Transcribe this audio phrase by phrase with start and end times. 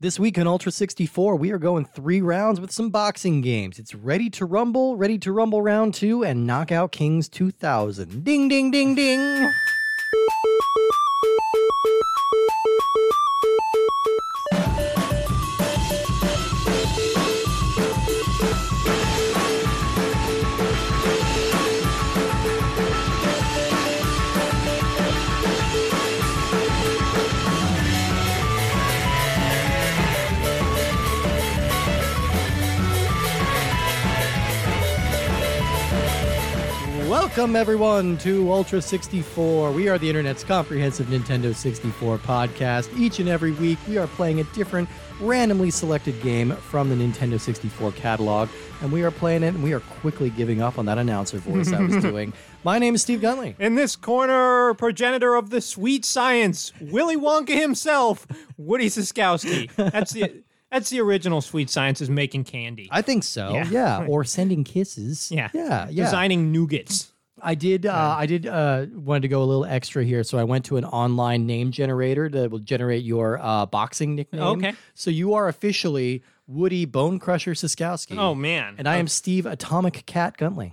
[0.00, 3.80] This week on Ultra 64, we are going three rounds with some boxing games.
[3.80, 8.22] It's Ready to Rumble, Ready to Rumble Round 2, and Knockout Kings 2000.
[8.22, 9.50] Ding, ding, ding, ding.
[37.38, 39.70] Welcome, everyone, to Ultra 64.
[39.70, 42.92] We are the internet's comprehensive Nintendo 64 podcast.
[42.98, 44.88] Each and every week, we are playing a different,
[45.20, 48.48] randomly selected game from the Nintendo 64 catalog,
[48.82, 51.72] and we are playing it, and we are quickly giving up on that announcer voice
[51.72, 52.32] I was doing.
[52.64, 53.54] My name is Steve Guntley.
[53.60, 59.72] In this corner, progenitor of the sweet science, Willy Wonka himself, Woody Siskowski.
[59.76, 60.42] That's the
[60.72, 62.88] that's the original sweet science is making candy.
[62.90, 63.52] I think so.
[63.52, 63.68] Yeah.
[63.70, 64.06] Yeah.
[64.08, 65.30] Or sending kisses.
[65.32, 65.50] yeah.
[65.54, 65.88] Yeah.
[65.88, 66.04] Yeah.
[66.04, 67.12] Designing nougats.
[67.42, 67.86] I did.
[67.86, 68.46] Uh, I did.
[68.46, 71.70] Uh, wanted to go a little extra here, so I went to an online name
[71.70, 74.42] generator that will generate your uh, boxing nickname.
[74.42, 74.74] Okay.
[74.94, 78.16] So you are officially Woody Bone Crusher Siskowski.
[78.18, 78.74] Oh man.
[78.78, 80.72] And I am Steve Atomic Cat Guntley.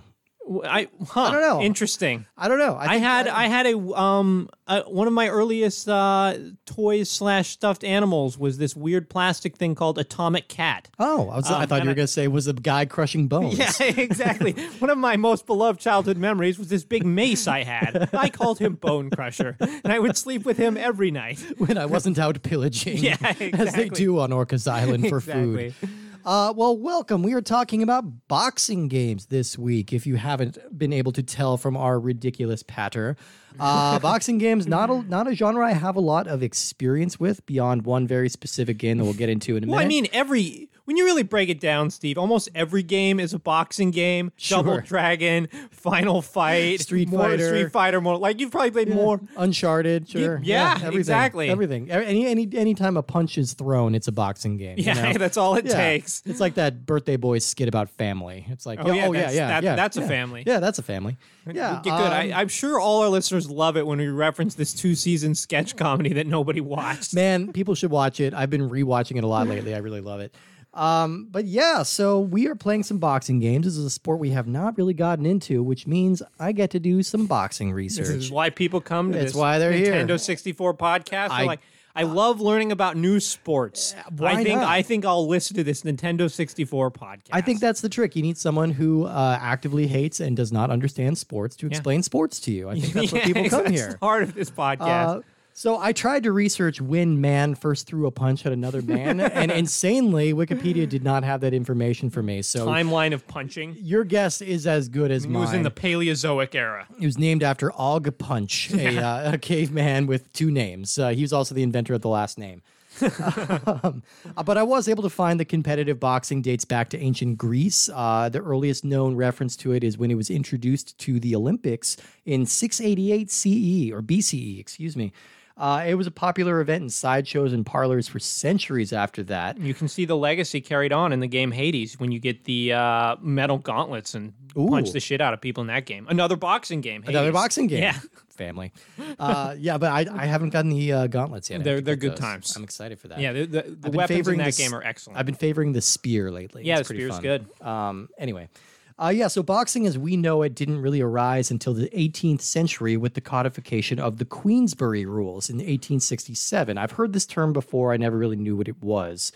[0.64, 1.60] I huh, I don't know.
[1.62, 2.26] Interesting.
[2.38, 2.76] I don't know.
[2.76, 6.34] I, think had I, I had a um uh, one of my earliest uh,
[6.66, 10.88] toys slash stuffed animals was this weird plastic thing called Atomic Cat.
[10.98, 13.28] oh, I, was, I um, thought you were I- gonna say was a guy crushing
[13.28, 13.58] bones.
[13.80, 14.52] Yeah, exactly.
[14.78, 18.08] One of my most beloved childhood memories was this big mace I had.
[18.12, 21.40] I called him Bone Crusher, and I would sleep with him every night.
[21.58, 23.52] when I wasn't out pillaging, Yeah, exactly.
[23.54, 25.70] as they do on Orcas Island for Exactly.
[25.70, 25.88] food.
[26.26, 27.22] Uh, well, welcome.
[27.22, 29.92] We are talking about boxing games this week.
[29.92, 33.16] If you haven't been able to tell from our ridiculous patter,
[33.60, 37.44] uh, boxing games not a not a genre I have a lot of experience with
[37.46, 39.84] beyond one very specific game that we'll get into in a Well, minute.
[39.86, 43.40] I mean, every when you really break it down, Steve, almost every game is a
[43.40, 44.30] boxing game.
[44.48, 47.46] Double Dragon, Final Fight, Street more, Fighter.
[47.48, 49.20] Street Fighter, more like you've probably played more.
[49.36, 50.38] Uncharted, sure.
[50.44, 51.50] yeah, everything, exactly.
[51.50, 51.90] Everything.
[51.90, 54.78] Any any anytime a punch is thrown, it's a boxing game.
[54.78, 55.12] you Yeah, know?
[55.18, 55.74] that's all it Yeah.
[55.76, 56.22] takes.
[56.24, 58.46] It's like that birthday boy skit about family.
[58.48, 60.06] It's like, Oh, yeah, oh yeah, that's- yeah, that- yeah, that's a yeah.
[60.08, 60.44] family.
[60.46, 61.16] Yeah, that's a family.
[61.52, 61.92] Yeah, good.
[61.92, 65.34] I, um, I'm sure all our listeners love it when we reference this two season
[65.34, 67.14] sketch comedy that nobody watched.
[67.14, 68.34] Man, people should watch it.
[68.34, 69.74] I've been rewatching it a lot lately.
[69.74, 70.34] I really love it.
[70.74, 73.64] Um, but yeah, so we are playing some boxing games.
[73.64, 76.78] This is a sport we have not really gotten into, which means I get to
[76.80, 78.08] do some boxing This research.
[78.16, 79.94] is why people come to That's this why they're here.
[79.94, 81.34] Nintendo 64 podcast.
[81.34, 81.60] They're like,
[81.96, 83.94] I love learning about new sports.
[84.16, 84.68] why I think not?
[84.68, 87.28] I think I'll listen to this Nintendo 64 podcast.
[87.32, 88.14] I think that's the trick.
[88.14, 92.38] You need someone who uh, actively hates and does not understand sports to explain sports
[92.40, 92.68] to you.
[92.68, 93.92] I think that's what people come that's here.
[93.92, 95.18] the heart of this podcast.
[95.18, 95.20] Uh,
[95.58, 99.50] so I tried to research when man first threw a punch at another man, and
[99.62, 102.42] insanely, Wikipedia did not have that information for me.
[102.42, 103.74] So Timeline of punching.
[103.80, 105.40] your guess is as good as It mine.
[105.40, 106.86] was in the Paleozoic era.
[106.98, 110.98] He was named after Og Punch, a, uh, a caveman with two names.
[110.98, 112.60] Uh, he was also the inventor of the last name.
[113.02, 114.02] um,
[114.36, 117.88] uh, but I was able to find the competitive boxing dates back to ancient Greece.
[117.94, 121.96] Uh, the earliest known reference to it is when it was introduced to the Olympics
[122.26, 125.12] in 688 CE or BCE, excuse me.
[125.58, 129.58] Uh, it was a popular event in sideshows and parlors for centuries after that.
[129.58, 132.74] You can see the legacy carried on in the game Hades when you get the
[132.74, 136.06] uh, metal gauntlets and punch the shit out of people in that game.
[136.10, 137.04] Another boxing game.
[137.06, 137.82] Another boxing game.
[137.82, 137.98] Yeah.
[138.28, 138.70] Family.
[139.18, 141.60] Uh, yeah, but I, I haven't gotten the uh, gauntlets yet.
[141.60, 142.18] I They're- they're good those.
[142.18, 142.54] times.
[142.54, 143.18] I'm excited for that.
[143.18, 145.18] Yeah, the, the, the weapons in that this- game are excellent.
[145.18, 146.64] I've been favoring the spear lately.
[146.64, 147.22] Yeah, It's the spear's fun.
[147.22, 147.46] good.
[147.62, 148.50] Um, anyway,
[148.98, 149.28] uh, yeah.
[149.28, 153.20] So boxing, as we know it, didn't really arise until the 18th century with the
[153.20, 156.78] codification of the Queensberry Rules in 1867.
[156.78, 157.92] I've heard this term before.
[157.92, 159.32] I never really knew what it was.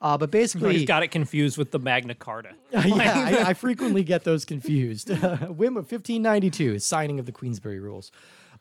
[0.00, 2.54] Uh, but basically, just got it confused with the Magna Carta.
[2.72, 5.08] yeah, I, I frequently get those confused.
[5.10, 8.10] Whim of 1592, signing of the Queensberry Rules.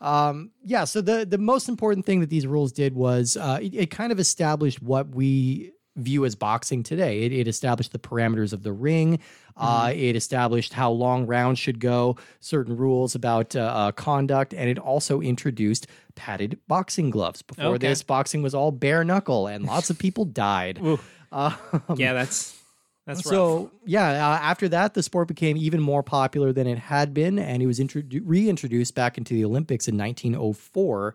[0.01, 3.73] Um, yeah, so the the most important thing that these rules did was uh, it,
[3.73, 7.23] it kind of established what we view as boxing today.
[7.23, 9.19] It, it established the parameters of the ring.
[9.57, 14.69] Uh, it established how long rounds should go, certain rules about uh, uh, conduct, and
[14.69, 17.41] it also introduced padded boxing gloves.
[17.41, 17.87] Before Okay.
[17.89, 20.79] this, boxing was all bare knuckle, and lots of people died.
[20.81, 22.57] yeah, that's
[23.05, 23.31] that's rough.
[23.31, 27.37] So yeah, uh, after that, the sport became even more popular than it had been,
[27.37, 31.13] and it was introdu- reintroduced back into the Olympics in 1904.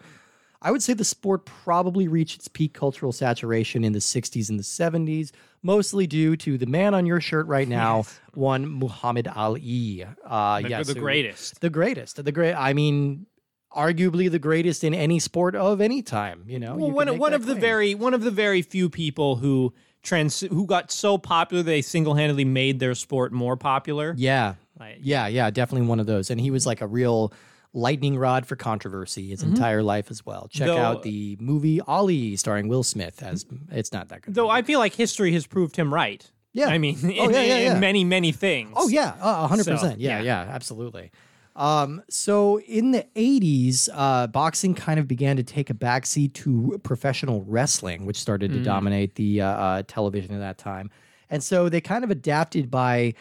[0.63, 4.59] I would say the sport probably reached its peak cultural saturation in the 60s and
[4.59, 5.31] the 70s,
[5.63, 8.05] mostly due to the man on your shirt right now,
[8.35, 10.05] one Muhammad Ali.
[10.25, 11.61] Uh, The- yes, the greatest.
[11.61, 12.55] the greatest, the great.
[12.55, 13.27] I mean,
[13.75, 16.45] arguably the greatest in any sport of any time.
[16.47, 19.37] You know, Well, You one one of the very one of the very few people
[19.37, 24.15] who trans who got so popular they single handedly made their sport more popular.
[24.17, 26.31] yeah, Like, yeah, yeah, definitely one of those.
[26.31, 27.33] And he was like a real
[27.77, 30.49] lightning rod for controversy his entire life as well.
[30.51, 30.77] Check Mm-hmm.
[30.77, 34.35] Though- out the movie Ali starring Will Smith as it's not that good.
[34.35, 36.29] Though I feel like history has proved him right.
[36.53, 36.69] Yeah.
[36.69, 38.73] I mean, in, Oh, yeah, yeah, in many many things.
[38.75, 40.01] Oh yeah, a hundred So, percent.
[40.01, 40.45] Yeah, yeah.
[40.47, 41.11] yeah, absolutely.
[41.55, 46.81] Um, so in the '80s, uh, boxing kind of began to take a backseat to
[46.83, 48.55] professional wrestling, which started Mm.
[48.55, 50.91] to dominate the uh, uh, television at that time.
[51.29, 53.15] And so they kind of adapted by.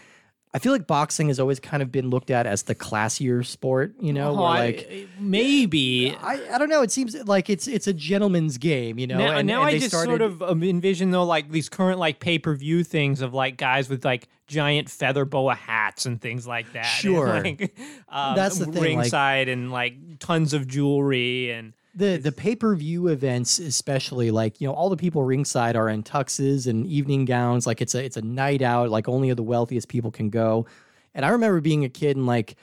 [0.55, 3.93] I feel like boxing has always kind of been looked at as the classier sport,
[3.99, 6.15] you know, Oh, I- like maybe.
[6.15, 6.81] I, I don't know.
[6.81, 9.17] It seems like it's it's a gentleman's game, you know.
[9.17, 11.99] Now, and, now and I just started, sort of um, envision though like these current
[11.99, 16.21] like pay per view things of like guys with like giant feather boa hats and
[16.21, 16.85] things like that.
[16.85, 17.41] and, Sure.
[17.43, 17.77] like,
[18.09, 22.55] um, That's the thing, like- Ringside and like tons of jewelry and the the pay
[22.55, 26.85] per view events, especially like you know all the people ringside are in tuxes and
[26.87, 27.65] evening gowns.
[27.65, 28.89] Like it's a it's a night out.
[28.89, 30.65] Like only the wealthiest people can go.
[31.13, 32.55] And I remember being a kid and like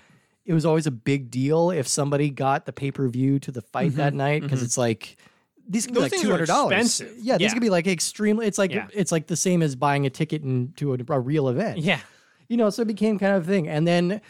[0.44, 3.62] it was always a big deal if somebody got the pay per view to the
[3.62, 5.17] fight that night because it's like.
[5.69, 7.00] These could be like two hundred dollars.
[7.20, 7.52] Yeah, these Yeah.
[7.55, 8.46] could be like extremely.
[8.49, 8.88] It's like Yeah.
[8.93, 12.00] it's like the same as buying a ticket into a, a real event yeah.
[12.49, 13.69] you know, so it became kind of a thing.
[13.69, 14.20] And then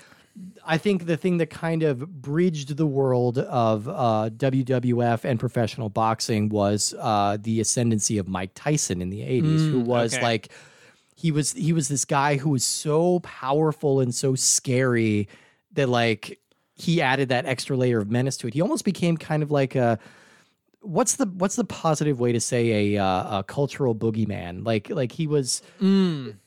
[0.64, 5.88] I think the thing that kind of bridged the world of uh, WWF and professional
[5.88, 10.22] boxing was uh, the ascendancy of Mike Tyson in the 80s, who was okay.
[10.22, 10.48] like,
[11.14, 15.28] he was he was this guy who was so powerful and so scary
[15.72, 16.40] that like
[16.74, 18.54] he added that extra layer of menace to it.
[18.54, 20.00] He almost became kind of like a
[20.80, 24.66] what's the what's the positive way to say a uh, a cultural boogeyman?
[24.66, 25.62] Like like he was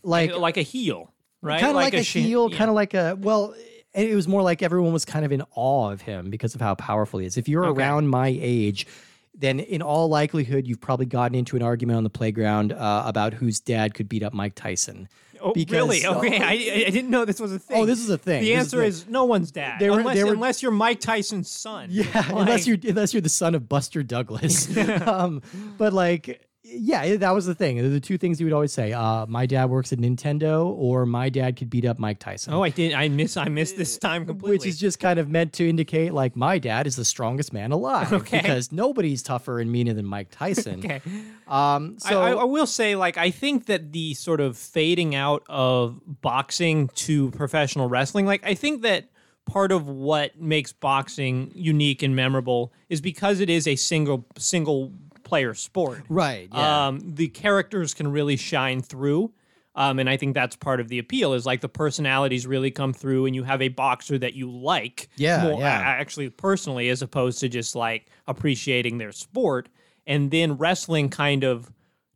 [0.03, 1.59] like like a heel, right?
[1.59, 2.57] kind of like, a, sh- heel, yeah.
[2.57, 3.55] kind of like a well.
[3.95, 6.61] And it was more like everyone was kind of in awe of him because of
[6.61, 7.37] how powerful he is.
[7.37, 7.81] If you're Okay.
[7.81, 8.85] around my age,
[9.33, 13.33] then in all likelihood you've probably gotten into an argument on the playground uh, about
[13.33, 15.07] whose dad could beat up Mike Tyson.
[15.41, 16.05] Oh, because- really?
[16.05, 17.77] Okay, I, I didn't know this was a thing.
[17.77, 18.41] Oh, this is a thing.
[18.43, 18.87] The This answer thing.
[18.87, 21.89] is no one's dad, were- unless, were- unless you're Mike Tyson's son.
[21.91, 24.75] Yeah, Like- unless you're unless you're the son of Buster Douglas.
[25.07, 25.41] um,
[25.77, 26.44] but like,
[26.77, 27.77] yeah, that was the thing.
[27.91, 31.29] The two things he would always say: uh, "My dad works at Nintendo," or "My
[31.29, 32.93] dad could beat up Mike Tyson." Oh, I did.
[32.93, 33.37] I miss.
[33.37, 34.57] I missed this time completely.
[34.57, 37.71] which is just kind of meant to indicate like my dad is the strongest man
[37.71, 38.41] alive Okay.
[38.41, 40.79] because nobody's tougher and meaner than Mike Tyson.
[40.85, 41.01] okay.
[41.47, 45.43] Um, so I, I will say, like, I think that the sort of fading out
[45.47, 49.09] of boxing to professional wrestling, like, I think that
[49.45, 54.91] part of what makes boxing unique and memorable is because it is a single single
[55.25, 56.03] player sport.
[56.07, 59.33] right, yeah, Um, the characters can really shine through.
[59.77, 62.93] Um, and I think that's part of the appeal is like the personalities really come
[62.93, 65.67] through, and you have a boxer that you like, Yeah, more, yeah.
[65.67, 69.67] actually personally, as opposed to just like appreciating their sport.
[70.07, 71.69] And then wrestling kind of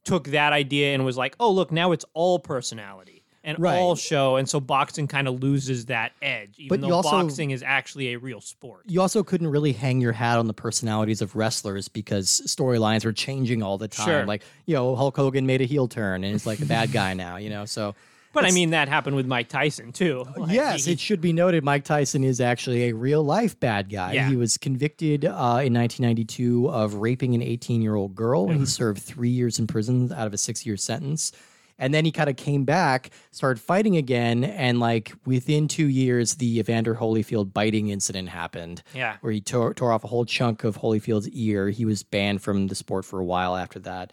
[0.06, 3.19] took that idea and was like, oh look, now it's all personality
[3.50, 3.78] and Right.
[3.78, 7.52] all show, and so boxing kind of loses that edge, even But though also- boxing
[7.52, 8.84] is actually a real sport.
[8.88, 13.14] you also couldn't really hang your hat on the personalities of wrestlers because storylines were
[13.14, 14.06] changing all the time.
[14.08, 14.26] Sure.
[14.26, 17.14] Like you know, Hulk Hogan made a heel turn and it's like a bad guy
[17.14, 17.38] now.
[17.38, 17.96] You know, so.
[18.32, 20.24] But I mean, that happened with Mike Tyson too.
[20.38, 23.90] Like, Yes, he- it should be noted Mike Tyson is actually a real life bad
[23.90, 24.14] guy.
[24.14, 24.30] Yeah.
[24.30, 28.66] He was convicted uh, in 1992 of raping an 18 year old girl, and he
[28.68, 31.32] served three years in prison out of a six year sentence.
[31.80, 36.36] And then he kind of came back, started fighting again, and like within two years,
[36.36, 38.84] the Evander Holyfield biting incident happened.
[38.94, 39.18] Yeah.
[39.22, 41.70] where he tore, tore off a whole chunk of Holyfield's ear.
[41.70, 44.12] He was banned from the sport for a while after that.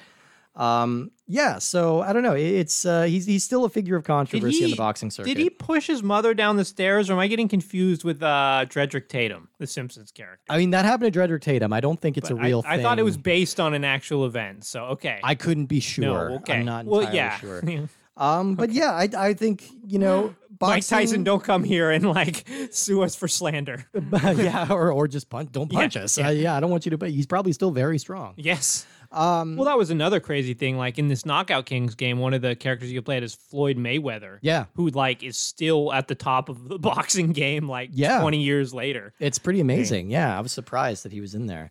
[0.57, 2.35] Um, yeah, so I don't know.
[2.35, 5.29] It's uh, he's he's still a figure of controversy in the boxing circuit.
[5.35, 8.65] Did he push his mother down the stairs, or am I getting confused with uh,
[8.69, 10.45] Drederick Tatum, the Simpsons character?
[10.49, 11.73] I mean, that happened to Drederick Tatum.
[11.73, 12.81] I don't think it's But a real I, thing.
[12.81, 14.65] I thought it was based on an actual event.
[14.65, 16.05] So okay, I couldn't be sure.
[16.31, 16.61] no, okay.
[16.61, 17.39] I'm not well, entirely yeah.
[17.39, 17.89] sure.
[18.19, 22.09] Um, but yeah, I, I think you know, boxing, Mike Tyson, don't come here and
[22.09, 23.85] like sue us for slander.
[24.23, 25.53] yeah, or or just punch.
[25.53, 26.17] Don't punch Yeah, us.
[26.17, 26.29] yeah.
[26.29, 26.99] Uh, yeah, I don't want you to.
[26.99, 28.33] But he's probably still very strong.
[28.37, 28.87] Yes.
[29.13, 30.77] Um, Well, that was another crazy thing.
[30.79, 34.39] Like in this Knockout Kings game, one of the characters you played is Floyd Mayweather.
[34.43, 34.67] Yeah.
[34.75, 38.21] Who like is still at the top of the boxing game, like Yeah.
[38.21, 39.13] twenty years later.
[39.21, 40.11] It's pretty amazing.
[40.11, 41.71] Yeah, I was surprised that he was in there.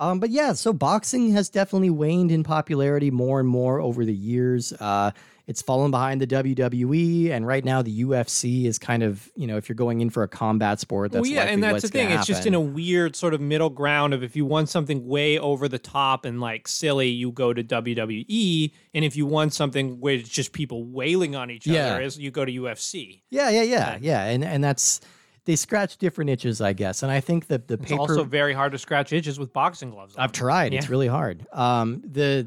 [0.00, 4.14] Um, but yeah, so boxing has definitely waned in popularity more and more over the
[4.14, 4.72] years.
[4.74, 5.10] Uh,
[5.48, 9.56] it's fallen behind the WWE, and right now the UFC is kind of you know
[9.56, 12.10] if you're going in for a combat sport, that's well, yeah, and that's the thing.
[12.10, 15.38] It's just in a weird sort of middle ground of if you want something way
[15.38, 19.98] over the top and like silly, you go to WWE, and if you want something
[20.00, 21.94] where it's just people wailing on each Yeah.
[21.94, 23.22] other, is you go to UFC.
[23.30, 25.00] Yeah, yeah, yeah, yeah, and and that's
[25.46, 27.02] they scratch different itches, I guess.
[27.02, 29.90] And I think that the It's paper also very hard to scratch itches with boxing
[29.90, 30.14] gloves.
[30.14, 30.22] On.
[30.22, 30.74] I've tried.
[30.74, 31.46] It's really hard.
[31.52, 32.46] Um, the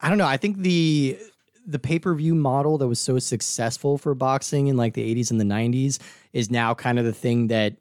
[0.00, 0.26] I don't know.
[0.26, 1.18] I think the
[1.66, 5.30] the pay per view model that was so successful for boxing in like the 80s
[5.30, 5.98] and the 90s
[6.32, 7.74] is now kind of the thing that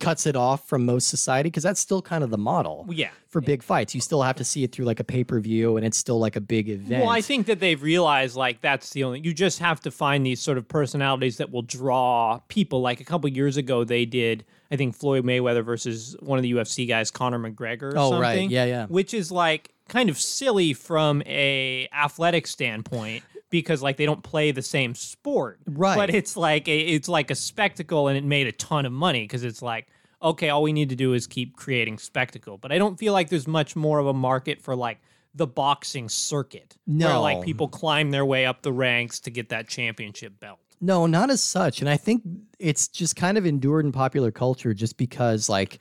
[0.00, 3.10] cuts it off from most society because that's still kind of the model yeah.
[3.28, 3.94] for big fights.
[3.94, 6.18] You still have to see it through like a pay per view, and it's still
[6.18, 7.02] like a big event.
[7.02, 9.20] Well, I think that they've realized like that's the only.
[9.20, 12.80] You just have to find these sort of personalities that will draw people.
[12.80, 14.44] Like a couple years ago, they did.
[14.70, 17.92] I think Floyd Mayweather versus one of the UFC guys, Conor McGregor.
[17.94, 18.50] Or Oh, something, right.
[18.50, 18.86] Yeah, yeah.
[18.86, 23.22] Which is like kind of silly from a athletic standpoint
[23.62, 25.60] because like they don't play the same sport.
[25.66, 25.96] Right.
[25.96, 29.22] But it's like a, it's like a spectacle, and it made a ton of money
[29.22, 29.86] because it's like.
[30.22, 32.56] Okay, all we need to do is keep creating spectacle.
[32.56, 34.98] But I don't feel like there's much more of a market for like
[35.34, 36.78] the boxing circuit.
[36.86, 37.20] Where No.
[37.20, 40.60] like people climb their way up the ranks to get that championship belt.
[40.80, 41.80] No, not as such.
[41.80, 42.22] And I think
[42.58, 45.78] it's just kind of endured in popular culture just because like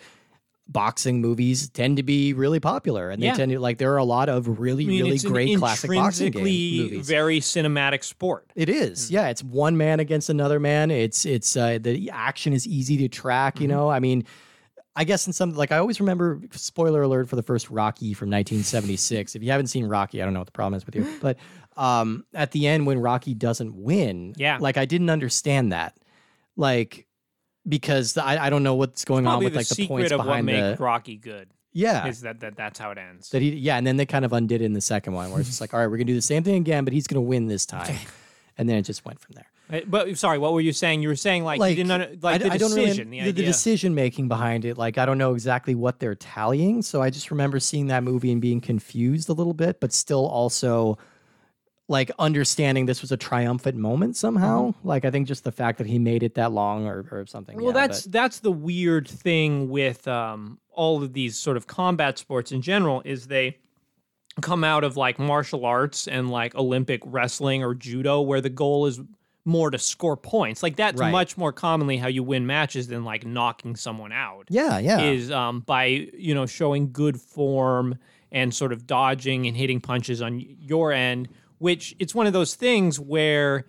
[0.67, 3.33] boxing movies tend to be really popular and they Yeah.
[3.33, 6.31] tend to like there are a lot of really I mean, really great classic boxing
[6.31, 7.07] game movies.
[7.07, 8.49] very cinematic sport.
[8.55, 9.11] It is.
[9.11, 10.89] Yeah, it's one man against another man.
[10.89, 13.89] It's it's uh, the action is easy to track, you know?
[13.89, 14.23] I mean,
[14.95, 18.29] I guess in some like I always remember spoiler alert for the first Rocky from
[18.29, 19.35] 1976.
[19.35, 21.05] if you haven't seen Rocky, I don't know what the problem is with you.
[21.21, 21.37] But
[21.75, 24.59] um at the end when Rocky doesn't win, Yeah.
[24.61, 25.97] like I didn't understand that.
[26.55, 27.05] Like
[27.67, 30.25] because I, I don't know what's going on with the like the points of what
[30.25, 33.29] behind makes the Rocky good yeah is that, that that's how it ends.
[33.31, 35.39] that he yeah and then they kind of undid it in the second one where
[35.39, 37.21] it's just like all right we're gonna do the same thing again but he's gonna
[37.21, 37.95] win this time
[38.57, 41.01] and then it just went from there Uh, But sorry, what were you saying?
[41.01, 43.31] You were saying like, you didn't under, like I, the I don't really- decision, the
[43.31, 44.77] the, decision making behind it.
[44.77, 48.31] Like I don't know exactly what they're tallying, so I just remember seeing that movie
[48.31, 50.97] and being confused a little bit, but still also
[51.89, 54.73] like understanding this was a triumphant moment somehow.
[54.83, 57.57] Like I think just the fact that he made it that long or, or something.
[57.57, 57.65] Mm-hmm.
[57.65, 61.67] Well, yeah, that's but- that's the weird thing with um, all of these sort of
[61.67, 63.57] combat sports in general is they
[64.41, 68.85] come out of like martial arts and like Olympic wrestling or judo, where the goal
[68.87, 68.99] is
[69.45, 70.63] more to score points.
[70.63, 71.11] Like that's Right.
[71.11, 74.45] much more commonly how you win matches than like knocking someone out.
[74.49, 75.01] yeah, yeah.
[75.01, 77.97] Is um, by you know showing good form
[78.31, 81.27] and sort of dodging and hitting punches on your end.
[81.63, 83.65] Which it's one of those things where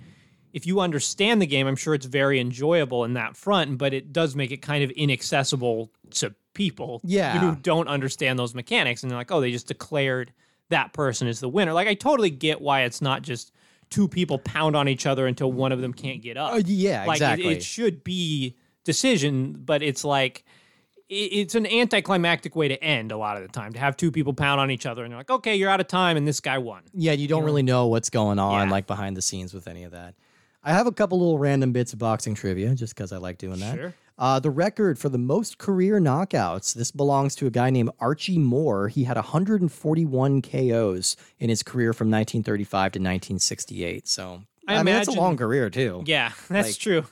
[0.53, 4.13] if you understand the game, I'm sure it's very enjoyable in that front, but it
[4.13, 7.39] does make it kind of inaccessible to people Yeah.
[7.39, 9.03] who don't understand those mechanics.
[9.03, 10.33] And they're like, oh, they just declared
[10.71, 11.73] that person is the winner.
[11.73, 13.53] Like, I totally get why it's not just
[13.91, 16.53] two people pound on each other until one of them can't get up.
[16.53, 17.47] Oh, yeah, like, exactly.
[17.47, 20.45] It, it should be decision, but it's like,
[21.09, 24.33] it's an anticlimactic way to end a lot of the time to have two people
[24.33, 26.59] pound on each other and they're like, okay, you're out of time, and this guy
[26.59, 26.83] won.
[26.95, 28.73] Yeah, you don't really know what's going on Yeah.
[28.73, 30.15] like behind the scenes with any of that.
[30.63, 33.61] I have a couple little random bits of boxing trivia just because I like doing
[33.61, 33.77] that.
[33.77, 33.95] Sure.
[34.17, 38.39] Uh, the record for the most career knockouts, this belongs to a guy named Archie
[38.39, 38.89] Moore.
[38.89, 44.09] He had 141 KOs in his career from 1935 to 1968.
[44.09, 46.03] So I I, mean, that's a long career too.
[46.07, 47.05] Yeah, that's Like- true.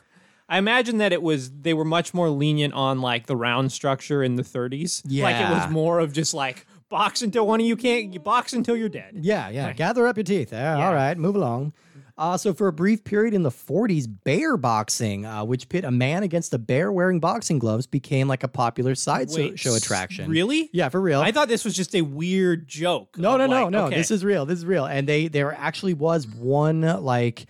[0.52, 4.23] I imagine that it was they were much more lenient on like the round structure
[4.23, 5.00] in the 30s.
[5.06, 8.21] Yeah, Like it was more of just like box until one of you can't you
[8.21, 9.14] box until you're dead.
[9.18, 9.73] Yeah, yeah.
[9.73, 10.52] Gather up your teeth.
[10.52, 10.87] Yeah, Yeah.
[10.87, 11.73] All right, move along.
[12.18, 15.90] Uh, so, for a brief period in the 40s, bear boxing, uh, which pit a
[15.90, 20.30] man against a bear wearing boxing gloves, became like a popular sideshow show attraction.
[20.30, 20.68] Really?
[20.75, 21.23] Yeah, for real.
[21.23, 23.16] I thought this was just a weird joke.
[23.16, 23.87] No, no, no, no.
[23.87, 23.97] okay.
[23.97, 24.44] This is real.
[24.44, 24.85] This is real.
[24.85, 27.47] And they there actually was one like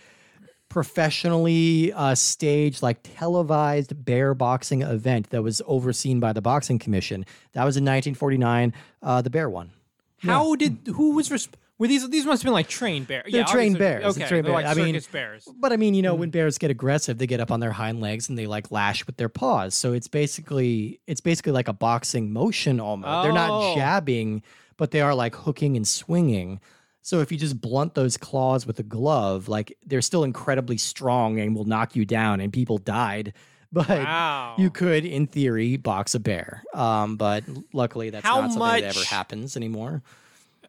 [0.73, 7.25] professionally uh, staged, like televised bear boxing event that was overseen by the boxing commission.
[7.53, 8.73] That was in 1949.
[9.03, 9.71] Uh, the bear one.
[10.19, 13.25] How did who was resp- were these these must have been like trained bears.
[13.31, 14.05] They're yeah, trained bears.
[14.17, 14.55] Okay, trained bears.
[14.55, 15.49] like I mean- bears.
[15.59, 16.19] But I mean, you know, Mm.
[16.21, 19.05] when bears get aggressive, they get up on their hind legs and they like lash
[19.07, 19.75] with their paws.
[19.75, 23.25] So it's basically it's basically like a boxing motion almost.
[23.25, 23.75] They're not Oh.
[23.75, 24.43] jabbing,
[24.77, 26.61] but they are like hooking and swinging.
[27.03, 31.41] So if you just blunt those claws with a glove, like they're still incredibly strong
[31.41, 32.41] and will knock you down.
[32.41, 33.35] And people died,
[33.73, 34.55] but Wow.
[34.59, 36.63] you could, in theory, box a bear.
[36.75, 37.43] Um, but
[37.73, 40.03] luckily, that's How not something that ever happens anymore.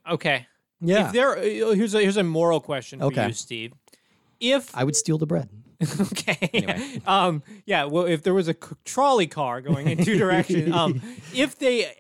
[0.10, 0.48] Okay.
[0.82, 1.42] Yeah, If there uh,
[1.76, 3.28] here's a here's a moral question for Okay.
[3.28, 3.74] you, Steve.
[4.40, 5.50] If I would steal the bread.
[6.02, 6.82] okay.
[7.06, 7.86] um, yeah.
[7.86, 11.02] Well, if there was a trolley car going in two directions, um,
[11.34, 11.94] if they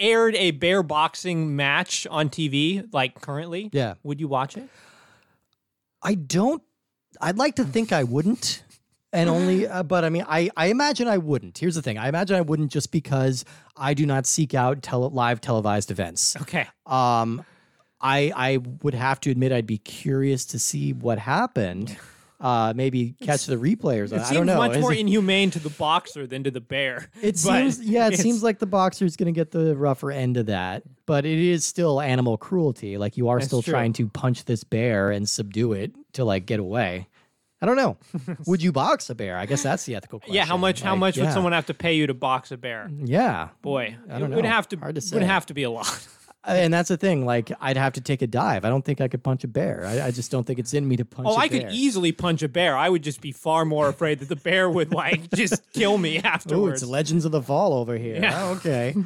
[0.00, 3.94] aired a bear boxing match on TV, like currently, Yeah.
[4.02, 4.68] would you watch it?
[6.02, 6.62] I don't.
[7.20, 8.62] I'd like to think I wouldn't,
[9.12, 9.66] and only.
[9.70, 11.58] Uh, but I mean, I I imagine I wouldn't.
[11.58, 13.44] Here's the thing: I imagine I wouldn't just because
[13.76, 16.36] I do not seek out tele- live televised events.
[16.40, 16.66] Okay.
[16.86, 17.44] Um,
[18.00, 21.96] I I would have to admit I'd be curious to see what happened.
[22.40, 24.18] Uh, maybe catch the replay or something.
[24.18, 24.56] It I seems don't know.
[24.56, 27.10] much Is more it- inhumane to the boxer than to the bear.
[27.22, 30.36] It seems, yeah, it seems like the boxer is going to get the rougher end
[30.36, 32.96] of that, but it is still animal cruelty.
[32.96, 33.72] Like you are still true.
[33.72, 37.08] trying to punch this bear and subdue it to like get away.
[37.62, 37.98] I don't know.
[38.46, 39.36] would you box a bear?
[39.36, 40.34] I guess that's the ethical question.
[40.34, 40.80] Yeah, how much?
[40.80, 41.24] how much yeah.
[41.24, 42.90] would someone have to pay you to box a bear?
[43.04, 44.78] Yeah, Boy, I don't it would have to.
[44.78, 45.16] Hard to say.
[45.16, 46.08] Would have to be a lot.
[46.44, 47.24] and that's the thing.
[47.24, 48.64] Like I'd have to take a dive.
[48.64, 49.84] I don't think I could punch a bear.
[49.86, 51.28] I, I just don't think it's in me to punch.
[51.30, 52.76] Oh, I I could easily punch a bear.
[52.76, 56.18] I would just be far more afraid that the bear would like just kill me
[56.18, 56.82] afterwards.
[56.82, 58.20] Oh, it's Legends of the Fall over here.
[58.20, 58.44] Yeah.
[58.44, 58.94] Oh, okay.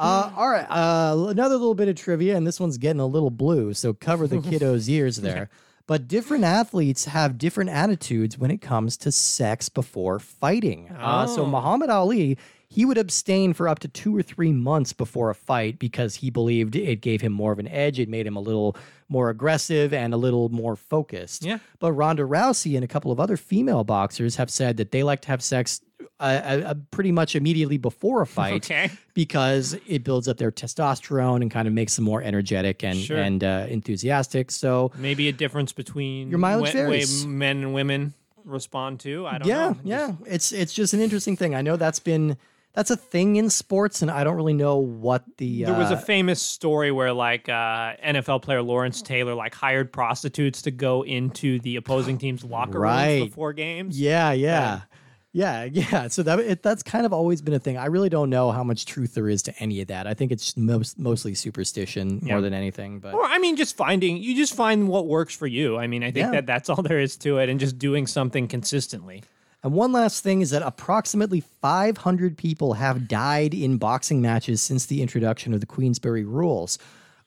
[0.00, 0.64] Uh, all right.
[0.70, 4.26] Uh, another little bit of trivia, and this one's getting a little blue, so cover
[4.26, 5.50] the kiddos' ears there.
[5.90, 10.88] But different athletes have different attitudes when it comes to sex before fighting.
[10.96, 11.46] Uh, so Oh.
[11.46, 15.80] Muhammad Ali, he would abstain for up to two or three months before a fight
[15.80, 17.98] because he believed it gave him more of an edge.
[17.98, 18.76] It made him a little
[19.08, 21.44] more aggressive and a little more focused.
[21.44, 21.58] Yeah.
[21.80, 25.22] But Ronda Rousey and a couple of other female boxers have said that they like
[25.22, 25.80] to have sex
[26.18, 28.90] uh, uh, uh, pretty much immediately before a fight Okay.
[29.14, 33.18] because it builds up their testosterone and kind of makes them more energetic and Sure.
[33.18, 34.50] and uh, enthusiastic.
[34.50, 37.26] So Maybe a difference between Your mileage wa- way varies.
[37.26, 38.14] men and women
[38.44, 39.26] respond to.
[39.26, 39.76] I don't yeah, know.
[39.84, 41.54] yeah, it's it's just an interesting thing.
[41.54, 42.36] I know that's been
[42.72, 45.94] that's a thing in sports, and I don't really know what the There was a
[45.96, 51.02] uh, famous story where like uh, NFL player Lawrence Taylor like hired prostitutes to go
[51.02, 53.18] into the opposing team's locker Right.
[53.18, 54.00] rooms before games.
[54.00, 54.82] Yeah, yeah.
[55.32, 56.08] Yeah, yeah.
[56.08, 57.76] So that it, that's kind of always been a thing.
[57.78, 60.06] I really don't know how much truth there is to any of that.
[60.06, 62.34] I think it's most mostly superstition Yeah.
[62.34, 62.98] more than anything.
[63.00, 65.78] But Or I mean, just finding you just find what works for you.
[65.78, 66.30] I mean, I think Yeah.
[66.32, 69.22] that that's all there is to it, and just doing something consistently.
[69.62, 74.86] And one last thing is that approximately 500 people have died in boxing matches since
[74.86, 76.78] the introduction of the Queensberry rules.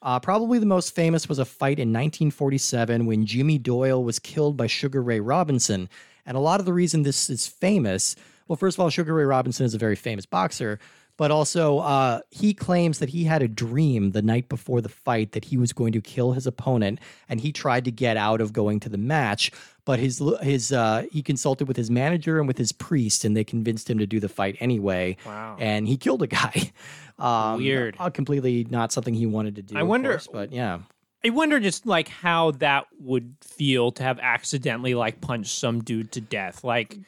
[0.01, 4.57] Uh, probably the most famous was a fight in 1947 when Jimmy Doyle was killed
[4.57, 5.88] by Sugar Ray Robinson.
[6.25, 8.15] And a lot of the reason this is famous,
[8.48, 10.80] well, first of all, Sugar Ray Robinson is a very famous boxer,
[11.15, 15.34] but also uh, he claims that he had a dream the night before the fight
[15.34, 17.00] that he was going to kill his opponent,
[17.30, 19.51] and he tried to get out of going to the match.
[19.86, 23.44] But his his uh, he consulted with his manager and with his priest, and they
[23.44, 25.18] convinced him to do the fight anyway.
[25.25, 25.57] Wow.
[25.59, 26.72] And he killed a guy.
[27.20, 27.96] Um, Weird.
[28.00, 29.77] uh, completely not something he wanted to do.
[29.77, 30.79] I wonder- course, but yeah.
[31.25, 36.12] I wonder just like how that would feel to have accidentally like punched some dude
[36.14, 36.64] to death.
[36.64, 37.00] Like,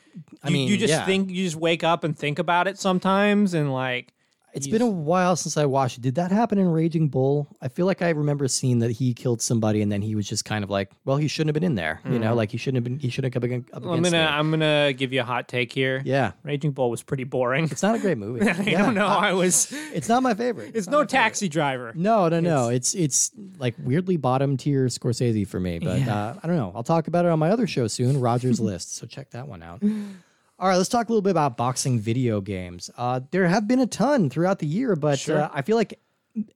[0.42, 1.06] I you, mean, you just yeah.
[1.06, 4.14] think you just wake up and think about it sometimes, and like,
[4.56, 6.02] It's been a while since I watched it.
[6.02, 7.48] Did that happen in Raging Bull?
[7.62, 10.46] I feel like I remember seeing that he killed somebody and then he was just
[10.46, 12.00] kind of like, well, he shouldn't have been in there.
[12.10, 13.00] You know, like he shouldn't have been.
[13.00, 14.18] He shouldn't have come ag- up I'm gonna me.
[14.18, 16.02] I'm gonna give you a hot take here.
[16.06, 17.66] Yeah, Raging Bull was pretty boring.
[17.66, 18.42] it's not a great movie.
[18.50, 19.08] I Yeah, don't know.
[19.08, 19.72] I was.
[19.94, 20.72] It's not my favorite.
[20.76, 21.10] It's not no my favorite.
[21.24, 21.92] taxi driver.
[21.96, 22.70] No, no, no.
[22.70, 26.16] It's it's like weirdly bottom tier Scorsese for me, but Yeah.
[26.16, 26.72] uh, I don't know.
[26.76, 28.96] I'll talk about it on my other show soon, Roger's List.
[28.96, 29.82] So check that one out.
[30.58, 32.90] All right, let's talk a little bit about boxing video games.
[32.98, 35.42] Uh, there have been a ton throughout the year, but Sure.
[35.44, 36.00] uh, I feel like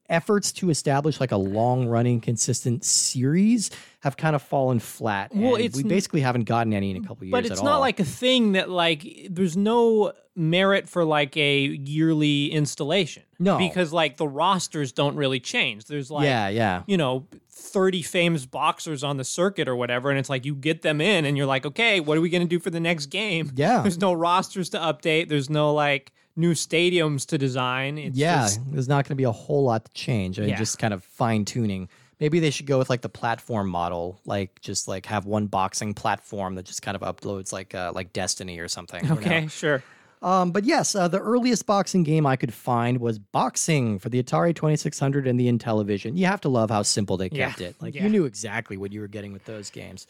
[0.09, 3.69] efforts to establish like a long running consistent series
[4.01, 5.31] have kind of fallen flat.
[5.33, 7.31] Well, it's we basically haven't gotten any in a couple years.
[7.31, 7.79] But it's at not all.
[7.79, 13.23] like a thing that like there's no merit for like a yearly installation.
[13.39, 13.57] No.
[13.57, 15.85] because like the rosters don't really change.
[15.85, 16.83] There's like yeah, yeah.
[16.87, 20.81] you know 30 famous boxers on the circuit or whatever and it's like you get
[20.81, 23.07] them in and you're like okay what are we going to do for the next
[23.07, 23.81] game Yeah.
[23.83, 28.59] there's no rosters to update there's no like new stadiums to design it's yeah, just-
[28.71, 30.39] there's not going to be a whole lot to change.
[30.39, 30.57] I mean, Yeah.
[30.57, 31.89] just kind of fine tuning.
[32.19, 35.93] Maybe they should go with like the platform model, like just like have one boxing
[35.93, 39.03] platform that just kind of uploads like uh, like Destiny or something.
[39.03, 39.15] you know?
[39.17, 39.81] okay sure
[40.21, 44.21] Um, but yes, uh, the earliest boxing game I could find was Boxing for the
[44.21, 46.17] Atari 2600 and the Intellivision.
[46.17, 47.75] You have to love how simple they Yeah, kept it.
[47.81, 48.03] Like yeah.
[48.03, 50.07] you knew exactly what you were getting with those games.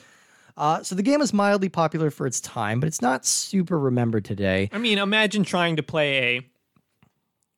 [0.58, 4.26] Uh, so the game is mildly popular for its time, but it's not super remembered
[4.26, 4.70] today.
[4.72, 6.50] i mean imagine trying to play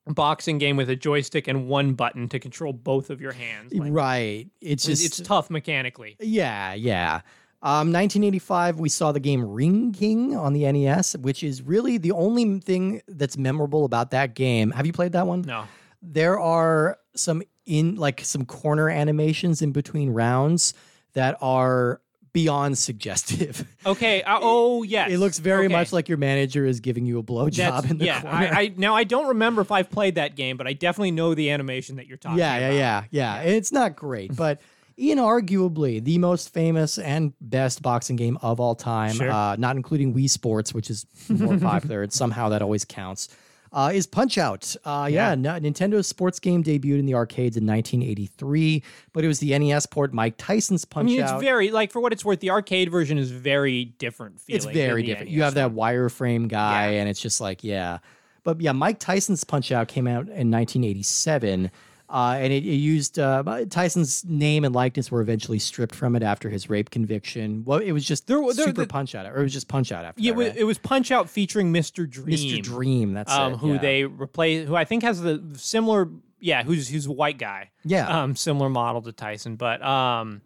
[0.07, 3.73] a boxing game with a joystick and one button to control both of your hands
[3.73, 4.47] Like, right.
[4.59, 7.21] It's it's, just it's tough mechanically Yeah, yeah.
[7.63, 12.11] Um, 1985, we saw the game Ring King on the NES, which is really the
[12.11, 14.71] only thing that's memorable about that game.
[14.71, 15.41] Have you played that one?
[15.41, 15.65] no
[16.01, 20.73] There are some in like some corner animations in between rounds
[21.13, 22.01] that are
[22.33, 23.67] beyond suggestive.
[23.85, 25.73] okay uh, oh yes It looks very Okay.
[25.73, 28.35] much like your manager is giving you a blowjob in the yeah, corner.
[28.37, 31.33] I, I now I don't remember if I've played that game, but I definitely know
[31.33, 32.73] the animation that you're talking yeah, about.
[32.73, 33.49] yeah, yeah, yeah.
[33.51, 34.61] It's not great, but
[34.99, 39.29] inarguably the most famous and best boxing game of all time, Sure.
[39.31, 42.07] uh, not including Wii Sports, which is more popular.
[42.09, 43.29] Somehow that always counts.
[43.73, 44.75] Uh, is Punch Out.
[44.83, 45.35] Uh, yeah, Yeah.
[45.35, 49.85] no- Nintendo sports game debuted in the arcades in 1983, but it was the NES
[49.85, 51.41] port Mike Tyson's I Punch mean, it's Out.
[51.41, 52.39] very like for what it's worth.
[52.41, 54.39] The arcade version is very different.
[54.41, 55.29] Feeling it's very different.
[55.29, 56.99] NES You have that wireframe guy, Yeah.
[57.01, 57.99] and it's just like, yeah.
[58.43, 61.71] But yeah, Mike Tyson's Punch Out came out in 1987.
[62.11, 66.23] Uh, and it, it used uh, Tyson's name and likeness were eventually stripped from it
[66.23, 67.63] after his rape conviction.
[67.63, 69.93] Well, it was just There- there- Super the- Punch Out, or it was just Punch
[69.93, 70.57] Out after Yeah, that, it was, right?
[70.57, 72.09] it was Punch Out featuring Mr.
[72.09, 72.37] Dream.
[72.37, 72.61] Mr.
[72.61, 73.13] Dream.
[73.13, 73.79] That's um, it, who yeah.
[73.79, 76.09] they replace, who I think has the similar,
[76.41, 78.23] yeah, who's who's a white guy, Yeah.
[78.23, 80.41] um, similar model to Tyson, but um,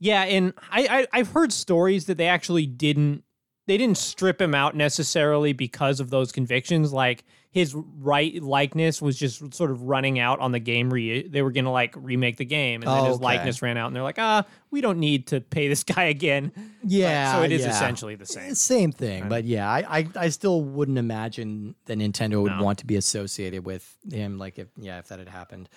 [0.00, 3.22] yeah, and I, I I've heard stories that they actually didn't
[3.68, 7.24] they didn't strip him out necessarily because of those convictions, like
[7.56, 10.92] his right likeness was just sort of running out on the game.
[10.92, 13.24] Re- they were gonna like remake the game, and then Oh, his okay.
[13.24, 16.52] likeness ran out, and they're like, ah, we don't need to pay this guy again.
[16.54, 17.70] But- Yeah, so it is yeah.
[17.70, 18.54] essentially the same.
[18.54, 22.62] Same thing, but yeah, I, I I still wouldn't imagine that Nintendo would No.
[22.62, 24.36] want to be associated with him.
[24.38, 25.70] Like if yeah, if that had happened.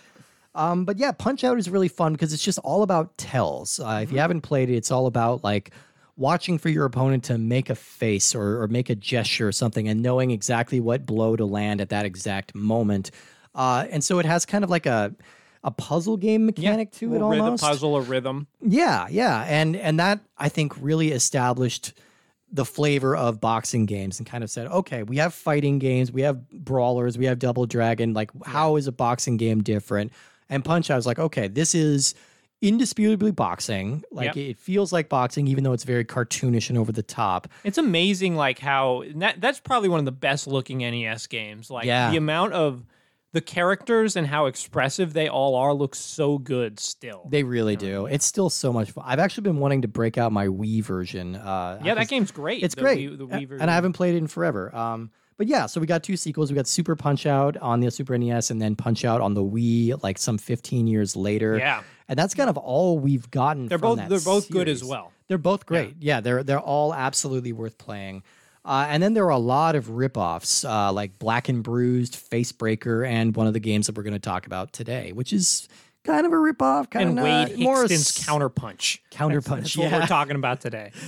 [0.56, 3.80] Um, but yeah, Punch Out is really fun because it's just all about tells.
[3.80, 4.04] Uh, Mm-hmm.
[4.04, 5.72] if you haven't played it, it's all about like
[6.20, 9.88] watching for your opponent to make a face or, or make a gesture or something
[9.88, 13.12] and knowing exactly what blow to land at that exact moment.
[13.56, 15.16] Uh, and so it has kind of like a
[15.62, 17.64] a puzzle game mechanic to it rhythm, almost.
[17.64, 18.48] puzzle or rhythm.
[18.62, 21.94] Yeah, yeah, and and that I think really established
[22.52, 26.22] the flavor of boxing games and kind of said, okay, we have fighting games, we
[26.24, 28.14] have brawlers, we have Double Dragon.
[28.14, 30.12] Like, how is a boxing game different?
[30.50, 32.16] And Punch, I was like, okay, this is
[32.62, 34.04] indisputably boxing.
[34.12, 34.38] Like, Yep.
[34.38, 37.48] it feels like boxing, even though it's very cartoonish and over the top.
[37.64, 41.70] It's amazing, like how that, that's probably one of the best looking NES games.
[41.70, 42.12] Like Yeah.
[42.12, 42.84] the amount of
[43.32, 47.28] the characters and how expressive they all are looks so good still.
[47.30, 48.08] They really do.
[48.08, 49.04] It's still so much fun.
[49.08, 51.36] I've actually been wanting to break out my Wii version.
[51.36, 52.64] Uh, yeah, that game's great.
[52.64, 53.70] It's the great, Wii, the Wii and.
[53.70, 54.76] I haven't played it in forever.
[54.76, 56.52] Um, but yeah, so we got two sequels.
[56.52, 59.44] We got Super Punch Out on the Super NES, and then Punch Out on the
[59.44, 61.58] Wii, like some 15 years later.
[61.60, 61.84] Yeah.
[62.10, 63.68] And that's kind of all we've gotten.
[63.68, 65.14] They're both they're both good as well.
[65.30, 65.96] They're both great.
[66.00, 68.24] Yeah, they're they're all absolutely worth playing.
[68.66, 73.08] Uh, and then there are a lot of ripoffs, uh, like Black and Bruised, Facebreaker,
[73.08, 75.70] and one of the games that we're going to talk about today, which is
[76.04, 79.00] kind of a ripoff, kind And of Wade more Hixton's s- Counterpunch.
[79.12, 80.00] Counterpunch, That's what yeah.
[80.00, 80.92] we're talking about today.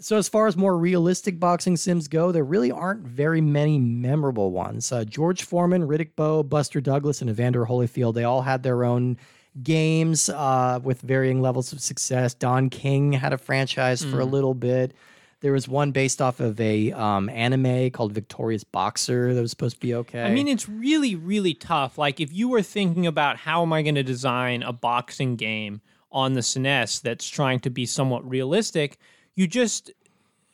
[0.00, 4.50] So as far as more realistic boxing sims go, there really aren't very many memorable
[4.50, 4.90] ones.
[4.90, 9.16] Uh, George Foreman, Riddick Bowe, Buster Douglas, and Evander Holyfield, they all had their own
[9.62, 12.34] games uh, with varying levels of success.
[12.34, 14.94] Don King had a franchise for a little bit.
[15.40, 19.74] There was one based off of a um, anime called Victorious Boxer that was supposed
[19.76, 20.22] to be okay.
[20.22, 21.98] I mean, it's really, really tough.
[21.98, 25.80] Like, if you were thinking about how am I going to design a boxing game
[26.12, 28.98] on the SNES that's trying to be somewhat realistic,
[29.34, 29.90] you just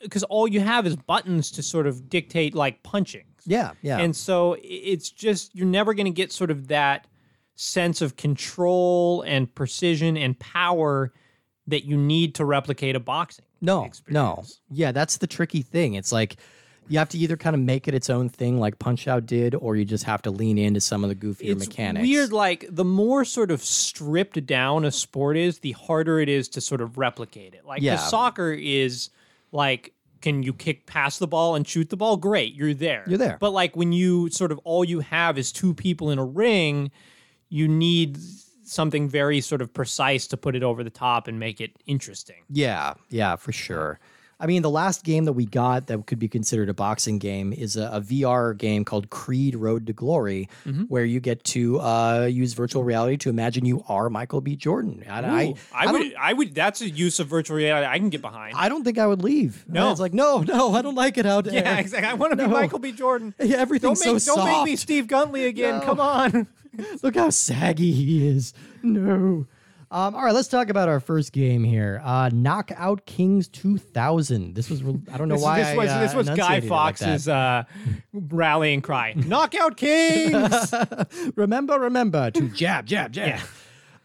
[0.01, 3.25] because all you have is buttons to sort of dictate like punching.
[3.45, 3.99] yeah, yeah.
[3.99, 7.05] And so it's just you're never going to get sort of that
[7.61, 11.11] sense of control and precision and power
[11.67, 13.43] that you need to replicate a boxing.
[13.61, 14.43] No, no.
[14.71, 15.95] Yeah, that's the tricky thing.
[15.95, 16.37] It's like
[16.87, 19.53] you have to either kind of make it its own thing like Punch Out did,
[19.55, 22.01] or you just have to lean into some of the goofier it's mechanics.
[22.07, 26.47] weird like the more sort of stripped down a sport is the harder it is
[26.49, 27.97] to sort of replicate it like Yeah.
[27.97, 29.09] soccer is
[29.51, 33.17] like can you kick past the ball and shoot the ball great you're there You're
[33.19, 33.37] there.
[33.39, 36.89] but like when you sort of all you have is two people in a ring
[37.49, 38.17] you need
[38.63, 42.43] something very sort of precise to put it over the top and make it interesting
[42.49, 43.99] Yeah, yeah, for sure.
[44.41, 47.51] I mean, the last game that we got that could be considered a boxing game
[47.51, 50.83] is a, a VR game called Creed Road to Glory, Mm-hmm.
[50.83, 54.55] where you get to uh, use virtual reality to imagine you are Michael B.
[54.55, 55.03] Jordan.
[55.09, 58.09] I, Ooh, I, I would I would that's a use of virtual reality I can
[58.09, 59.65] get behind I don't think I would leave.
[59.67, 59.91] No.
[59.91, 61.55] it's like no, no, I don't like it out there.
[61.55, 62.47] yeah exactly I want to No.
[62.47, 64.57] be Michael B Jordan Yeah, everything's don't make, so don't soft.
[64.59, 65.85] make me Steve Guntley again No.
[65.85, 66.47] come on
[67.03, 68.53] Look how saggy he is.
[68.83, 69.47] No.
[69.91, 71.99] Um, all right, let's talk about our first game here.
[72.03, 74.53] Uh, Knockout Kings 2000.
[74.53, 75.63] This was, re- I don't know This, why.
[75.63, 76.69] this was I, this uh, was Guy it like.
[76.69, 77.63] Fawkes's uh,
[78.13, 79.13] rallying cry.
[79.15, 80.73] Knockout Kings.
[81.35, 83.27] remember, remember to jab, jab, jab.
[83.27, 83.41] Yeah.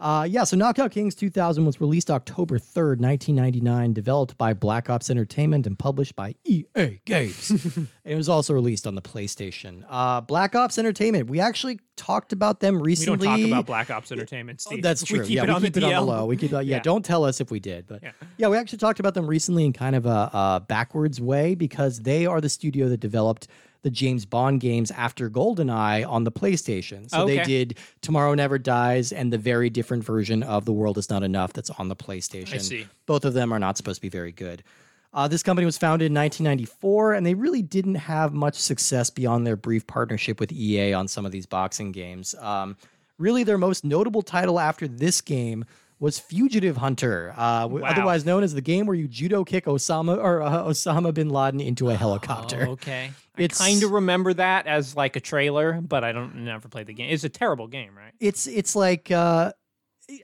[0.00, 5.08] Uh, yeah, so Knockout Kings 2000 was released October 3rd, 1999, developed by Black Ops
[5.10, 7.50] Entertainment and published by EA Games.
[8.04, 9.84] it was also released on the PlayStation.
[9.88, 13.18] Uh, Black Ops Entertainment, we actually talked about them recently.
[13.18, 14.82] we don't talk about Black Ops Entertainment, Steve.
[14.82, 15.20] That's true.
[15.20, 16.26] We keep yeah, it we on keep the it on the low.
[16.26, 16.82] We keep, uh, yeah, Yeah.
[16.82, 18.12] Don't tell us if we did, but yeah.
[18.36, 18.48] Yeah.
[18.48, 22.26] we actually talked about them recently in kind of a, a backwards way because they
[22.26, 23.48] are the studio that developed
[23.84, 27.08] the James Bond games after GoldenEye on the PlayStation.
[27.10, 31.10] So they did Tomorrow Never Dies and the very different version of The World Is
[31.10, 32.54] Not Enough that's on the PlayStation.
[32.54, 32.86] I see.
[33.04, 34.64] Both of them are not supposed to be very good.
[35.12, 39.46] Uh, this company was founded in 1994, and they really didn't have much success beyond
[39.46, 42.34] their brief partnership with EA on some of these boxing games.
[42.40, 42.78] Um,
[43.18, 45.66] really, their most notable title after this game
[46.04, 47.80] was Fugitive Hunter, uh, Wow.
[47.84, 51.60] otherwise known as the game where you judo kick Osama or uh, Osama bin Laden
[51.60, 52.66] into a helicopter.
[52.68, 53.10] Oh, okay.
[53.36, 56.86] I It's- kind of remember that as like a trailer, but I don't never played
[56.86, 57.10] the game.
[57.10, 58.12] It's a terrible game, right?
[58.20, 59.52] It's it's like uh,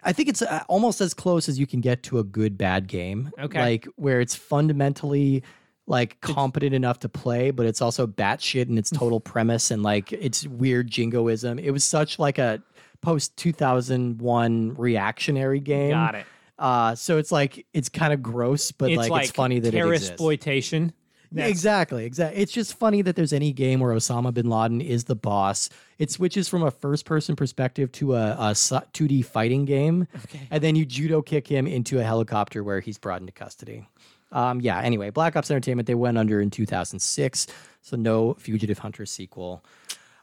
[0.03, 2.87] I think it's uh, almost as close as you can get to a good bad
[2.87, 3.31] game.
[3.41, 3.61] Okay.
[3.61, 5.43] like where it's fundamentally
[5.87, 10.13] like competent enough to play, but it's also batshit in its total premise and like
[10.13, 11.59] it's weird jingoism.
[11.59, 12.63] It was such like a
[13.01, 15.91] post two thousand one reactionary game.
[15.91, 16.27] Got it.
[16.59, 19.73] Uh, so it's like it's kind of gross, but it's like, like it's funny that
[19.75, 20.11] it exists.
[20.11, 20.93] exploitation.
[21.33, 22.43] Yeah, exactly, exactly.
[22.43, 25.71] It's just funny that there's any game where Osama bin Laden is the boss.
[25.97, 30.41] It switches from a first-person perspective to a, a 2D fighting game, Okay.
[30.51, 33.87] and then you judo kick him into a helicopter where he's brought into custody.
[34.33, 34.81] Um, yeah.
[34.81, 37.47] Anyway, Black Ops Entertainment they went under in 2006,
[37.81, 39.65] so no Fugitive Hunter sequel.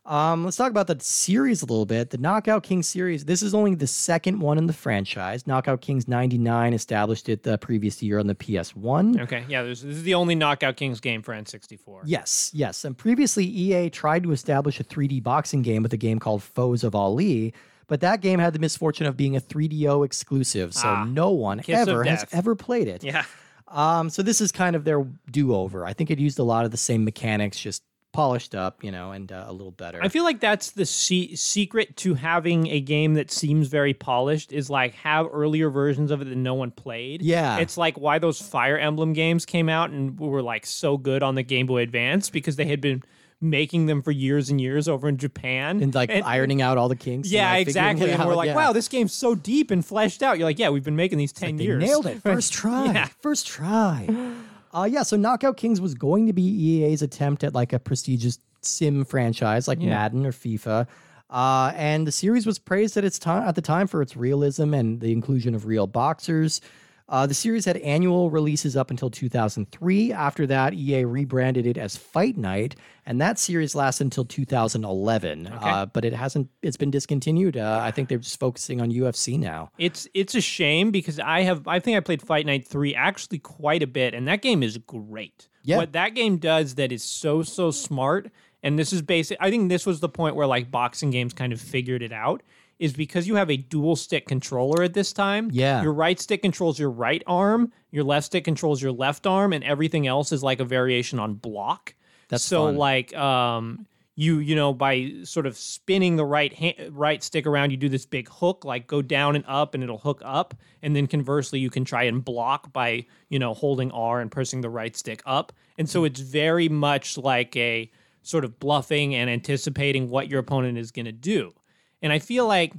[0.07, 2.11] Um, let's talk about the series a little bit.
[2.11, 3.25] The Knockout King series.
[3.25, 5.45] This is only the second one in the franchise.
[5.45, 9.19] Knockout Kings '99 established it the previous year on the PS1.
[9.23, 12.03] Okay, yeah, this, this is the only Knockout Kings game for N64.
[12.05, 12.85] Yes, yes.
[12.85, 16.85] And previously, EA tried to establish a 3D boxing game with a game called Foes
[16.85, 17.53] of Ali,
[17.87, 21.61] but that game had the misfortune of being a 3DO exclusive, so Ah, no one
[21.67, 23.03] ever has ever played it.
[23.03, 23.25] Yeah.
[23.67, 25.85] Um, so this is kind of their do-over.
[25.85, 27.83] I think it used a lot of the same mechanics, just
[28.17, 29.99] polished up, you know, and uh, a little better.
[30.01, 34.51] I feel like that's the se- secret to having a game that seems very polished
[34.51, 37.21] is like have earlier versions of it that no one played.
[37.21, 37.59] Yeah.
[37.59, 41.35] It's like why those Fire Emblem games came out and were like so good on
[41.35, 43.03] the Game Boy Advance because they had been
[43.39, 45.83] making them for years and years over in Japan.
[45.83, 47.27] and like ironing out all the kinks.
[47.27, 48.09] and, yeah, like, exactly.
[48.09, 48.55] And out, we're like, yeah.
[48.55, 50.39] wow, this game's so deep and fleshed out.
[50.39, 51.83] You're like, yeah, we've been making these 10 They years.
[51.83, 52.23] nailed it.
[52.23, 52.85] First try.
[52.85, 53.09] Yeah.
[53.21, 54.07] First try.
[54.73, 58.39] Uh, yeah, so Knockout Kings was going to be EA's attempt at like a prestigious
[58.61, 59.89] sim franchise like Yeah.
[59.89, 60.87] Madden or FIFA.
[61.29, 64.73] Uh, and the series was praised at its time at the time for its realism
[64.73, 66.61] and the inclusion of real boxers.
[67.09, 70.11] Uh, the series had annual releases up until 2003.
[70.11, 75.47] After that, EA rebranded it as Fight Night, and that series lasted until 2011.
[75.47, 77.55] Uh, but it hasn't; it's been discontinued.
[77.55, 79.71] Uh, I think they're just focusing on UFC now.
[79.77, 83.39] It's it's a shame because I have I think I played Fight Night 3 actually
[83.39, 85.47] quite a bit and that game is great.
[85.63, 85.77] Yeah.
[85.77, 88.31] What that game does that is so so smart
[88.63, 91.53] and this is basic I think this was the point where like boxing games kind
[91.53, 92.41] of figured it out
[92.79, 95.49] is because you have a dual stick controller at this time.
[95.51, 95.81] Yeah.
[95.81, 99.63] Your right stick controls your right arm, your left stick controls your left arm and
[99.63, 101.95] everything else is like a variation on block.
[102.29, 102.75] That's so fun.
[102.75, 107.71] like um you you know by sort of spinning the right hand, right stick around
[107.71, 110.95] you do this big hook like go down and up and it'll hook up and
[110.95, 114.69] then conversely you can try and block by you know holding R and pressing the
[114.69, 117.89] right stick up and so it's very much like a
[118.23, 121.53] sort of bluffing and anticipating what your opponent is going to do
[122.01, 122.73] and I feel like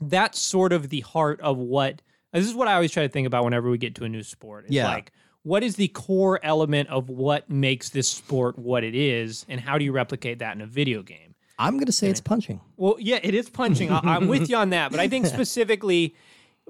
[0.00, 3.26] that's sort of the heart of what this is what I always try to think
[3.26, 4.64] about whenever we get to a new sport.
[4.66, 4.88] It's Yeah.
[4.88, 5.10] like
[5.42, 9.78] what is the core element of what makes this sport what it is, and how
[9.78, 11.34] do you replicate that in a video game?
[11.58, 12.60] I'm going to say it's punching.
[12.76, 13.90] Well, yeah, it is punching.
[13.90, 16.14] I, I'm with you on that, but I think specifically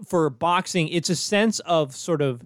[0.06, 2.42] for boxing, it's a sense of sort of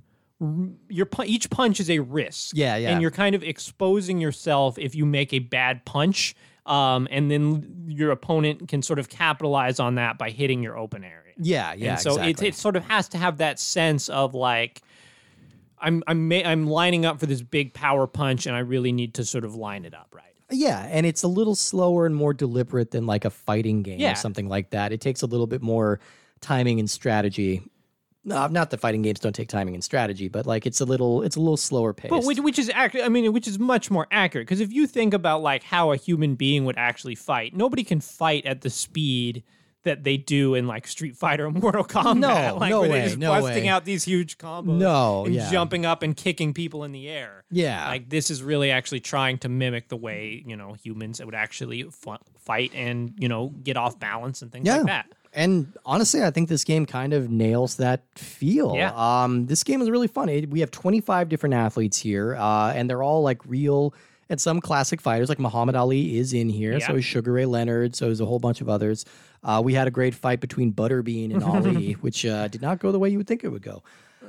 [0.88, 2.52] your each punch is a risk.
[2.56, 2.90] Yeah, yeah.
[2.92, 6.34] And you're kind of exposing yourself if you make a bad punch,
[6.70, 11.02] um, and then your opponent can sort of capitalize on that by hitting your open
[11.02, 11.34] area.
[11.36, 11.92] Yeah, yeah.
[11.92, 12.48] and so exactly.
[12.48, 14.82] it, it sort of has to have that sense of like
[15.80, 19.14] I'm I'm ma- I'm lining up for this big power punch, and I really need
[19.14, 20.24] to sort of line it up right.
[20.50, 24.12] Yeah, and it's a little slower and more deliberate than like a fighting game Yeah.
[24.12, 24.92] or something like that.
[24.92, 26.00] It takes a little bit more
[26.40, 27.62] timing and strategy.
[28.22, 31.22] No, not that fighting games don't take timing and strategy, but like it's a little
[31.22, 32.10] it's a little slower pace.
[32.10, 33.06] But which, which is accurate.
[33.06, 35.96] I mean, which is much more accurate because if you think about like how a
[35.96, 39.42] human being would actually fight, nobody can fight at the speed
[39.84, 42.18] that they do in like Street Fighter or Mortal Kombat.
[42.18, 43.68] No, like, no where way, they're just no busting way.
[43.68, 44.76] out these huge combos.
[44.76, 45.50] No, and yeah.
[45.50, 47.44] jumping up and kicking people in the air.
[47.50, 51.34] yeah, Like this is really actually trying to mimic the way you know humans would
[51.34, 51.86] actually
[52.38, 54.76] fight and you know get off balance and things Yeah.
[54.78, 55.06] like that.
[55.32, 58.74] And honestly, I think this game kind of nails that feel.
[58.74, 58.92] Yeah.
[58.96, 60.28] Um, this game is really fun.
[60.28, 63.94] It, we have 25 different athletes here, uh, and they're all like real
[64.28, 65.28] and some classic fighters.
[65.28, 66.86] Like Muhammad Ali is in here, Yeah.
[66.86, 69.04] so is Sugar Ray Leonard, so is a whole bunch of others.
[69.44, 72.90] Uh, we had a great fight between Butterbean and Ali, which uh, did not go
[72.92, 73.82] the way you would think it would go.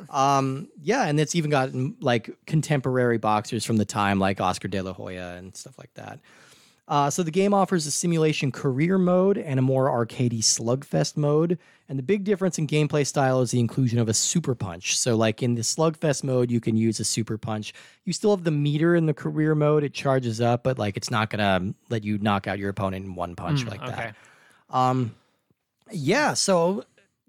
[0.10, 1.70] Um, yeah, and it's even got
[2.02, 6.20] like contemporary boxers from the time, like Oscar De La Hoya and stuff like that.
[6.92, 11.58] Uh, so the game offers a simulation career mode and a more arcadey slugfest mode.
[11.88, 15.00] And the big difference in gameplay style is the inclusion of a super punch.
[15.00, 17.74] So, like in the slugfest mode, you can use a super punch.
[18.04, 21.10] You still have the meter in the career mode; it charges up, but like it's
[21.10, 23.92] not gonna let you knock out your opponent in one punch like okay.
[23.92, 24.16] that.
[24.70, 25.16] Um,
[25.92, 26.34] yeah.
[26.34, 26.84] So,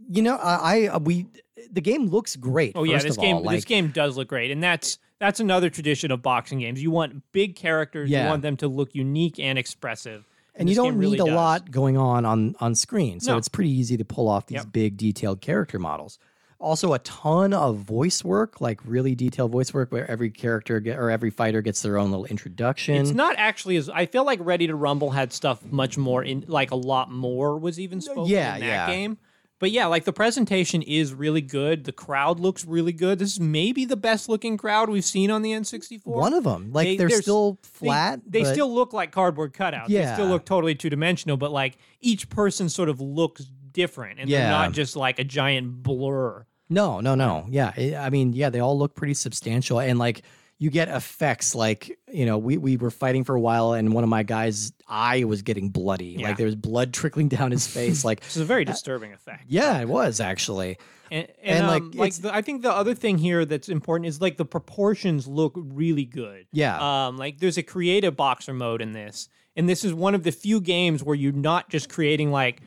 [0.08, 1.26] you know, I, I we
[1.70, 2.72] the game looks great.
[2.74, 3.42] Oh yeah, this game all.
[3.42, 6.82] this Like, game does look great, and that's that's another tradition of boxing games.
[6.82, 8.10] You want big characters.
[8.10, 8.24] Yeah.
[8.24, 10.24] You want them to look unique and expressive.
[10.56, 11.34] and you don't really need a does.
[11.34, 13.38] lot going on on on screen so No.
[13.38, 14.72] it's pretty easy to pull off these Yep.
[14.72, 16.18] big detailed character models
[16.58, 20.98] also a ton of voice work like really detailed voice work where every character get,
[20.98, 24.40] or every fighter gets their own little introduction It's not actually as I feel like
[24.42, 28.26] Ready to Rumble had stuff much more in like a lot more was even spoken
[28.26, 28.86] yeah, in that yeah.
[28.88, 29.16] game.
[29.62, 31.84] But yeah, like the presentation is really good.
[31.84, 33.20] The crowd looks really good.
[33.20, 36.00] This is maybe the best looking crowd we've seen on the N64.
[36.04, 39.52] one of them like They- they, are still flat They, but- still look like cardboard
[39.52, 39.84] cutouts.
[39.86, 40.08] Yeah.
[40.08, 44.28] They still look totally two dimensional, but like each person sort of looks different and
[44.28, 44.40] Yeah.
[44.40, 46.44] they're not just like a giant blur.
[46.68, 47.46] No, no, no.
[47.48, 47.70] Yeah,
[48.00, 50.22] I mean, yeah, they all look pretty substantial, and like
[50.62, 51.54] you get effects.
[51.56, 54.72] Like you know, we we were fighting for a while, and one of my guys'
[54.88, 56.16] eye was getting bloody.
[56.18, 56.28] Yeah.
[56.28, 58.04] Like there was blood trickling down his face.
[58.04, 59.44] Like is a very disturbing effect.
[59.48, 60.78] yeah, it was actually.
[61.10, 63.68] And, and, And, like, um, like it's- the, I think the other thing here that's
[63.68, 66.46] important is like the proportions look really good.
[66.52, 66.78] Yeah.
[67.08, 70.32] Um, like there's a creative boxer mode in this, and this is one of the
[70.32, 72.62] few games where you're not just creating like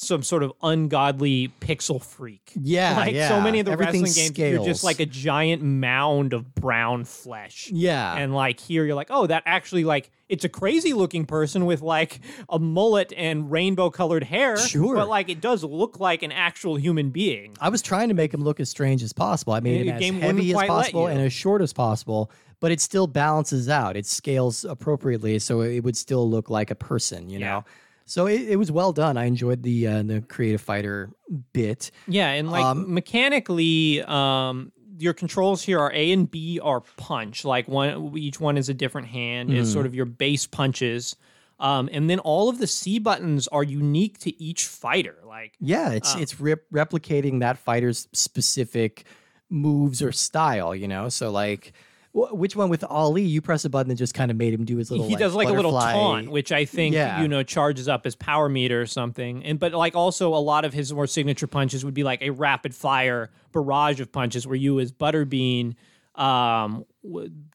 [0.00, 2.52] some sort of ungodly pixel freak.
[2.58, 6.32] Yeah, like so many of the Everything wrestling games, you're just like a giant mound
[6.32, 7.68] of brown flesh.
[7.70, 8.16] Yeah.
[8.16, 11.82] And like here, you're like, oh, that actually like it's a crazy looking person with
[11.82, 14.56] like a mullet and rainbow colored hair.
[14.56, 14.94] Sure.
[14.94, 17.54] But like it does look like an actual human being.
[17.60, 19.52] I was trying to make him look as strange as possible.
[19.52, 23.68] I him as heavy as possible and as short as possible, but it still balances
[23.68, 23.98] out.
[23.98, 27.28] It scales appropriately, so it would still look like a person.
[27.28, 27.48] You Yeah.
[27.50, 27.64] know.
[28.10, 29.16] So it, it was well done.
[29.16, 31.10] I enjoyed the uh, the creative fighter
[31.52, 31.90] bit.
[32.08, 37.44] Yeah, and like Um, mechanically, um, your controls here are A and B are punch.
[37.44, 39.52] Like one, each one is a different hand.
[39.52, 39.72] Is Mm-hmm.
[39.72, 41.14] sort of your base punches,
[41.60, 45.16] um, and then all of the C buttons are unique to each fighter.
[45.24, 49.04] Like Yeah, it's it's rep- replicating that fighter's specific
[49.48, 50.74] moves or style.
[50.74, 51.72] You know, so like.
[52.12, 53.22] Wh- Which one with Ali?
[53.22, 55.08] You press a button that just kind of made him do his little.
[55.08, 57.22] he does like a little taunt, which I think Yeah.
[57.22, 59.44] you know charges up his power meter or something.
[59.44, 62.30] And but like also a lot of his more signature punches would be like a
[62.30, 65.74] rapid fire barrage of punches where you as Butterbean,
[66.14, 66.84] um,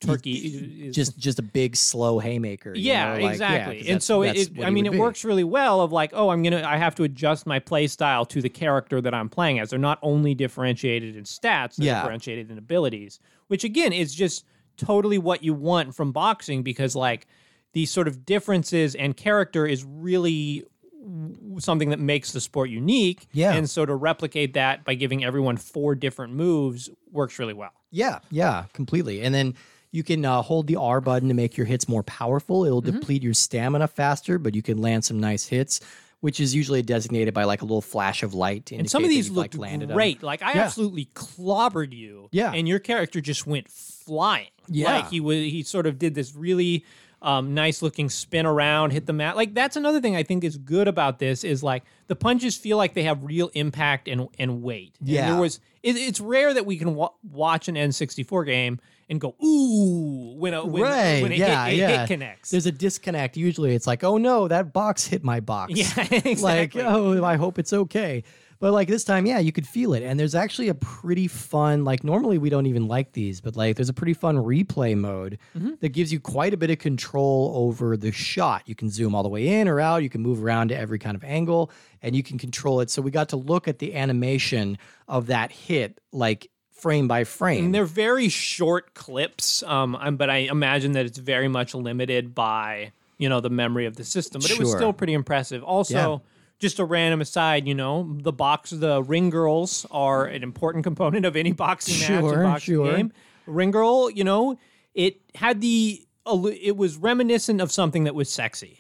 [0.02, 0.34] Turkey
[0.88, 2.74] is- just just a big slow haymaker.
[2.76, 4.98] you Yeah, know, like, yeah, and so it, I mean, it be.
[5.00, 5.82] works really well.
[5.82, 9.02] Of like, oh, I'm gonna, I have to adjust my play style to the character
[9.02, 9.70] that I'm playing as.
[9.70, 12.02] They're not only differentiated in stats, they're Yeah.
[12.02, 14.46] differentiated in abilities, which again is just
[14.78, 17.28] totally what you want from boxing because like
[17.74, 20.66] these sort of differences and character is really
[21.60, 23.28] something that makes the sport unique.
[23.34, 23.54] Yeah.
[23.54, 27.72] and so to replicate that by giving everyone four different moves works really well.
[27.92, 29.22] Yeah, yeah, completely.
[29.22, 29.54] And then
[29.92, 32.66] you can uh, hold the R button to make your hits more powerful.
[32.66, 33.00] It'll Mm-hmm.
[33.00, 35.80] deplete your stamina faster, but you can land some nice hits,
[36.20, 38.72] which is usually designated by like a little flash of light.
[38.72, 40.22] And some of these looked like, landed great.
[40.24, 40.64] Like I Yeah.
[40.64, 42.28] absolutely clobbered you.
[42.32, 42.52] Yeah.
[42.52, 44.50] And your character just went flying.
[44.68, 44.96] Yeah.
[44.96, 46.84] Like he was he sort of did this really
[47.22, 49.36] um, nice looking spin around, hit the mat.
[49.36, 52.78] Like that's another thing I think is good about this is like the punches feel
[52.78, 54.96] like they have real impact and and weight.
[55.00, 55.32] And Yeah.
[55.32, 59.36] there was it, it's rare that we can wa- watch an N64 game and go
[59.44, 61.22] ooh when a when, right?
[61.22, 62.00] when a, yeah, hit, a yeah.
[62.00, 62.50] hit connects.
[62.50, 63.38] There's a disconnect.
[63.38, 65.74] Usually, it's like, oh no, that box hit my box.
[65.76, 66.36] yeah, exactly.
[66.42, 68.24] Like, oh, I hope it's okay.
[68.66, 70.02] But like this time, yeah, you could feel it.
[70.02, 73.76] And there's actually a pretty fun, like normally we don't even like these, but like
[73.76, 75.74] there's a pretty fun replay mode Mm-hmm.
[75.82, 78.64] that gives you quite a bit of control over the shot.
[78.66, 80.98] You can zoom all the way in or out, you can move around to every
[80.98, 81.70] kind of angle,
[82.02, 82.90] and you can control it.
[82.90, 87.66] So we got to look at the animation of that hit, like frame by frame.
[87.66, 92.34] And they're very short clips, um, um, but I imagine that it's very much limited
[92.34, 94.42] by you know the memory of the system.
[94.42, 95.64] But it was still pretty impressive.
[95.64, 96.18] Also, Yeah.
[96.66, 101.24] Just a random aside, you know, the box, the ring girls are an important component
[101.24, 102.96] of any boxing match Sure, and boxing sure.
[102.96, 103.14] game.
[103.46, 104.58] Ring girl, you know,
[104.96, 108.80] it had the it was reminiscent of something that was sexy.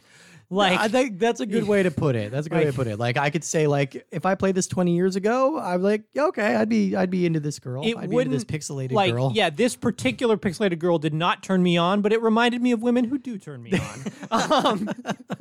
[0.50, 2.32] Like I think that's a good way to put it.
[2.32, 3.00] That's a good way to put it.
[3.00, 6.56] Like I could say, like if I played this 20 years ago, I'm like, okay,
[6.56, 7.82] I'd be, I'd be into this girl.
[7.84, 9.32] it I'd be into wouldn't this pixelated like girl.
[9.34, 12.82] yeah this particular pixelated girl did not turn me on but it reminded me of
[12.84, 14.04] women who do turn me on
[14.52, 14.90] um,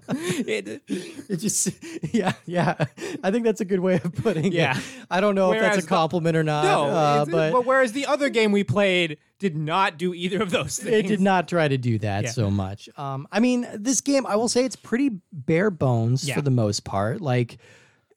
[0.09, 1.71] it, It just,
[2.15, 2.75] yeah, yeah.
[3.23, 4.79] I think that's a good way of putting Yeah.
[4.79, 4.85] it.
[5.11, 6.65] I don't know if that's a the- compliment or not.
[6.65, 10.51] no uh, but, but whereas the other game we played did not do either of
[10.51, 12.31] those things it did not try to do that Yeah.
[12.31, 12.89] so much.
[12.97, 16.35] Um, I mean, this game, I will say, it's pretty bare bones Yeah.
[16.37, 17.21] for the most part.
[17.21, 17.59] Like,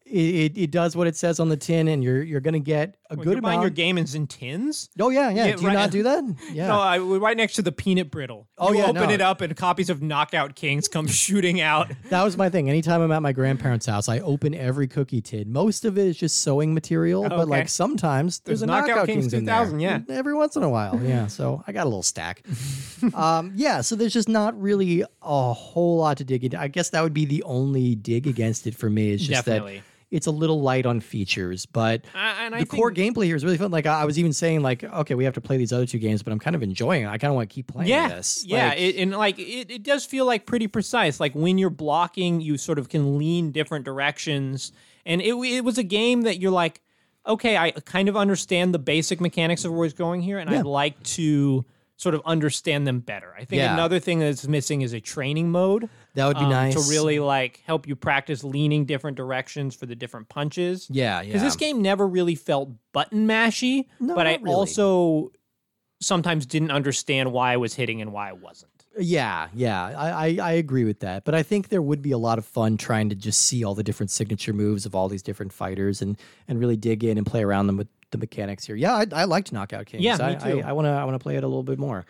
[0.10, 2.96] it, it, it does what it says on the tin, and you're you're gonna get
[3.10, 5.46] a Well, good you're buying your game is in tins oh yeah, yeah.
[5.48, 5.74] Yeah, do you right.
[5.74, 6.24] not do that?
[6.52, 6.68] Yeah.
[6.68, 8.48] No, I, right next to the peanut brittle.
[8.58, 9.10] Oh, you yeah, open no.
[9.10, 11.92] it up and copies of Knockout Kings come shooting out.
[12.10, 12.70] That was my thing.
[12.70, 15.52] Anytime I'm at my grandparents' house, I open every cookie tin.
[15.52, 17.44] Most of it is just sewing material, but Okay.
[17.50, 20.04] like sometimes there's, There's a Knockout knockout, Kings kings, in 2000, there.
[20.08, 20.16] yeah.
[20.16, 21.00] every once in a while.
[21.04, 22.44] Yeah, so I got a little stack.
[23.14, 26.60] um, yeah, so there's just not really a whole lot to dig into.
[26.60, 29.12] I guess that would be the only dig against it for me.
[29.12, 29.78] Is just Definitely.
[29.78, 32.06] that it's a little light on features, but.
[32.16, 33.72] I the core gameplay here is really fun.
[33.72, 36.00] Like I I was even saying, like, okay, we have to play these other two
[36.00, 37.08] games, but I'm kind of enjoying it.
[37.08, 38.44] I kind of want to keep playing yeah, this.
[38.46, 41.20] Yeah, Like, it, and like it, it does feel like pretty precise.
[41.20, 44.72] Like when you're blocking, you sort of can lean different directions,
[45.06, 46.82] and it it was a game that you're like,
[47.26, 50.60] okay, I kind of understand the basic mechanics of where it's going here, and Yeah.
[50.60, 51.66] I'd like to
[51.98, 53.34] sort of understand them better.
[53.36, 53.74] I think Yeah.
[53.74, 55.90] another thing that's missing is a training mode.
[56.18, 59.86] That would be um, nice to really like help you practice leaning different directions for
[59.86, 60.88] the different punches.
[60.90, 61.28] Yeah, yeah.
[61.28, 64.52] Because this game never really felt button mashy, No, but I really.
[64.52, 65.32] also
[66.02, 68.72] sometimes didn't understand why I was hitting and why I wasn't.
[69.00, 71.24] Yeah, yeah, I, I I agree with that.
[71.24, 73.76] But I think there would be a lot of fun trying to just see all
[73.76, 77.28] the different signature moves of all these different fighters and and really dig in and
[77.28, 78.76] play around them with the mechanics here.
[78.76, 80.04] Yeah, I, I liked Knockout Kings.
[80.04, 80.62] Yeah, me too.
[80.64, 82.08] I, I wanna I wanna play it a little bit more.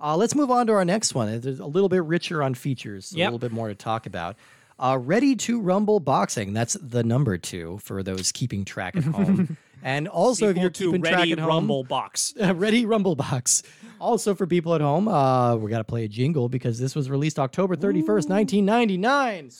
[0.00, 1.28] Uh, let's move on to our next one.
[1.28, 4.36] It's a little bit richer on features, a little bit more to talk about.
[4.78, 6.52] Uh, Ready to Rumble Boxing.
[6.52, 9.56] That's the number two for those keeping track at home.
[9.82, 12.34] and also, if you're keeping track Ready at home, Rumble Box.
[12.42, 13.62] uh, Ready Rumble Box.
[14.00, 17.08] Also for people at home, uh, we got to play a jingle because this was
[17.08, 19.50] released October 31st, 1999.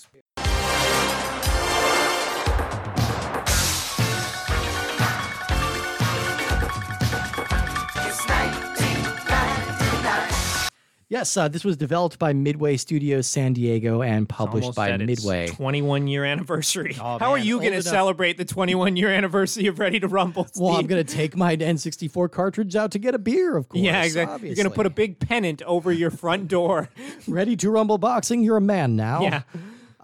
[11.15, 15.23] Yes, uh, this was developed by Midway Studios San Diego and published by at its
[15.25, 15.47] Midway.
[15.47, 16.97] 21 year anniversary.
[17.01, 20.49] Oh, How are you going to celebrate the 21 year anniversary of Ready to Rumble?
[20.57, 23.81] Well, I'm going to take my N64 cartridge out to get a beer, of course.
[23.81, 24.49] Yeah, exactly.
[24.49, 26.89] You're going to put a big pennant over your front door.
[27.29, 29.23] Ready to Rumble Boxing, you're a man now.
[29.23, 29.43] Yeah.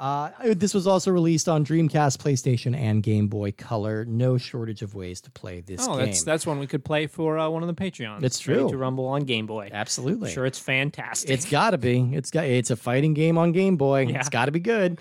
[0.01, 4.07] Uh, this was also released on Dreamcast, PlayStation, and Game Boy Color.
[4.07, 6.07] No shortage of ways to play this Oh, game.
[6.07, 8.23] that's that's one we could play for uh, one of the Patreons.
[8.25, 8.71] It's Ready true.
[8.71, 9.69] to Rumble on Game Boy.
[9.71, 10.31] Absolutely.
[10.31, 11.29] I'm Sure, it's fantastic.
[11.31, 12.01] It's got to be.
[12.15, 12.45] It's got.
[12.47, 14.07] It's a fighting game on Game Boy.
[14.07, 14.21] Yeah.
[14.21, 14.99] It's got to be good.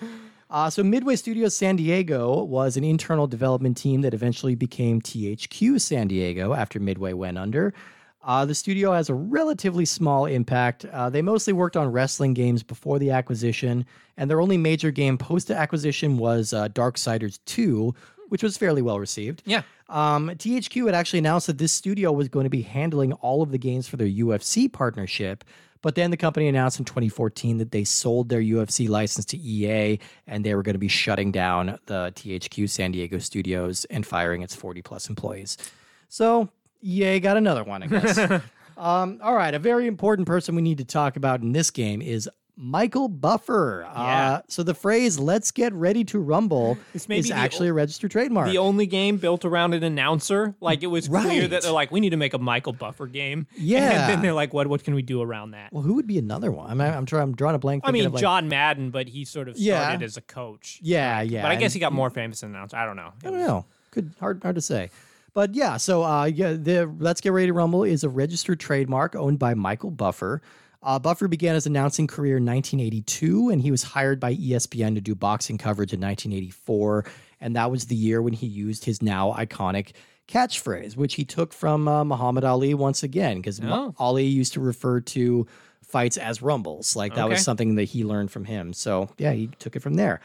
[0.49, 5.79] Uh, so Midway Studios San Diego was an internal development team that eventually became THQ
[5.79, 7.73] San Diego after Midway went under.
[8.21, 10.85] Uh, the studio has a relatively small impact.
[10.85, 13.85] Uh, they mostly worked on wrestling games before the acquisition,
[14.17, 17.93] and their only major game post acquisition was uh, Darksiders 2,
[18.27, 19.41] which was fairly well received.
[19.45, 19.63] yeah.
[19.87, 23.49] Um, THQ had actually announced that this studio was going to be handling all of
[23.49, 25.43] the games for their UFC partnership.
[25.81, 29.97] But then the company announced in 2014 that they sold their UFC license to EA
[30.27, 34.41] and they were going to be shutting down the THQ San Diego studios and firing
[34.41, 35.57] its 40 plus employees.
[36.09, 36.49] So
[36.83, 38.17] EA got another one, I guess.
[38.77, 39.53] um, all right.
[39.53, 42.29] A very important person we need to talk about in this game is
[42.61, 43.87] Michael Buffer.
[43.89, 44.31] Yeah.
[44.33, 48.11] Uh, so the phrase "Let's get ready to rumble" This may is actually a registered
[48.11, 48.49] trademark.
[48.49, 50.55] The only game built around an announcer.
[50.59, 51.49] Like it was clear Right.
[51.51, 53.47] that they're like, we need to make a Michael Buffer game.
[53.57, 53.89] Yeah.
[54.01, 55.71] And then they're like, what what can we do around that?
[55.71, 56.69] Well, who would be another one?
[56.69, 57.23] I'm, I'm trying.
[57.23, 57.83] I'm drawing a blank.
[57.85, 59.81] I mean, like- John Madden, but he sort of Yeah.
[59.81, 60.79] started as a coach.
[60.83, 61.43] Yeah, yeah.
[61.43, 62.75] But I guess he got more famous than an announcer.
[62.75, 63.13] I don't know.
[63.25, 63.65] I don't know.
[63.91, 64.89] Could hard hard to say.
[65.39, 69.15] But yeah, so uh, yeah, the Let's Get Ready to Rumble is a registered trademark
[69.15, 70.41] owned by Michael Buffer.
[70.83, 74.99] Uh, Buffer began his announcing career in 1982, and he was hired by ESPN to
[74.99, 77.05] do boxing coverage in 1984.
[77.39, 79.93] And that was the year when he used his now iconic
[80.27, 83.95] catchphrase, which he took from uh, Muhammad Ali once again, because Oh.
[83.97, 85.47] Ali used to refer to
[85.85, 86.97] fights as rumbles.
[86.97, 88.73] Like that was something that he learned from him.
[88.73, 90.19] So yeah, he took it from there.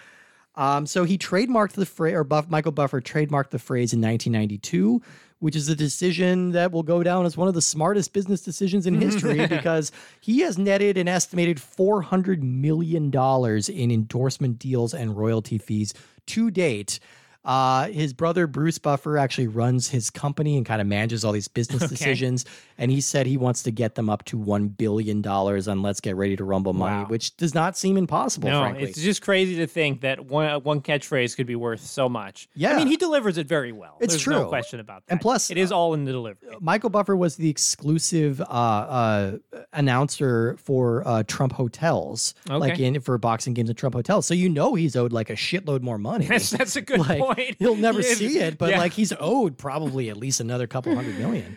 [0.57, 5.03] Um, so he trademarked the phrase, or Buff, Michael Buffer trademarked the phrase in 1992,
[5.41, 8.87] which is a decision that will go down as one of the smartest business decisions
[8.87, 9.91] in history because
[10.21, 15.93] he has netted an estimated $400 million in endorsement deals and royalty fees
[16.27, 17.01] to date.
[17.45, 21.49] Uh, his brother Bruce Buffer actually runs his company and kind of manages all these
[21.49, 22.45] business decisions.
[22.79, 26.01] And he said he wants to get them up to one billion dollars on Let's
[26.01, 27.09] Get Ready to Rumble money, Wow.
[27.09, 28.49] which does not seem impossible.
[28.49, 32.09] No, frankly, it's just crazy to think that one one catchphrase could be worth so
[32.09, 32.49] much.
[32.55, 33.97] Yeah, I mean, he delivers it very well.
[34.01, 34.35] It's There's true.
[34.35, 35.13] no question about that.
[35.13, 36.49] And plus, it is all in the delivery.
[36.61, 39.37] Michael Buffer was the exclusive uh, uh,
[39.73, 44.27] announcer for uh, Trump hotels, like in for boxing games at Trump hotels.
[44.27, 46.25] So you know he's owed like a shitload more money.
[46.35, 47.34] That's, that's a good like point.
[47.59, 48.79] He'll never Yeah, see it, but yeah.
[48.79, 51.57] like he's owed probably at least another couple hundred million.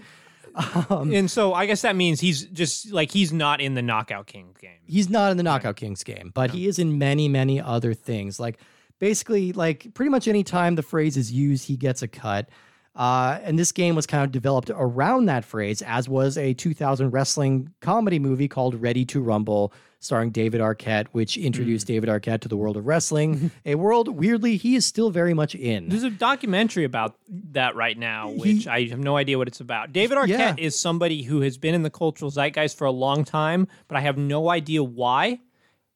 [0.89, 4.55] and so I guess that means he's just like he's not in the Knockout King
[4.59, 4.80] game.
[4.86, 8.39] He's not in the Knockout Kings game, but he is in many, many other things.
[8.39, 8.59] Like
[8.99, 12.49] basically, like pretty much any time the phrase is used, he gets a cut.
[12.95, 17.11] Uh, and this game was kind of developed around that phrase, as was a 2000
[17.11, 21.89] wrestling comedy movie called Ready to Rumble, starring David Arquette, which introduced mm.
[21.89, 25.55] David Arquette to the world of wrestling, a world weirdly he is still very much
[25.55, 25.89] in.
[25.89, 27.15] There's a documentary about
[27.51, 29.91] that right now, which He- I have no idea what it's about.
[29.93, 30.55] David Arquette Yeah.
[30.57, 34.01] is somebody who has been in the cultural zeitgeist for a long time, but I
[34.01, 35.39] have no idea why,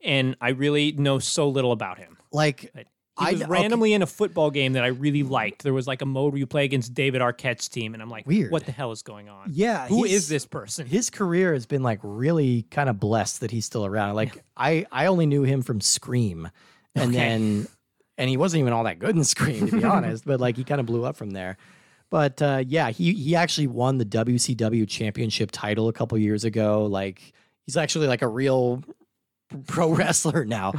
[0.04, 2.18] and I really know so little about him.
[2.32, 2.74] Like,
[3.18, 5.64] I was okay, randomly in a football game that I really liked.
[5.64, 8.26] There was like a mode where you play against David Arquette's team, and I'm like,
[8.26, 8.51] Weird.
[8.51, 9.49] what the hell is going on?
[9.53, 10.88] Yeah, Who is this person?
[10.88, 14.16] his career has been like really kind of blessed that he's still around.
[14.16, 16.49] Like I I only knew him from Scream,
[16.95, 17.18] and Okay.
[17.18, 17.68] then
[18.18, 20.26] and he wasn't even all that good in Scream to be honest.
[20.26, 21.57] But like he kind of blew up from there.
[22.09, 26.86] But uh, yeah, he he actually won the WCW championship title a couple years ago.
[26.86, 27.34] Like
[27.66, 28.84] he's actually like a real
[29.68, 30.74] pro wrestler now.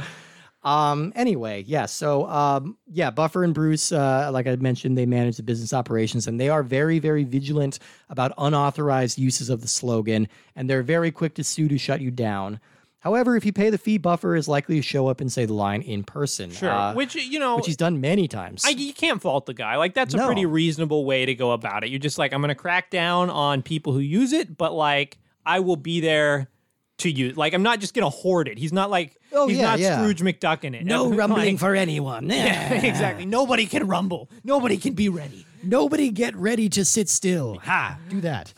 [0.63, 1.11] Um.
[1.15, 1.85] Anyway, yeah.
[1.85, 2.77] So, um.
[2.91, 3.11] Yeah.
[3.11, 6.63] Buffer and Bruce, uh, like I mentioned, they manage the business operations, and they are
[6.63, 11.67] very, very vigilant about unauthorized uses of the slogan, and they're very quick to sue
[11.67, 12.59] to shut you down.
[12.99, 15.53] However, if you pay the fee, Buffer is likely to show up and say the
[15.53, 16.49] line in person.
[16.51, 18.63] Sure, uh, which you know, which he's done many times.
[18.65, 19.75] I, you can't fault the guy.
[19.75, 20.25] Like that's a No.
[20.25, 21.89] pretty reasonable way to go about it.
[21.89, 25.59] You're just like, I'm gonna crack down on people who use it, but like I
[25.59, 26.47] will be there
[27.03, 27.37] to use.
[27.37, 28.57] Like I'm not just gonna hoard it.
[28.57, 29.97] He's not like Oh, he's yeah, not yeah.
[30.01, 30.85] Scrooge McDuck in it.
[30.85, 32.29] no rumbling for anyone.
[32.29, 33.25] Yeah, exactly.
[33.25, 34.29] Nobody can rumble.
[34.43, 35.45] Nobody can be ready.
[35.63, 37.59] Nobody get ready to sit still.
[37.63, 37.97] Ha!
[38.09, 38.53] Do that.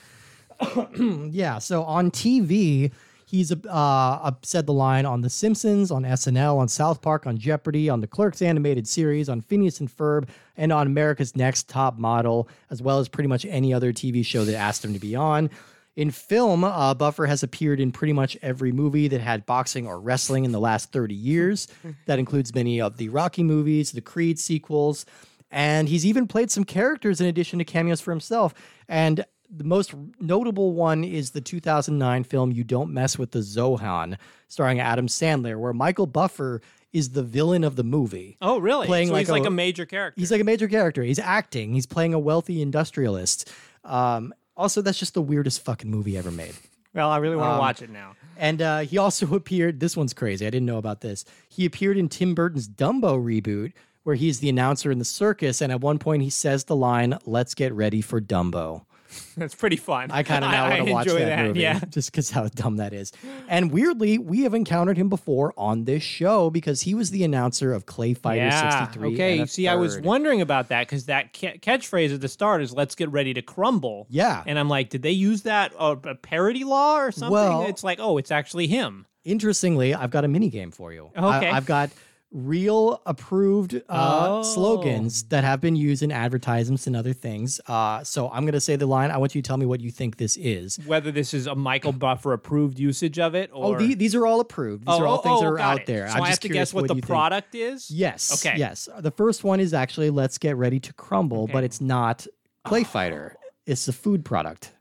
[1.32, 1.60] yeah.
[1.60, 2.91] So on TV,
[3.26, 7.38] he's uh, uh, said the line on The Simpsons, on SNL, on South Park, on
[7.38, 10.28] Jeopardy, on the Clerks animated series, on Phineas and Ferb,
[10.58, 14.46] and on America's Next Top Model, as well as pretty much any other TV show
[14.46, 15.50] that asked him to be on.
[15.96, 20.00] In film, uh, Buffer has appeared in pretty much every movie that had boxing or
[20.00, 21.68] wrestling in the last 30 years.
[22.06, 25.06] That includes many of the Rocky movies, the Creed sequels,
[25.50, 28.54] and he's even played some characters in addition to cameos for himself.
[28.89, 34.18] And the most notable one is the 2009 film You Don't Mess with the Zohan,
[34.50, 38.38] starring Adam Sandler, where Michael Buffer is the villain of the movie.
[38.41, 38.86] Oh, really?
[38.88, 40.20] Playing so like he's like a- a major character.
[40.20, 41.04] He's like a major character.
[41.04, 41.74] He's acting.
[41.74, 43.50] He's playing a wealthy industrialist.
[43.84, 46.56] Um, also, that's just the weirdest fucking movie ever made.
[46.93, 48.16] well, I really want to um, watch it now.
[48.38, 49.80] And uh, he also appeared.
[49.80, 50.45] This one's crazy.
[50.45, 51.26] I didn't know about this.
[51.49, 55.62] He appeared in Tim Burton's Dumbo reboot, where he's the announcer in the circus.
[55.62, 58.86] And at one point, he says the line, "Let's get ready for Dumbo."
[59.38, 60.11] That's pretty fun.
[60.11, 61.80] I kind of now I want to watch enjoy that, movie, Yeah.
[61.89, 63.11] just because how dumb that is.
[63.47, 67.74] And weirdly, we have encountered him before on this show because he was the announcer
[67.74, 68.86] of Clay Fighter Yeah.
[68.86, 69.13] 63.
[69.13, 69.45] Okay.
[69.45, 72.95] See, I was wondering about that because that ca- catchphrase at the start is "Let's
[72.95, 74.43] get ready to crumble." Yeah.
[74.45, 77.32] And I'm like, did they use that uh, a parody law or something?
[77.32, 79.05] Well- it's like, oh, it's actually him.
[79.24, 81.09] Interestingly, I've got a mini game for you.
[81.16, 81.49] I- Okay.
[81.49, 81.89] I've got
[82.32, 84.43] real approved uh, Oh.
[84.43, 87.61] slogans that have been used in advertisements and other things.
[87.67, 89.11] Uh, so I'm going to say the line.
[89.11, 90.78] I want you to tell me what you think this is.
[90.86, 94.26] Whether this is a Michael Buffer approved usage of it or Oh, the, these are
[94.26, 94.86] all approved.
[94.86, 95.86] These Oh, are all oh, things that oh, are out it.
[95.86, 96.07] there.
[96.09, 97.07] So I'm I just have to guess what, do the you think.
[97.07, 97.89] product is.
[97.89, 98.45] Yes.
[98.45, 98.57] Okay.
[98.57, 98.89] Yes.
[98.99, 102.28] The first one is actually let's get ready to crumble, but it's not
[102.65, 103.38] Clay Fighter.
[103.65, 104.71] It's a food product.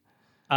[0.50, 0.54] Uh,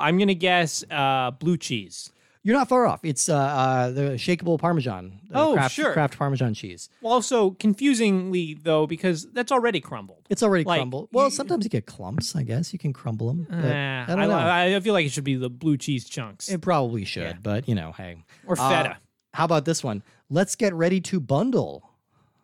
[0.00, 2.10] I'm gonna guess uh, blue cheese.
[2.48, 3.00] You're not far off.
[3.04, 5.20] It's uh, uh, the shakeable Parmesan.
[5.34, 5.92] uh, Oh, Kraft, sure.
[5.92, 6.88] Kraft Parmesan cheese.
[7.02, 10.24] Well, also confusingly though, because that's already crumbled.
[10.30, 11.10] It's already Like, crumbled.
[11.12, 12.34] Well, sometimes you get clumps.
[12.34, 13.46] I guess you can crumble them.
[13.50, 14.38] But Uh, I don't know.
[14.38, 17.34] I, I feel like it should be the blue cheese chunks It probably should, Yeah.
[17.42, 18.16] but you know, hey.
[18.46, 18.96] or Uh, feta.
[19.34, 20.02] how about this one?
[20.30, 21.90] Let's get ready to bundle.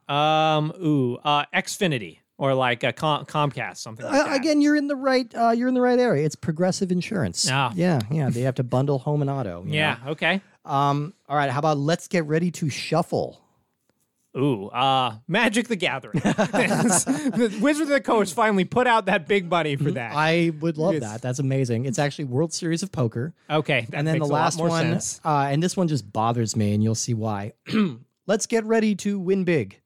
[0.07, 4.37] Um, ooh, uh, Xfinity or like a Com- Comcast, something like Uh, that.
[4.37, 5.32] again, you're in the right.
[5.35, 6.24] Uh, you're in the right area.
[6.24, 7.49] It's progressive insurance.
[7.51, 7.72] Ah.
[7.74, 8.30] Yeah, yeah.
[8.30, 9.62] They have to bundle home and auto.
[9.66, 9.99] you Yeah.
[10.09, 10.41] Okay.
[10.64, 11.14] Um.
[11.28, 11.51] All right.
[11.51, 13.41] How about let's get ready to shuffle?
[14.37, 16.18] Ooh, uh, Magic the Gathering.
[16.24, 20.11] the Wizard of the Coast finally put out that big money for that.
[20.11, 20.18] Mm-hmm.
[20.18, 21.03] I would love Yes.
[21.05, 21.22] that.
[21.22, 21.85] That's amazing.
[21.85, 23.32] It's actually World Series of Poker.
[23.49, 26.82] okay, that and then the last one, uh, and this one just bothers me, and
[26.82, 27.53] you'll see why.
[28.26, 29.80] let's get ready to win big.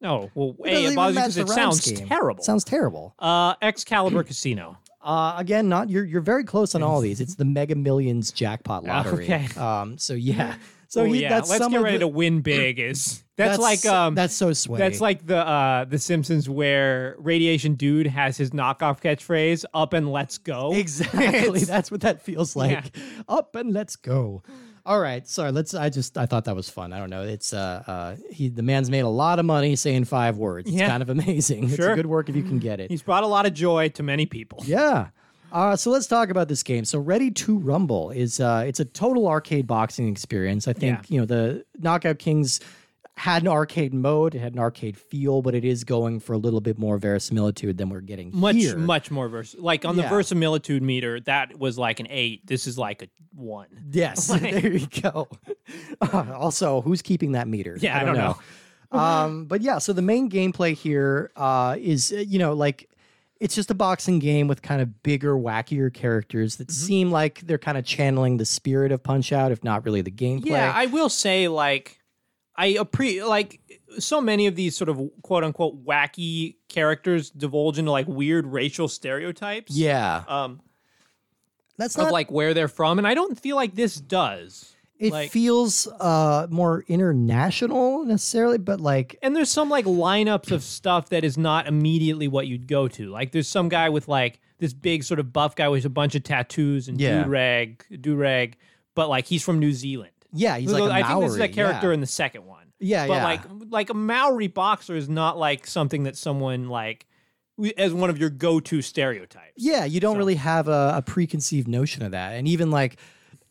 [0.00, 2.06] No, well, It A, it bothers you because it sounds scheme.
[2.08, 2.44] terrible.
[2.44, 3.14] Sounds terrible.
[3.18, 4.78] uh, Excalibur Casino.
[5.02, 7.20] Uh, again, not you're you're very close on all these.
[7.20, 9.24] It's the Mega Millions jackpot lottery.
[9.24, 9.46] Okay.
[9.60, 9.98] Um.
[9.98, 10.54] So yeah.
[10.90, 12.78] So oh, he, yeah, that's let's some get ready the- to win big.
[12.78, 14.78] Is that's, like um that's so sway.
[14.78, 20.10] That's like the uh the Simpsons where Radiation Dude has his knockoff catchphrase "Up and
[20.10, 21.60] let's go." exactly.
[21.64, 22.96] That's what that feels like.
[22.96, 23.02] Yeah.
[23.28, 24.42] Up and let's go.
[24.88, 25.28] All right.
[25.28, 25.52] Sorry.
[25.52, 25.74] Let's.
[25.74, 26.16] I just.
[26.16, 26.94] I thought that was fun.
[26.94, 27.22] I don't know.
[27.22, 27.52] It's.
[27.52, 27.82] Uh.
[27.86, 28.48] uh he.
[28.48, 30.66] The man's made a lot of money saying five words.
[30.68, 30.88] It's Yeah.
[30.88, 31.64] kind of amazing.
[31.64, 31.94] It's a Sure.
[31.94, 32.90] good work if you can get it.
[32.90, 34.62] He's brought a lot of joy to many people.
[34.64, 35.08] Yeah.
[35.52, 36.84] Uh, so let's talk about this game.
[36.86, 40.66] So Ready to Rumble is uh, it's a total arcade boxing experience.
[40.66, 41.14] I think Yeah.
[41.14, 42.60] you know the Knockout Kings
[43.18, 46.38] had an arcade mode, it had an arcade feel, but it is going for a
[46.38, 48.76] little bit more verisimilitude than we're getting Much, here.
[48.76, 49.54] much more vers.
[49.58, 50.04] Like on Yeah.
[50.04, 52.46] the verisimilitude meter, that was like an eight.
[52.46, 53.66] This is like a one.
[53.90, 55.28] Yes, there you go.
[56.00, 57.76] Uh, also, who's keeping that meter?
[57.80, 58.38] Yeah, I don't know.
[58.92, 62.88] um, but yeah, so the main gameplay here uh, is uh, you know like
[63.40, 66.86] it's just a boxing game with kind of bigger, wackier characters that Mm-hmm.
[66.86, 70.10] seem like they're kind of channeling the spirit of Punch Out, if not really the
[70.10, 70.46] gameplay.
[70.46, 71.97] Yeah, I will say like
[72.60, 73.60] I appreciate like
[73.98, 78.88] so many of these sort of quote unquote wacky characters divulge into like weird racial
[78.88, 79.74] stereotypes.
[79.76, 80.24] yeah.
[80.26, 80.60] Um,
[81.76, 84.74] That's of not like where they're from, and I don't feel like this does.
[84.98, 90.62] it like- feels uh more international necessarily, but like And there's some like lineups of
[90.64, 93.08] stuff that is not immediately what you'd go to.
[93.10, 96.16] Like there's some guy with like this big sort of buff guy with a bunch
[96.16, 97.22] of tattoos and Yeah.
[97.22, 98.56] do rag, do rag,
[98.96, 100.10] but like he's from New Zealand.
[100.32, 101.94] Yeah, he's like a I think this is a character yeah.
[101.94, 102.66] in the second one.
[102.80, 103.24] Yeah, but yeah.
[103.24, 107.06] like like a Maori boxer is not like something that someone like
[107.76, 109.54] as one of your go-to stereotypes.
[109.56, 112.98] Yeah, you don't really have a, a preconceived notion of that, and even like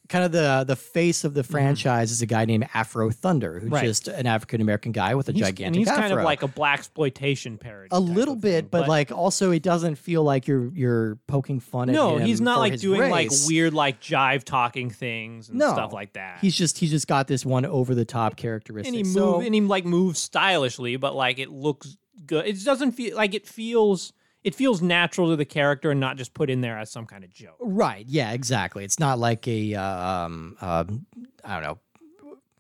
[0.10, 3.64] kind of the the face of the franchise is a guy named Afro Thunder, who's
[3.66, 3.74] Mm-hmm.
[3.74, 3.84] Right.
[3.86, 6.48] just an African American guy with a He's- gigantic and he's kind of like a
[6.48, 7.90] blaxploitation parody.
[7.92, 11.90] a little bit, thing, but, like also it doesn't feel like you're you're poking fun
[11.90, 15.60] at no, him No, he's not like doing like weird like jive talking things and
[15.60, 16.40] No, stuff like that.
[16.42, 18.88] He's just he's just got this one over the top characteristic.
[18.88, 22.46] and he So- move and he like moves stylishly, but like it looks good.
[22.48, 24.14] It doesn't feel like it feels
[24.44, 27.24] it feels natural to the character and not just put in there as some kind
[27.24, 27.58] of joke.
[27.60, 28.06] Right.
[28.08, 28.32] Yeah.
[28.32, 28.84] Exactly.
[28.84, 31.06] It's not like a uh, um, um
[31.44, 31.80] I don't know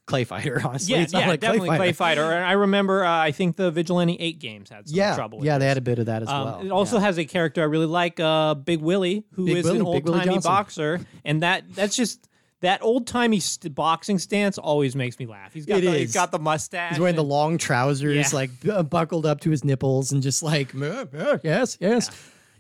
[0.06, 0.62] clay fighter.
[0.66, 2.24] Honestly, Yeah, yeah, like definitely clay fighter.
[2.24, 5.16] And I remember, uh, I think the Vigilante Eight games had some Yeah.
[5.16, 5.40] trouble.
[5.40, 6.62] With Yeah, they had a bit of that as Um, well.
[6.62, 7.04] It also yeah.
[7.04, 10.06] has a character I really like, uh, Big Willy, who is Big Willy, an old
[10.06, 12.27] timey boxer, and that that's just
[12.62, 15.54] that old timey st- boxing stance always makes me laugh.
[15.54, 16.14] He's got It the, is.
[16.14, 16.92] got the mustache.
[16.92, 18.36] He's wearing the and- long trousers, Yeah.
[18.36, 22.10] like bu- buckled up to his nipples, and just like "Uh, uh, yes, yes,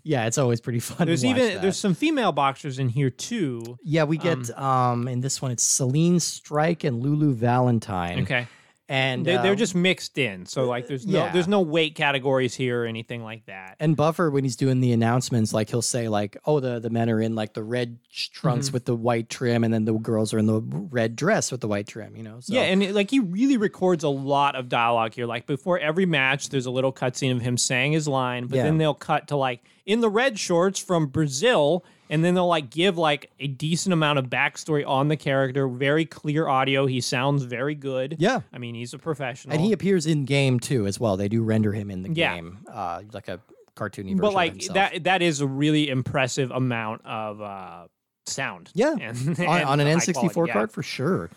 [0.03, 0.25] yeah.
[0.27, 1.07] It's always pretty fun.
[1.07, 1.61] There's to watch even that.
[1.61, 3.77] there's some female boxers in here too.
[3.83, 4.03] yeah.
[4.03, 8.19] We get um, in this one it's Selene Strike and Lulu Valentine.
[8.21, 8.47] Okay.
[8.89, 11.31] And They, they're uh, just mixed in, so like there's no yeah.
[11.33, 13.75] there's no weight categories here or anything like that.
[13.79, 17.09] And Buffer, when he's doing the announcements, like he'll say, like, "Oh, the the men
[17.09, 18.39] are in like the red sh- Mm-hmm.
[18.47, 21.61] trunks with the white trim, and then the girls are in the red dress with
[21.61, 22.39] the white trim." You know?
[22.39, 25.25] So, Yeah, and it, like he really records a lot of dialogue here.
[25.25, 28.63] Like before every match, there's a little cutscene of him saying his line, but Yeah.
[28.63, 32.69] then they'll cut to like in the red shorts from Brazil, and then they'll like
[32.69, 35.67] give like a decent amount of backstory on the character.
[35.67, 36.85] Very clear audio.
[36.85, 38.15] He sounds very good.
[38.19, 38.41] Yeah.
[38.53, 39.53] I mean he's a professional.
[39.53, 41.17] and he appears in game too as well.
[41.17, 42.35] They do render him in the Yeah.
[42.35, 43.39] game, uh, like a
[43.75, 44.17] cartoony version.
[44.17, 47.87] but like that that is a really impressive amount of uh
[48.25, 48.69] sound.
[48.73, 50.53] Yeah, and, on, and on an N64 quality, yeah.
[50.53, 51.29] card for sure.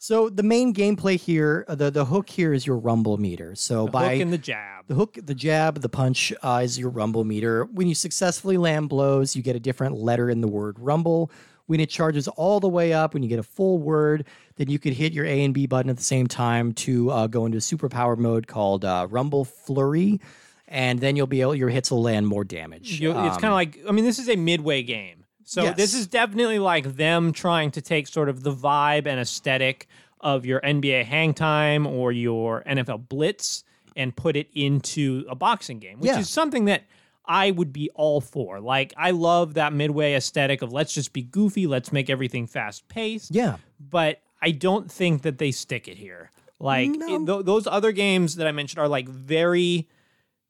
[0.00, 3.54] So the main gameplay here, uh, the the hook here is your rumble meter.
[3.56, 4.86] So The by hook and the jab.
[4.86, 7.64] the hook, the jab, the punch uh, is your rumble meter.
[7.64, 11.30] When you successfully land blows, you get a different letter in the word rumble.
[11.66, 14.24] When it charges all the way up, when you get a full word,
[14.56, 17.26] then you could hit your A and B button at the same time to uh,
[17.26, 20.20] go into superpower mode called uh, Rumble Flurry,
[20.68, 23.00] and then you'll be able your hits will land more damage.
[23.00, 25.17] You, it's Um, kind of like I mean, this is a midway game,
[25.48, 29.86] so this is definitely like them trying to take sort of the vibe and aesthetic
[30.20, 33.64] of your NBA Hang Time or your NFL Blitz
[33.96, 36.18] and put it into a boxing game, which Yeah.
[36.20, 36.84] is something that
[37.24, 38.60] I would be all for.
[38.60, 42.88] Like I love that midway aesthetic of let's just be goofy, let's make everything fast
[42.88, 43.34] paced.
[43.34, 43.56] yeah.
[43.80, 46.30] But I don't think that they stick it here.
[46.60, 47.14] Like No.
[47.16, 49.88] it- tho- those other games that I mentioned are like very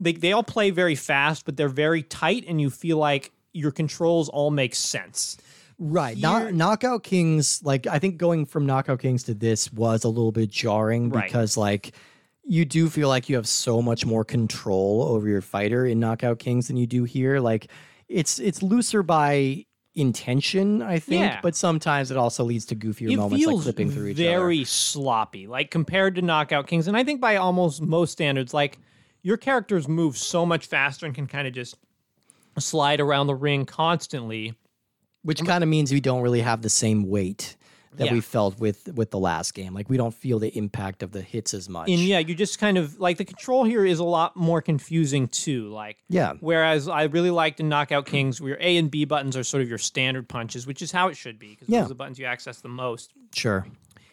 [0.01, 3.71] they they all play very fast, but they're very tight, and you feel like your
[3.71, 5.37] controls all make sense.
[5.79, 6.17] Right.
[6.17, 10.09] Here- Knock, Knockout Kings, like I think going from Knockout Kings to this was a
[10.09, 11.25] little bit jarring Right.
[11.25, 11.95] because like
[12.45, 16.39] you do feel like you have so much more control over your fighter in Knockout
[16.39, 17.41] Kings than you do here.
[17.41, 17.71] Like
[18.09, 21.21] it's it's looser by intention, I think.
[21.33, 21.41] Yeah.
[21.43, 24.25] But sometimes it also leads to goofier it moments like feels clipping through each other.
[24.25, 26.89] very sloppy, like compared to Knockout Kings.
[26.89, 28.79] And I think by almost most standards, like
[29.23, 31.77] your characters move so much faster and can kind of just
[32.61, 34.55] slide around the ring constantly.
[35.23, 37.57] which kind of means we don't really have the same weight
[37.97, 38.13] that Yeah.
[38.13, 39.75] we felt with with the last game.
[39.75, 41.89] Like we don't feel the impact of the hits as much.
[41.91, 45.27] And yeah, you just kind of like the control here is a lot more confusing
[45.29, 45.69] too.
[45.69, 46.35] Like, Yeah.
[46.41, 49.63] Whereas I really liked in Knockout Kings, where your A and B buttons are sort
[49.63, 51.81] of your standard punches, which is how it should be because Yeah.
[51.81, 53.13] those are the buttons you access the most.
[53.35, 53.67] Sure.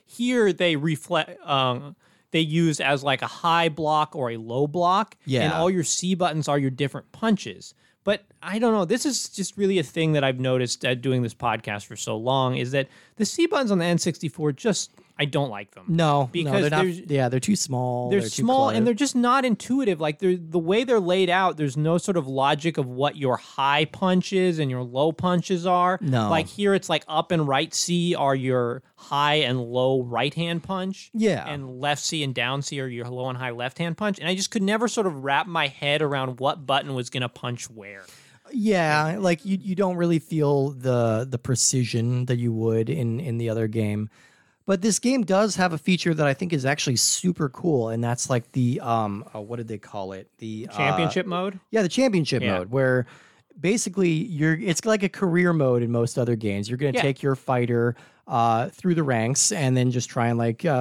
[0.05, 1.39] Here they reflect.
[1.47, 1.95] Um,
[2.31, 5.43] they use as like a high block or a low block, Yeah.
[5.43, 7.73] and all your C buttons are your different punches.
[8.03, 8.85] But I don't know.
[8.85, 12.15] This is just really a thing that I've noticed at doing this podcast for so
[12.15, 12.87] long is that
[13.17, 15.85] the C buttons on the N64 just I don't like them.
[15.87, 17.09] No, Because no, they're not.
[17.09, 18.09] Yeah, they're too small.
[18.09, 20.01] they're, too small and they're just not intuitive.
[20.01, 21.55] Like they're the way they're laid out.
[21.55, 25.97] There's no sort of logic of what your high punches and your low punches are.
[26.01, 26.29] No.
[26.29, 30.63] like here it's like up and right C are your high and low right hand
[30.63, 31.11] punch.
[31.13, 31.47] Yeah.
[31.47, 34.19] and left C and down C are your low and high left hand punch.
[34.19, 37.29] And I just could never sort of wrap my head around what button was gonna
[37.29, 38.03] punch where.
[38.51, 43.37] Yeah, like you, you don't really feel the the precision that you would in in
[43.37, 44.09] the other game.
[44.67, 48.03] But this game does have a feature that I think is actually super cool, and
[48.03, 50.29] that's like the um, uh, what did they call it?
[50.39, 51.59] The uh, Championship mode.
[51.71, 52.57] yeah, the championship Yeah.
[52.57, 53.05] mode, where
[53.59, 56.69] basically you're it's like a career mode in most other games.
[56.69, 57.03] You're going to Yeah.
[57.03, 57.95] take your fighter
[58.27, 60.71] uh, through the ranks and then just try and like uh,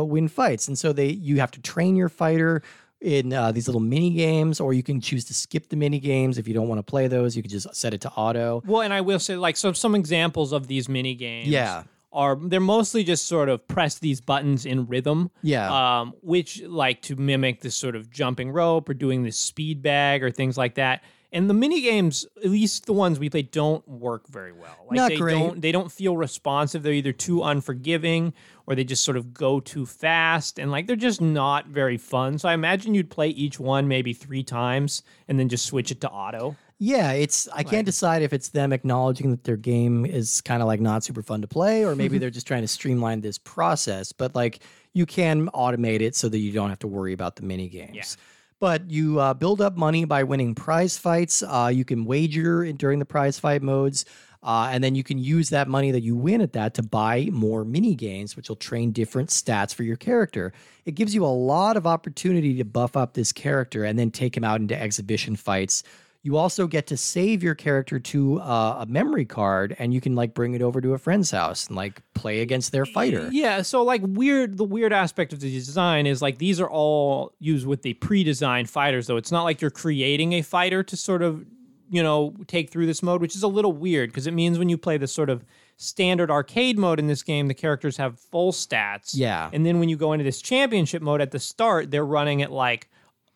[0.00, 0.68] uh, win fights.
[0.68, 2.62] And so they you have to train your fighter
[3.04, 6.38] in uh, these little mini games, or you can choose to skip the mini games
[6.38, 7.36] if you don't want to play those.
[7.36, 8.62] You can just set it to auto.
[8.66, 11.48] Well, and I will say, like, so some examples of these mini games.
[11.48, 11.84] Yeah.
[12.12, 15.32] Are they're mostly just sort of press these buttons in rhythm.
[15.42, 16.00] Yeah.
[16.00, 20.22] Um, which like to mimic this sort of jumping rope or doing this speed bag
[20.22, 21.02] or things like that.
[21.32, 24.86] And the mini games, at least the ones we play, don't work very well.
[24.86, 25.32] Like Not they great.
[25.32, 26.84] don't they don't feel responsive.
[26.84, 28.32] They're either too unforgiving
[28.66, 32.38] or they just sort of go too fast and like they're just not very fun.
[32.38, 36.00] So I imagine you'd play each one maybe three times and then just switch it
[36.02, 36.56] to auto.
[36.78, 40.66] Yeah, it's I can't decide if it's them acknowledging that their game is kind of
[40.66, 44.12] like not super fun to play, or maybe they're just trying to streamline this process.
[44.12, 44.60] But like
[44.92, 47.94] you can automate it so that you don't have to worry about the mini games.
[47.94, 48.24] Yeah
[48.60, 51.42] But you uh, build up money by winning prize fights.
[51.42, 54.04] Uh, you can wager during the prize fight modes.
[54.44, 57.28] Uh, and then you can use that money that you win at that to buy
[57.32, 60.52] more mini games, which will train different stats for your character.
[60.84, 64.36] It gives you a lot of opportunity to buff up this character and then take
[64.36, 65.82] him out into exhibition fights.
[66.22, 70.14] You also get to save your character to uh, a memory card, and you can
[70.14, 73.28] like bring it over to a friend's house and like play against their fighter.
[73.30, 77.34] Yeah, so like weird the weird aspect of the design is like these are all
[77.40, 79.18] used with the pre-designed fighters though.
[79.18, 81.44] It's not like you're creating a fighter to sort of,
[81.90, 84.68] you know, take through this mode, which is a little weird because it means when
[84.68, 85.44] you play the sort of
[85.76, 89.10] standard arcade mode in this game, the characters have full stats.
[89.14, 89.50] Yeah.
[89.52, 92.50] And then when you go into this championship mode at the start, they're running at
[92.50, 92.88] like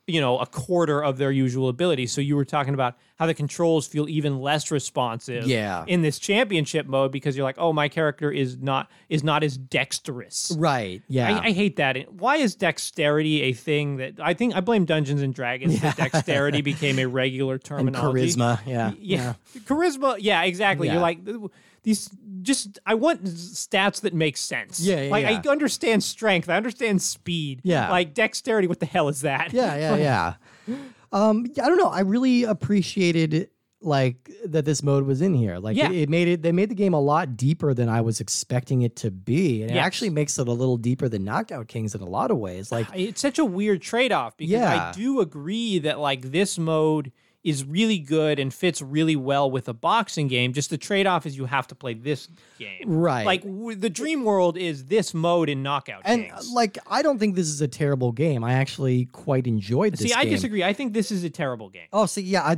[0.08, 2.06] you know, a quarter of their usual ability.
[2.06, 5.84] So you were talking about how the controls feel even less responsive Yeah.
[5.86, 9.56] in this championship mode because you're like, oh, my character is not is not as
[9.58, 10.54] dexterous.
[10.58, 11.02] Right.
[11.08, 11.36] Yeah.
[11.38, 12.12] I, I hate that.
[12.12, 16.62] Why is dexterity a thing that I think I blame Dungeons and Dragons that dexterity
[16.62, 18.22] became a regular terminology.
[18.22, 18.60] and charisma.
[18.66, 18.92] Yeah.
[18.98, 19.34] Yeah.
[19.60, 20.16] Charisma.
[20.18, 20.86] Yeah, exactly.
[20.86, 20.94] Yeah.
[20.94, 21.18] You're like
[21.88, 22.08] these
[22.42, 24.78] just I want stats that make sense.
[24.80, 25.42] Yeah, yeah, Like yeah.
[25.44, 27.60] I understand strength, I understand speed.
[27.64, 27.90] Yeah.
[27.90, 29.52] Like dexterity, what the hell is that?
[29.52, 29.96] Yeah, yeah,
[30.68, 30.74] yeah.
[31.12, 31.88] um, I don't know.
[31.88, 35.58] I really appreciated like that this mode was in here.
[35.58, 35.90] Like Yeah.
[35.90, 36.42] it, it made it.
[36.42, 39.70] They made the game a lot deeper than I was expecting it to be, and
[39.70, 42.70] it actually makes it a little deeper than Knockout Kings in a lot of ways.
[42.72, 44.90] Like It's such a weird trade-off because Yeah.
[44.90, 47.12] I do agree that like this mode
[47.44, 50.52] is really good and fits really well with a boxing game.
[50.52, 52.28] Just the trade-off is you have to play this
[52.58, 52.82] game.
[52.84, 53.24] Right.
[53.24, 56.50] Like w- the dream world is this mode in Knockout and uh, Kings.
[56.52, 58.42] like I don't think this is a terrible game.
[58.42, 60.00] I actually quite enjoyed this.
[60.00, 60.32] See, I game.
[60.32, 60.64] disagree.
[60.64, 61.86] I think this is a terrible game.
[61.92, 62.56] Oh, see, yeah, I,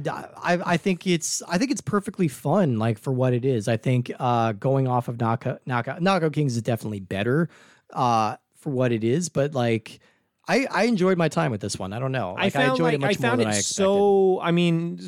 [0.55, 3.69] I, I think it's, I think it's perfectly fun, like for what it is.
[3.69, 7.51] I think uh, going off of Knockout, Knockout, Knockout Kings is definitely better
[7.93, 10.01] uh, for what it is, but like,
[10.49, 11.93] I, I enjoyed my time with this one.
[11.93, 13.55] I don't know, like, I found enjoyed like it much I found more it than
[13.55, 13.75] I expected.
[13.75, 14.41] so.
[14.41, 15.01] I mean,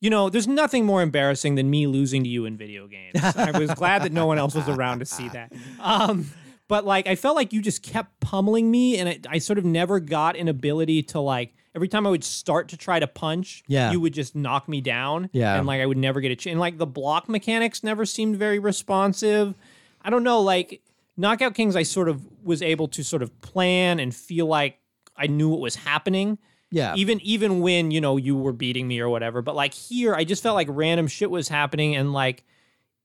[0.00, 3.22] you know, there's nothing more embarrassing than me losing to you in video games.
[3.36, 5.52] I was glad that no one else was around to see that.
[5.80, 6.30] Um,
[6.68, 9.64] but like, I felt like you just kept pummeling me, and it, I sort of
[9.64, 11.54] never got an ability to like.
[11.74, 13.92] Every time I would start to try to punch, Yeah.
[13.92, 15.30] you would just knock me down.
[15.32, 15.56] Yeah.
[15.56, 16.52] and like I would never get a chance.
[16.52, 19.54] And like the block mechanics never seemed very responsive.
[20.02, 20.82] I don't know, like
[21.16, 24.78] Knockout Kings, I sort of was able to sort of plan and feel like
[25.16, 26.38] I knew what was happening
[26.70, 30.14] Yeah, even even when you know you were beating me or whatever but like here
[30.14, 32.44] i just felt like random shit was happening and like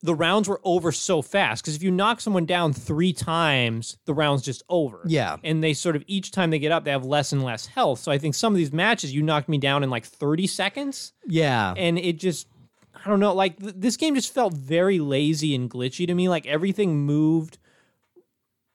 [0.02, 4.14] the rounds were over so fast because if you knock someone down three times, the
[4.14, 5.02] round's just over.
[5.06, 5.38] Yeah.
[5.44, 8.00] And they sort of each time they get up, they have less and less health.
[8.00, 11.14] So I think some of these matches, you knocked me down in like 30 seconds.
[11.26, 11.74] Yeah.
[11.76, 12.48] And it just,
[12.94, 16.30] I don't know, like th- this game just felt very lazy and glitchy to me.
[16.30, 17.58] Like everything moved.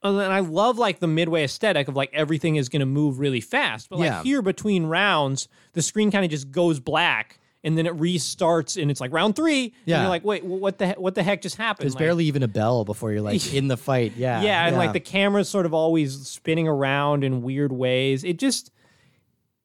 [0.05, 3.41] And I love like the midway aesthetic of like everything is going to move really
[3.41, 3.89] fast.
[3.89, 4.23] But like Yeah.
[4.23, 8.91] here between rounds, the screen kind of just goes black and then it restarts and
[8.91, 9.67] it's like round three.
[9.67, 10.01] And Yeah.
[10.01, 11.85] you're like, wait, what the he- what the heck just happened?
[11.85, 14.15] There's Like- barely even a bell before you're like in the fight.
[14.17, 14.43] Yeah.
[14.43, 18.25] yeah, and like the camera's sort of always spinning around in weird ways.
[18.25, 18.71] It just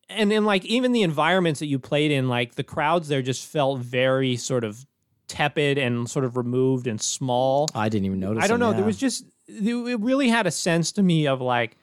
[0.10, 3.46] and then like even the environments that you played in, like the crowds there just
[3.46, 4.86] felt very sort of
[5.28, 7.68] tepid and sort of removed and small.
[7.76, 8.44] I didn't even notice.
[8.44, 8.72] I don't them, know.
[8.72, 8.78] yeah.
[8.78, 11.78] There was just it really had a sense to me of like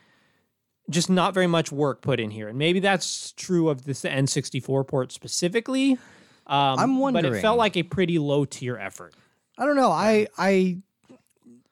[0.91, 4.87] just not very much work put in here, and maybe that's true of this N64
[4.87, 5.93] port specifically.
[6.47, 9.15] Um, I'm wondering, but it felt like a pretty low tier effort.
[9.57, 9.91] I don't know.
[9.91, 10.79] I I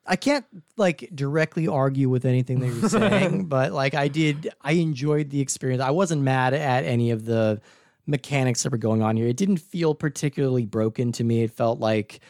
[0.06, 0.44] I can't
[0.76, 5.40] like directly argue with anything that you're saying, but like I did I enjoyed the
[5.40, 5.82] experience.
[5.82, 7.60] I wasn't mad at any of the
[8.06, 9.26] mechanics that were going on here.
[9.26, 11.42] It didn't feel particularly broken to me.
[11.42, 12.20] It felt like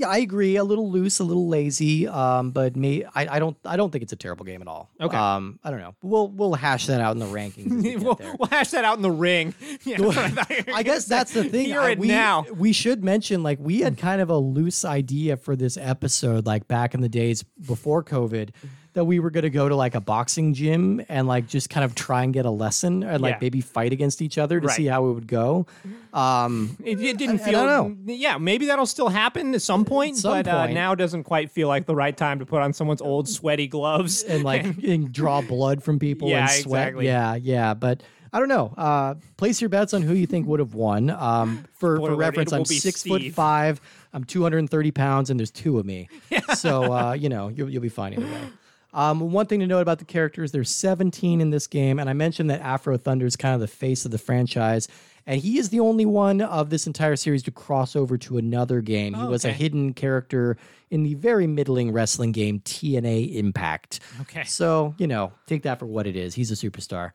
[0.00, 2.08] yeah, I agree, a little loose, a little lazy.
[2.08, 4.90] Um, but me I, I don't I don't think it's a terrible game at all.
[5.00, 5.16] Okay.
[5.16, 5.94] Um, I don't know.
[6.02, 7.82] We'll we'll hash that out in the rankings.
[7.82, 9.54] We we'll, we'll hash that out in the ring.
[9.84, 11.14] Yeah, I thought you were I guess say.
[11.14, 11.66] that's the thing.
[11.66, 12.44] Hear I- it we, now.
[12.54, 16.68] We should mention, like, we had kind of a loose idea for this episode, like
[16.68, 18.50] back in the days before COVID,
[18.92, 21.84] that we were going to go to like a boxing gym and like just kind
[21.84, 23.38] of try and get a lesson and like Yeah.
[23.40, 24.76] maybe fight against each other to Right.
[24.76, 25.66] see how it would go.
[26.12, 27.64] Um, It, it didn't I- I feel.
[27.66, 31.50] don't Yeah, maybe that'll still happen at some point, some but Uh, now doesn't quite
[31.50, 34.22] feel like the right time to put on someone's old sweaty gloves.
[34.28, 36.88] and like and draw blood from people Yeah, and sweat.
[36.88, 37.06] exactly.
[37.06, 37.74] Yeah, yeah.
[37.74, 38.72] But I don't know.
[38.76, 41.10] Uh, place your bets on who you think would have won.
[41.10, 43.80] Um, for, Spoiler for reference, I'm six foot five.
[44.12, 46.08] I'm 230 pounds, and there's two of me.
[46.30, 46.54] Yeah.
[46.54, 48.40] So uh, you know you'll, you'll be fine either way.
[48.92, 52.12] Um, one thing to note about the characters: there's 17 in this game, and I
[52.12, 54.88] mentioned that Afro Thunder is kind of the face of the franchise.
[55.26, 58.80] And he is the only one of this entire series to cross over to another
[58.80, 59.12] game.
[59.14, 60.56] He Oh, was a hidden character
[60.90, 64.00] in the very middling wrestling game TNA Impact.
[64.22, 64.44] Okay.
[64.44, 66.34] So, you know, take that for what it is.
[66.34, 67.10] He's a superstar.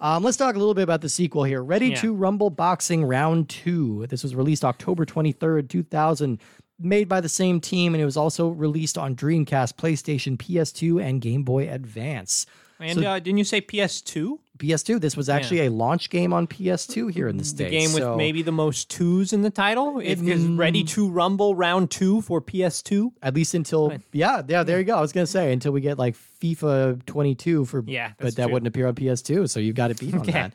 [0.00, 1.62] Um, let's talk a little bit about the sequel here.
[1.62, 1.96] Ready Yeah.
[2.00, 4.06] to Rumble Boxing Round 2.
[4.08, 6.40] This was released October 23rd, 2000,
[6.80, 11.20] made by the same team, and it was also released on Dreamcast, PlayStation, PS2, and
[11.20, 12.46] Game Boy Advance.
[12.78, 14.38] And uh, didn't you say PS2?
[14.56, 17.70] PS2, this was actually a launch game on PS2 here in the states.
[17.70, 19.98] The game with maybe the most twos in the title.
[20.00, 20.58] It's Mm.
[20.58, 23.12] Ready to Rumble Round Two for PS2.
[23.22, 24.96] At least until yeah, yeah, there you go.
[24.96, 28.52] I was gonna say until we get like FIFA 22 for Yeah, but that true.
[28.52, 30.52] wouldn't appear on PS2, so you've got it beat on that.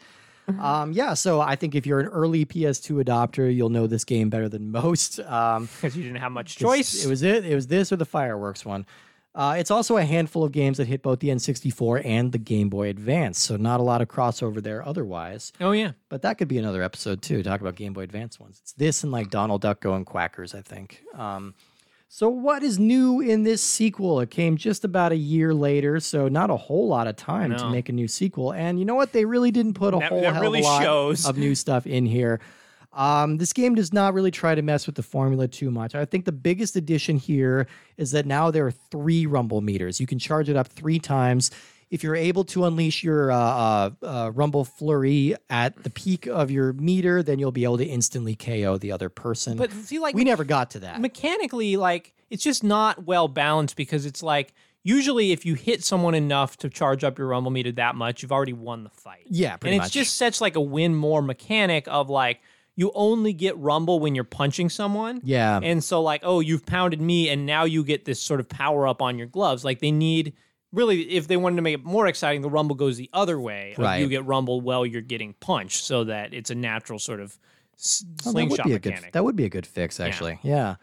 [0.60, 4.30] Um, yeah, so I think if you're an early PS2 adopter, you'll know this game
[4.30, 5.20] better than most.
[5.28, 7.04] Um, Because you didn't have much choice.
[7.04, 7.46] It was it.
[7.46, 8.86] It was this or the fireworks one.
[9.34, 12.70] Uh, it's also a handful of games that hit both the N64 and the Game
[12.70, 15.52] Boy Advance, so not a lot of crossover there otherwise.
[15.60, 15.91] oh yeah.
[16.08, 17.43] But that could be another episode too.
[17.43, 18.60] Talk about Game Boy Advance ones.
[18.62, 21.02] It's this and like Donald Duck going Quackers, I think.
[21.14, 21.54] Um,
[22.08, 24.20] so what is new in this sequel?
[24.22, 27.70] It came just about a year later, so not a whole lot of time to
[27.70, 28.53] make a new sequel.
[28.53, 29.12] And you know what?
[29.12, 31.26] They really didn't put a That- whole that hell really lot shows.
[31.28, 32.39] of new stuff in here.
[32.93, 35.95] Um, this game does not really try to mess with the formula too much.
[35.95, 39.99] I think the biggest addition here is that now there are three rumble meters.
[39.99, 41.51] You can charge it up three times.
[41.96, 46.52] If you're able to unleash your uh, uh, uh, rumble flurry at the peak of
[46.52, 49.58] your meter, then you'll be able to instantly KO the other person.
[49.58, 51.00] But see, like we never got to that.
[51.00, 56.16] mechanically, like it's just not well balanced because it's like usually if you hit someone
[56.16, 59.26] enough to charge up your rumble meter that much, you've already won the fight.
[59.30, 59.93] Yeah, pretty and it's much.
[59.93, 62.41] just such like a win more mechanic of like
[62.76, 65.22] you only get rumble when you're punching someone.
[65.24, 65.60] Yeah.
[65.64, 68.86] And so like, oh, you've pounded me and now you get this sort of power
[68.88, 69.64] up on your gloves.
[69.64, 70.34] Like they need
[70.76, 73.73] really if they wanted to make it more exciting, the rumble goes the other way.
[73.78, 73.97] Right.
[74.01, 77.38] You get rumbled while you're getting punched so that it's a natural sort of
[77.78, 78.99] s- Oh, that would slingshot be a good.
[79.13, 80.39] That would be a good fix, actually.
[80.43, 80.55] Yeah.
[80.55, 80.76] Yeah.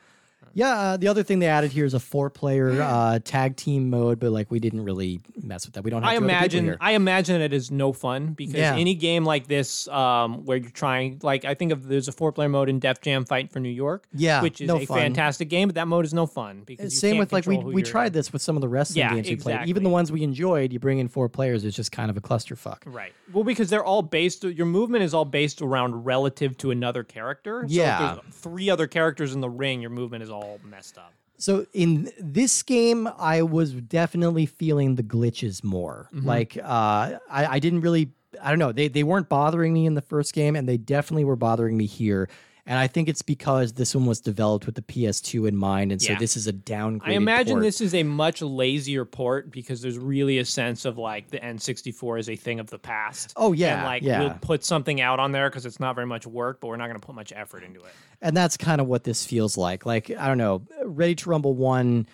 [0.61, 4.30] Uh, the other thing they added here is a four-player uh, tag team mode, but
[4.32, 5.84] like we didn't really mess with that.
[5.84, 6.11] We don't have.
[6.11, 6.76] I two other people imagine.
[6.80, 8.76] I imagine it is no fun because Yeah.
[8.76, 12.32] any game like this, um, where you're trying, like I think of there's a four
[12.32, 14.98] player mode in Def Jam Fight for New York, Yeah, which is no a fun.
[14.98, 18.12] fantastic game, but that mode is no fun because Same with like we we tried
[18.12, 19.66] this with some of the wrestling Yeah, games we played.
[19.66, 22.20] Even the ones we enjoyed, you bring in four players, it's just kind of a
[22.20, 22.78] clusterfuck.
[22.86, 23.12] Right.
[23.32, 24.44] Well, because they're all based.
[24.44, 27.64] Your movement is all based around relative to another character.
[27.68, 28.16] So Yeah.
[28.16, 31.12] if there's three other characters in the ring, your movement is all messed up.
[31.38, 36.09] So in this game, I was definitely feeling the glitches more.
[36.14, 36.26] Mm-hmm.
[36.26, 39.95] Like uh, I, I didn't really, I don't know, they they weren't bothering me in
[39.95, 42.28] the first game, and they definitely were bothering me here.
[42.65, 46.01] And I think it's because this one was developed with the PS2 in mind, and
[46.01, 46.19] so Yeah.
[46.21, 47.13] this is a downgrade.
[47.13, 51.31] I imagine this is a much lazier port because there's really a sense of like
[51.31, 53.33] the N64 is a thing of the past.
[53.37, 54.21] Oh, yeah, and like yeah.
[54.21, 56.87] we'll put something out on there because it's not very much work, but we're not
[56.87, 57.93] going to put much effort into it.
[58.21, 59.85] And that's kind of what this feels like.
[59.85, 62.07] Like, I don't know, Ready to Rumble 1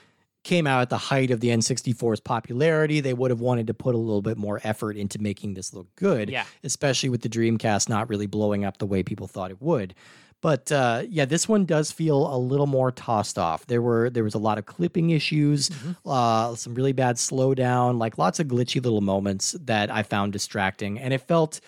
[0.45, 3.01] came out at the height of the N64's popularity.
[3.01, 5.95] They would have wanted to put a little bit more effort into making this look
[5.97, 6.45] good, Yeah.
[6.65, 9.95] especially with the Dreamcast not really blowing up the way people thought it would.
[10.41, 13.67] But uh, yeah, this one does feel a little more tossed off.
[13.67, 15.69] There were there was a lot of clipping issues,
[16.07, 20.99] uh, some really bad slowdown, like lots of glitchy little moments that I found distracting,
[20.99, 21.61] and it felt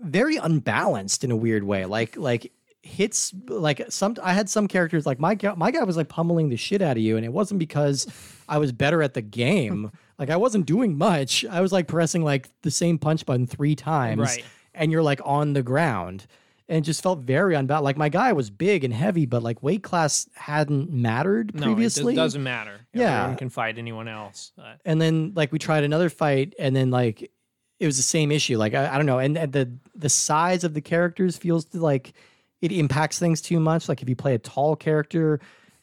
[0.00, 1.84] very unbalanced in a weird way.
[1.84, 2.52] Like like
[2.82, 6.48] hits like some I had some characters like my guy, my guy was like pummeling
[6.48, 8.06] the shit out of you and it wasn't because
[8.48, 9.92] I was better at the game.
[10.18, 11.44] like I wasn't doing much.
[11.44, 14.44] I was like pressing like the same punch button 3 times Right.
[14.74, 16.26] and you're like on the ground.
[16.70, 17.84] And it just felt very unbalanced.
[17.84, 22.14] Like my guy was big and heavy, but like weight class hadn't mattered No, previously.
[22.14, 22.80] it does, not matter.
[22.94, 23.18] Yeah.
[23.18, 24.52] Everyone can fight anyone else.
[24.84, 27.30] And then like we tried another fight and then like
[27.80, 30.64] it was the same issue like i, I don't know and, and the the size
[30.64, 32.12] of the characters feels to, like
[32.60, 35.40] it impacts things too much like if you play a tall character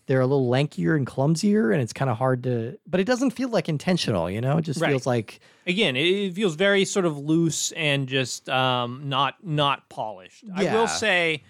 [0.08, 3.32] they're a little lankier and clumsier and it's kind of hard to but it doesn't
[3.32, 4.90] feel like intentional you know it just Right.
[4.90, 10.44] feels like again, it, feels very sort of loose and just um, not not polished.
[10.56, 10.76] I Yeah.
[10.76, 11.44] will say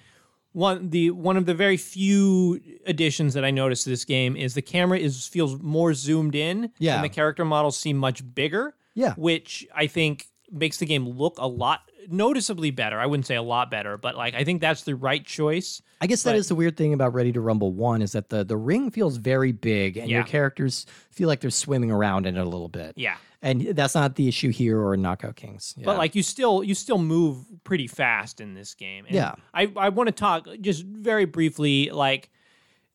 [0.53, 4.55] one the one of the very few additions that I noticed to this game is
[4.55, 6.71] the camera is feels more zoomed in.
[6.79, 6.95] Yeah.
[6.95, 8.75] and the character models seem much bigger.
[8.95, 9.13] Yeah.
[9.15, 12.99] which I think makes the game look a lot noticeably better.
[12.99, 15.81] I wouldn't say a lot better, but like I think that's the right choice.
[15.99, 18.29] i guess that But- is the weird thing about ready to rumble 1 is that
[18.29, 22.37] the the ring feels very big and your characters feel like they're swimming around in
[22.37, 23.17] it a little bit Yeah.
[23.41, 26.75] and that's not the issue here or in knockout kings But like you still you
[26.75, 29.05] still move pretty fast in this game.
[29.05, 29.35] And Yeah.
[29.53, 32.29] I I want to talk just very briefly like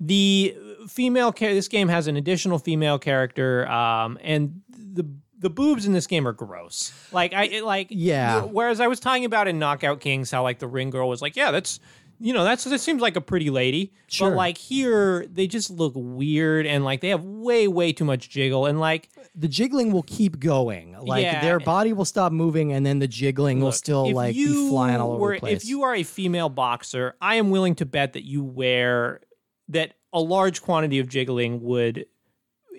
[0.00, 0.56] the
[0.88, 1.54] female character.
[1.54, 5.04] This game has an additional female character, um, and the
[5.42, 6.92] the boobs in this game are gross.
[7.12, 8.42] Like I it, like Yeah.
[8.42, 11.36] Whereas I was talking about in Knockout Kings how like the ring girl was like,
[11.36, 11.80] yeah, that's
[12.20, 13.92] you know that's that seems like a pretty lady.
[14.06, 14.30] Sure.
[14.30, 18.30] But like here they just look weird and like they have way way too much
[18.30, 20.96] jiggle and like the jiggling will keep going.
[21.00, 21.40] Like Yeah.
[21.42, 25.12] their body will stop moving, and then the jiggling will still like be flying all
[25.14, 25.62] over the place.
[25.64, 29.20] If you are a female boxer, I am willing to bet that you wear
[29.68, 32.06] that a large quantity of jiggling would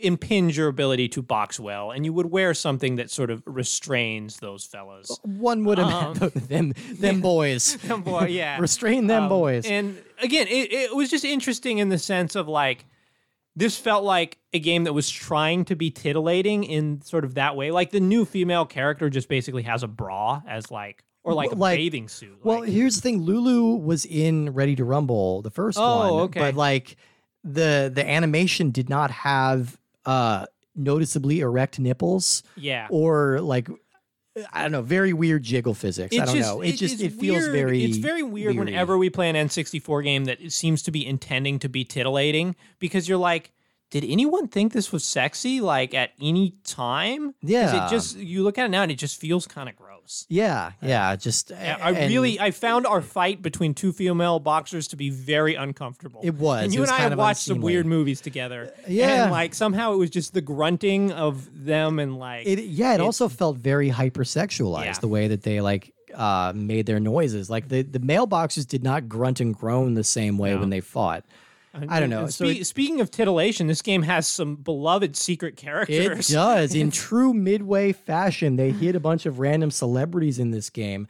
[0.03, 4.37] impinge your ability to box well, and you would wear something that sort of restrains
[4.37, 5.17] those fellas.
[5.23, 8.57] one would have Um, them them boys Boy, yeah.
[8.61, 9.65] restrain them Um, boys.
[9.65, 12.85] And again, it, it was just interesting in the sense of like
[13.55, 17.55] this felt like a game that was trying to be titillating in sort of that
[17.55, 17.69] way.
[17.71, 21.55] Like the new female character just basically has a bra as like or like a
[21.55, 22.37] Like- bathing suit.
[22.43, 26.23] well, like, here's the thing: Lulu was in Ready to Rumble, the first Oh, one,
[26.23, 26.39] okay.
[26.39, 26.97] but like
[27.43, 30.45] the the animation did not have uh
[30.75, 32.87] noticeably erect nipples yeah.
[32.89, 33.69] or like
[34.51, 36.17] I don't know, very weird jiggle physics.
[36.17, 36.61] I don't just, know.
[36.61, 37.51] It just it feels weird.
[37.51, 38.59] very It's very weird weirdy.
[38.59, 42.55] whenever we play an N64 game that it seems to be intending to be titillating
[42.79, 43.51] because you're like,
[43.91, 47.35] did anyone think this was sexy like at any time?
[47.43, 47.85] Yeah.
[47.85, 49.75] It just you look at it now and it just feels kind of
[50.29, 54.87] Yeah, uh, yeah, just Yeah, I really I found our fight between two female boxers
[54.89, 56.21] to be very uncomfortable.
[56.23, 56.63] It was.
[56.63, 58.73] And you was and I have watched some weird movies together.
[58.77, 59.23] Uh, yeah.
[59.23, 63.01] And like somehow it was just the grunting of them and like It yeah, it,
[63.01, 64.93] also felt very hypersexualized Yeah.
[64.99, 67.49] the way that they like uh made their noises.
[67.49, 70.59] Like the the male boxers did not grunt and groan the same way No.
[70.59, 71.25] when they fought.
[71.74, 72.28] I don't know.
[72.28, 76.30] So spe- it- speaking of titillation, this game has some beloved secret characters.
[76.30, 76.76] It does.
[76.76, 81.07] In true midway fashion, they hit a bunch of random celebrities in this game.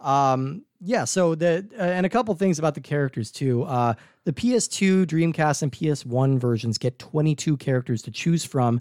[0.00, 3.62] Um, yeah, so the uh, and a couple things about the characters too.
[3.64, 3.94] Uh,
[4.24, 8.80] the PS2, Dreamcast, and PS1 versions get 22 characters to choose from,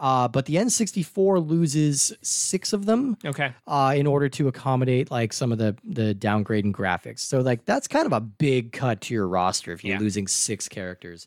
[0.00, 3.52] uh, but the N64 loses six of them Okay.
[3.66, 7.20] uh, in order to accommodate like some of the the downgrade in graphics.
[7.20, 10.00] So like that's kind of a big cut to your roster if you're Yeah.
[10.00, 11.26] losing six characters.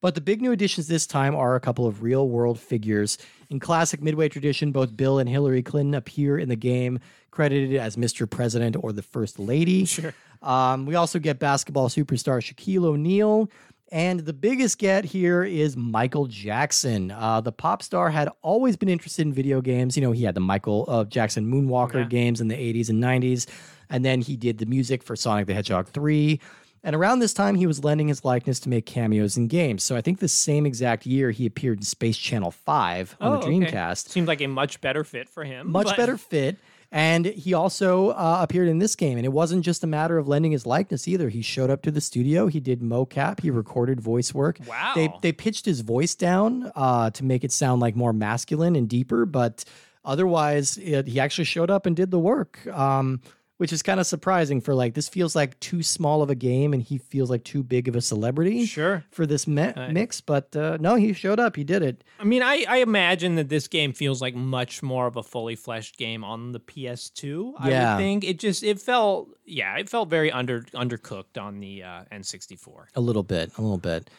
[0.00, 3.18] But the big new additions this time are a couple of real world figures.
[3.50, 7.00] In classic Midway tradition, both Bill and Hillary Clinton appear in the game,
[7.32, 8.28] credited as Mr.
[8.30, 9.84] President or the First Lady.
[9.86, 10.14] Sure.
[10.40, 13.50] Um, we also get basketball superstar Shaquille O'Neal.
[13.90, 17.10] And the biggest get here is Michael Jackson.
[17.10, 19.96] Uh, the pop star had always been interested in video games.
[19.96, 22.04] You know, he had the Michael uh, Jackson Moonwalker Yeah.
[22.04, 23.46] games in the 80s and 90s.
[23.88, 26.38] And then he did the music for Sonic the Hedgehog 3.
[26.84, 29.82] And around this time, he was lending his likeness to make cameos in games.
[29.82, 33.40] So I think the same exact year he appeared in Space Channel 5 on Oh,
[33.40, 33.48] the okay.
[33.72, 35.72] Dreamcast Seemed like a much better fit for him.
[35.72, 36.56] much but- better fit.
[36.90, 40.26] And he also uh, appeared in this game, and it wasn't just a matter of
[40.26, 41.28] lending his likeness either.
[41.28, 44.58] He showed up to the studio, he did mocap, he recorded voice work.
[44.66, 44.92] Wow.
[44.94, 48.88] They they pitched his voice down uh, to make it sound like more masculine and
[48.88, 49.64] deeper, but
[50.02, 52.66] otherwise, it, he actually showed up and did the work.
[52.68, 53.20] Um,
[53.58, 56.72] which is kind of surprising for like this feels like too small of a game
[56.72, 59.04] and he feels like too big of a celebrity Sure.
[59.10, 62.42] for this me- mix but uh, no he showed up he did it I mean,
[62.42, 66.24] I, I imagine that this game feels like much more of a fully fleshed game
[66.24, 67.54] on the PS2.
[67.58, 67.94] I Yeah.
[67.94, 72.04] would think it just it felt yeah it felt very under undercooked on the uh,
[72.12, 72.86] N64.
[72.96, 74.10] A little bit, a little bit.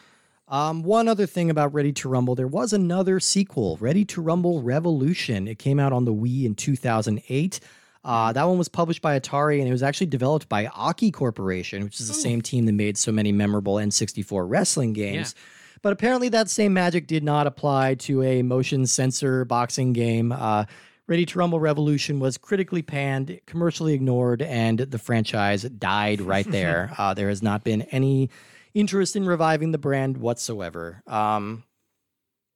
[0.48, 4.62] Um, one other thing about Ready to Rumble, there was another sequel, Ready to Rumble
[4.62, 5.46] Revolution.
[5.46, 7.60] It came out on the Wii in 2008.
[8.02, 11.84] Uh, that one was published by Atari and it was actually developed by Aki Corporation,
[11.84, 15.34] which is the same team that made so many memorable N64 wrestling games.
[15.82, 20.32] But apparently, that same magic did not apply to a motion sensor boxing game.
[20.32, 20.64] Uh,
[21.06, 26.92] Ready to Rumble Revolution was critically panned, commercially ignored, and the franchise died right there.
[26.98, 28.30] uh, there has not been any
[28.74, 31.02] interest in reviving the brand whatsoever.
[31.08, 31.64] Um,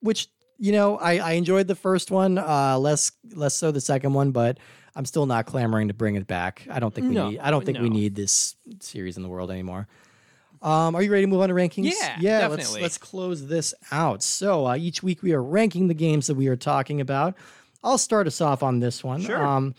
[0.00, 0.28] which
[0.58, 4.30] you know, I, I enjoyed the first one, uh, less less so the second one,
[4.30, 4.58] but
[4.96, 6.66] I'm still not clamoring to bring it back.
[6.70, 7.40] I don't think we No, need.
[7.40, 9.88] I don't think we need this series in the world anymore.
[10.62, 11.92] Um, are you ready to move on to rankings?
[12.00, 12.46] Yeah, yeah.
[12.46, 14.22] Let's let's close this out.
[14.22, 17.34] So uh, each week we are ranking the games that we are talking about.
[17.82, 19.20] I'll start us off on this one.
[19.20, 19.44] Sure.
[19.44, 19.74] Um,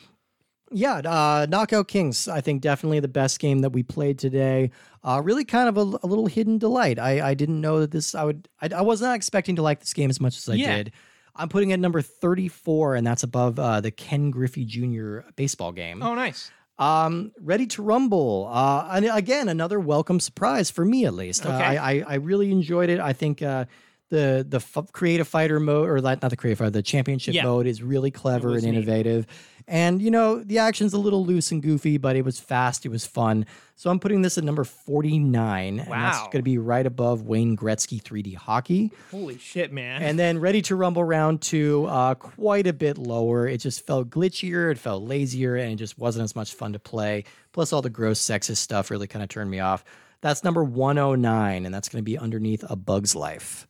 [0.71, 2.27] yeah, uh, Knockout Kings.
[2.27, 4.69] I think definitely the best game that we played today.
[5.03, 6.99] Uh, really, kind of a, a little hidden delight.
[6.99, 8.13] I, I didn't know that this.
[8.13, 8.47] I would.
[8.61, 10.75] I, I was not expecting to like this game as much as I Yeah.
[10.75, 10.91] did.
[11.35, 15.19] I'm putting it at number 34, and that's above uh, the Ken Griffey Jr.
[15.35, 16.01] baseball game.
[16.01, 16.51] Oh, nice.
[16.77, 18.49] Um, Ready to Rumble.
[18.51, 21.45] Uh, and again, another welcome surprise for me, at least.
[21.45, 22.99] Uh, I, I I really enjoyed it.
[22.99, 23.65] I think uh,
[24.09, 27.43] the the f- creative fighter mode, or like, not the creative fighter, the championship Yeah.
[27.43, 28.69] mode is really clever and neat.
[28.75, 29.25] innovative.
[29.67, 32.85] And you know, the action's a little loose and goofy, but it was fast.
[32.85, 33.47] It was fun.
[33.75, 35.79] So I'm putting this at number 49.
[35.79, 36.23] And that's Wow.
[36.25, 38.91] going to be right above Wayne Gretzky 3D hockey.
[39.11, 40.01] Holy shit, man.
[40.03, 43.47] And then Ready to Rumble round two, uh, quite a bit lower.
[43.47, 46.79] It just felt glitchier, it felt lazier, and it just wasn't as much fun to
[46.79, 47.23] play.
[47.51, 49.83] Plus, all the gross sexist stuff really kind of turned me off.
[50.21, 53.67] That's number 109, and that's going to be underneath A Bug's Life.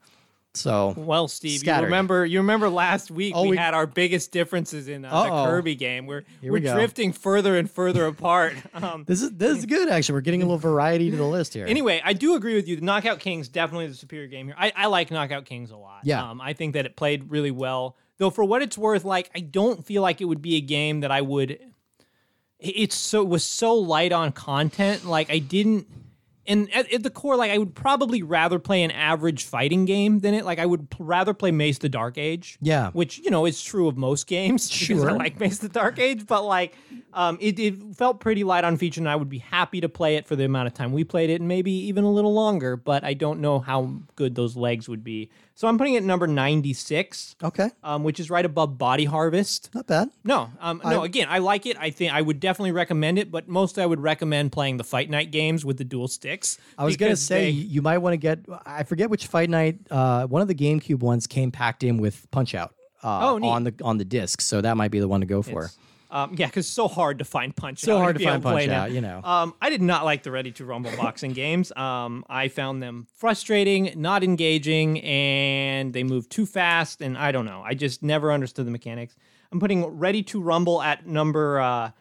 [0.55, 4.31] So, well, Steve, you remember you remember last week Oh, we, we- had our biggest
[4.31, 6.05] differences in uh, the Kirby game.
[6.07, 8.55] We're Here we're we drifting further and further apart.
[8.73, 10.13] Um, this is this is good, actually.
[10.13, 11.65] We're getting a little variety to the list here.
[11.65, 12.75] Anyway, I do agree with you.
[12.77, 14.55] The Knockout Kings definitely the superior game here.
[14.57, 16.01] I, I like Knockout Kings a lot.
[16.03, 16.29] Yeah.
[16.29, 17.95] um, I think that it played really well.
[18.17, 21.01] Though for what it's worth, like I don't feel like it would be a game
[21.01, 21.59] that I would.
[22.59, 25.05] It's so it was so light on content.
[25.05, 25.87] Like I didn't.
[26.47, 30.19] And at, at the core, like I would probably rather play an average fighting game
[30.19, 30.45] than it.
[30.45, 32.57] Like I would p- rather play Mace the Dark Age.
[32.61, 32.91] Yeah.
[32.91, 34.69] which you know is true of most games.
[34.79, 35.17] because I Sure.
[35.17, 36.75] like Mace the Dark Age, but like
[37.13, 40.17] um, it, it felt pretty light on feature, and I would be happy to play
[40.17, 42.75] it for the amount of time we played it, and maybe even a little longer.
[42.77, 45.29] But I don't know how good those legs would be.
[45.57, 49.69] So I'm putting it at number 96, Okay, um, which is right above Body Harvest.
[49.73, 50.09] not bad.
[50.23, 51.01] No, um, no.
[51.01, 51.77] I- Again, I like it.
[51.79, 55.09] I think I would definitely recommend it, but mostly I would recommend playing the Fight
[55.09, 56.57] Night games with the dual sticks.
[56.77, 58.39] I was gonna say they- you might want to get.
[58.65, 59.79] I forget which Fight Night.
[59.89, 62.73] Uh, one of the GameCube ones came packed in with Punch Out.
[63.03, 63.47] Uh, Oh, neat.
[63.47, 65.69] on the on the disc, so that might be the one to go for.
[66.11, 68.01] Um, yeah, because it's so hard to find Punch So Out.
[68.01, 68.81] hard to find Punch play them.
[68.83, 69.21] Out, you know.
[69.23, 71.71] Um, I did not like the Ready to Rumble boxing games.
[71.75, 77.01] Um, I found them frustrating, not engaging, and they moved too fast.
[77.01, 77.61] And I don't know.
[77.65, 79.15] I just never understood the mechanics.
[79.51, 81.91] I'm putting Ready to Rumble at number uh,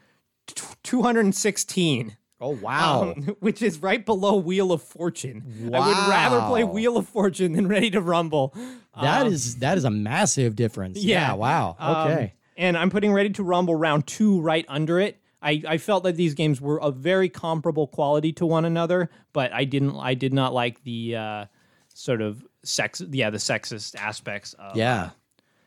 [0.46, 2.16] t- 216.
[2.40, 3.14] Oh wow!
[3.16, 5.44] um, which is right below Wheel of Fortune.
[5.70, 5.80] Wow.
[5.80, 8.54] I would rather play Wheel of Fortune than Ready to Rumble.
[9.00, 10.98] That is that is a massive difference.
[11.02, 11.28] Yeah.
[11.28, 11.32] Yeah.
[11.34, 11.76] wow.
[11.78, 12.34] Um, Okay.
[12.56, 15.20] And I'm putting Ready to Rumble round two right under it.
[15.42, 19.52] I, I felt that these games were of very comparable quality to one another, but
[19.52, 21.44] I didn't I did not like the uh,
[21.92, 25.10] sort of sex yeah the sexist aspects of yeah.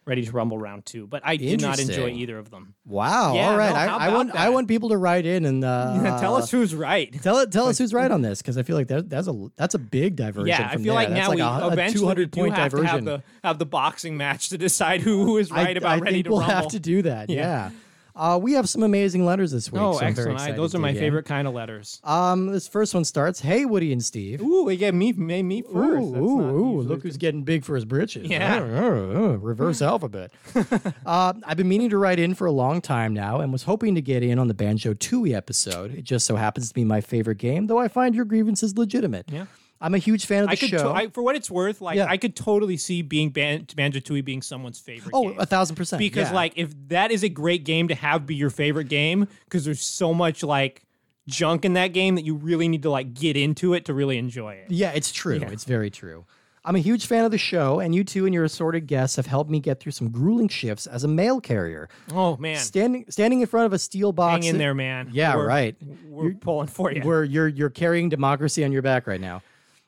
[0.07, 1.05] Ready to Rumble round two.
[1.05, 2.73] But I did not enjoy either of them.
[2.85, 3.35] Wow.
[3.35, 3.69] Yeah, All right.
[3.69, 6.73] no, I, I want I want people to write in and uh, Tell us who's
[6.73, 7.13] right.
[7.21, 7.51] Tell it.
[7.51, 9.79] Tell us who's right on this because I feel like that, that's a that's a
[9.79, 10.47] big diversion.
[10.47, 10.93] Yeah, I feel there.
[10.93, 12.95] like That's now we a, a eventually 200 do point have to diversion.
[12.95, 15.99] have the have the boxing match to decide who, who is right I, about I
[15.99, 16.55] Ready think to we'll Rumble.
[16.55, 17.29] have to do that.
[17.37, 17.41] Yeah.
[17.41, 17.69] Yeah.
[18.17, 19.81] Uh, we have some amazing letters this week.
[19.81, 20.39] oh, so excellent!
[20.39, 22.01] I- those are my favorite kind of letters.
[22.03, 23.39] Um, this first one starts.
[23.39, 24.41] Hey, Woody and Steve.
[24.41, 25.75] Ooh, we get me made me first.
[26.03, 28.27] Ooh, That's ooh, ooh, look who's getting big for his britches.
[28.27, 28.57] Yeah.
[28.57, 30.31] Uh, uh, uh, reverse alphabet.
[31.05, 33.93] uh, I've been meaning to write in for a long time now and was hoping
[33.95, 35.93] to get in on the Banjo Tooie episode.
[35.93, 39.25] It just so happens to be my favorite game, though I find your grievances legitimate.
[39.31, 39.45] Yeah.
[39.79, 40.77] I'm a huge fan of the I could, show.
[40.83, 42.07] to- I, for what it's worth, like Yeah.
[42.09, 45.11] I could totally see being Ban- Banjo Tooie being someone's favorite.
[45.13, 45.39] oh, game.
[45.39, 45.99] a thousand percent.
[45.99, 46.35] because yeah.
[46.35, 49.81] like if that is a great game to have be your favorite game, because there's
[49.81, 50.83] so much like
[51.27, 54.17] junk in that game that you really need to like get into it to really
[54.17, 54.65] enjoy it.
[54.71, 55.35] Yeah, it's true.
[55.37, 55.49] Yeah.
[55.51, 56.25] It's very true.
[56.65, 59.25] I'm a huge fan of the show, and you two and your assorted guests have
[59.25, 61.87] helped me get through some grueling shifts as a mail carrier.
[62.11, 64.43] Oh man, Standing standing in front of a steel box.
[64.45, 65.07] hang in there, man.
[65.13, 65.75] Yeah, We're- right.
[66.09, 67.03] We're pulling for you.
[67.03, 69.43] Where you're you're carrying democracy on your back right now.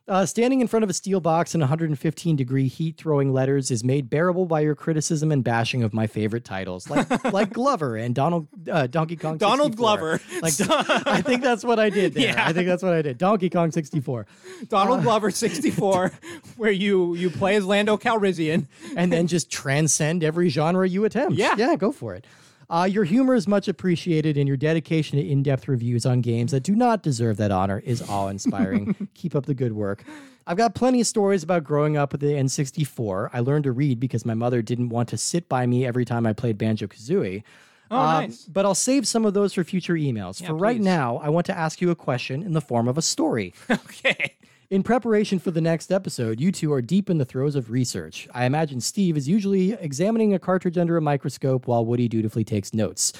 [0.09, 3.83] Uh, standing in front of a steel box in 115 degree heat throwing letters is
[3.83, 8.15] made bearable by your criticism and bashing of my favorite titles like like Glover and
[8.15, 9.77] Donald uh, Donkey Kong Donald 64.
[9.77, 10.21] Glover.
[10.41, 10.53] like
[11.07, 12.43] I think that's what I did there Yeah.
[12.47, 14.25] I think that's what I did Donkey Kong 64
[14.67, 16.11] Donald Glover 64,
[16.57, 18.65] where you you play as Lando Calrissian.
[18.95, 21.33] and then just transcend every genre you attempt.
[21.37, 21.53] Yeah.
[21.55, 22.25] Yeah, go for it.
[22.69, 26.51] Uh, your humor is much appreciated, and your dedication to in depth reviews on games
[26.51, 29.07] that do not deserve that honor is awe inspiring.
[29.15, 30.03] Keep up the good work.
[30.45, 33.29] I've got plenty of stories about growing up with the N64.
[33.33, 36.25] I learned to read because my mother didn't want to sit by me every time
[36.25, 37.43] I played Banjo Kazooie.
[37.91, 38.45] Oh, Uh, nice.
[38.45, 40.45] But I'll save some of those for future emails.
[40.45, 40.83] for right please.
[40.85, 43.53] now, I want to ask you a question in the form of a story.
[43.71, 44.35] Okay.
[44.69, 48.27] In preparation for the next episode, you two are deep in the throes of research.
[48.35, 52.71] I imagine Steve is usually examining a cartridge under a microscope while Woody dutifully takes
[52.71, 53.11] notes.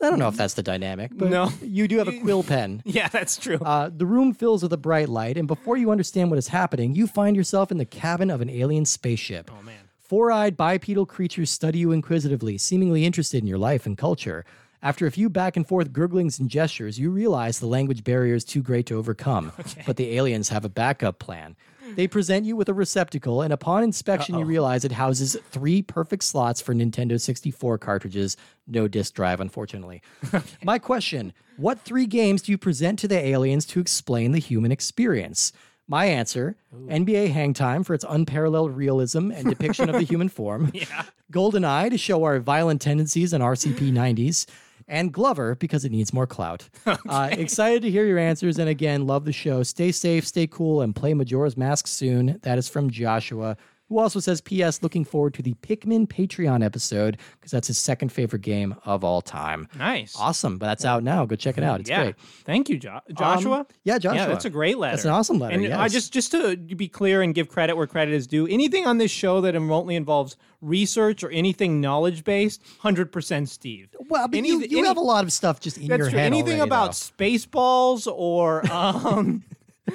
[0.00, 1.50] I don't know if that's the dynamic, but No.
[1.60, 2.82] you do have a quill pen.
[2.86, 3.56] Yeah, that's true.
[3.58, 6.94] Uh, the room fills with a bright light, and before you understand what is happening,
[6.94, 9.50] you find yourself in the cabin of an alien spaceship.
[9.52, 9.74] oh man.
[9.98, 14.46] Four eyed bipedal creatures study you inquisitively, seemingly interested in your life and culture.
[14.80, 18.44] After a few back and forth gurglings and gestures, you realize the language barrier is
[18.44, 19.52] too great to overcome.
[19.86, 21.56] But the aliens have a backup plan.
[21.94, 26.24] They present you with a receptacle, and upon inspection, you realize it houses three perfect
[26.24, 28.36] slots for Nintendo 64 cartridges.
[28.66, 30.02] No disk drive, unfortunately.
[30.62, 34.70] My question What three games do you present to the aliens to explain the human
[34.70, 35.52] experience?
[35.90, 40.70] My answer NBA Hang Time for its unparalleled realism and depiction of the human form.
[40.74, 41.04] Yeah.
[41.32, 44.46] GoldenEye to show our violent tendencies and RCP 90s.
[44.88, 46.68] And Glover because it needs more clout.
[47.08, 48.58] Uh, excited to hear your answers.
[48.58, 49.62] And again, love the show.
[49.62, 52.38] Stay safe, stay cool, and play Majora's Mask soon.
[52.42, 53.56] That is from Joshua,
[53.88, 54.82] who also says, P.S.
[54.82, 59.20] Looking forward to the Pikmin Patreon episode because that's his second favorite game of all
[59.22, 59.68] time.
[59.76, 60.14] Nice.
[60.18, 60.58] Awesome.
[60.58, 61.24] But that's out now.
[61.24, 61.80] Go check it out.
[61.80, 62.02] It's yeah.
[62.04, 62.16] great.
[62.44, 63.60] Thank you, jo- Joshua.
[63.60, 64.18] Um, yeah, Joshua.
[64.22, 64.96] Yeah, that's a great letter.
[64.96, 67.86] That's an awesome letter, And I just just to be clear and give credit where
[67.86, 72.62] credit is due, anything on this show that remotely involves research or anything knowledge based,
[72.80, 73.88] hundred percent Steve.
[74.08, 76.08] Well, but Any- you, you any- have a lot of stuff just in your true.
[76.08, 76.18] head.
[76.26, 77.24] Anything already, about though.
[77.24, 79.44] Spaceballs or um,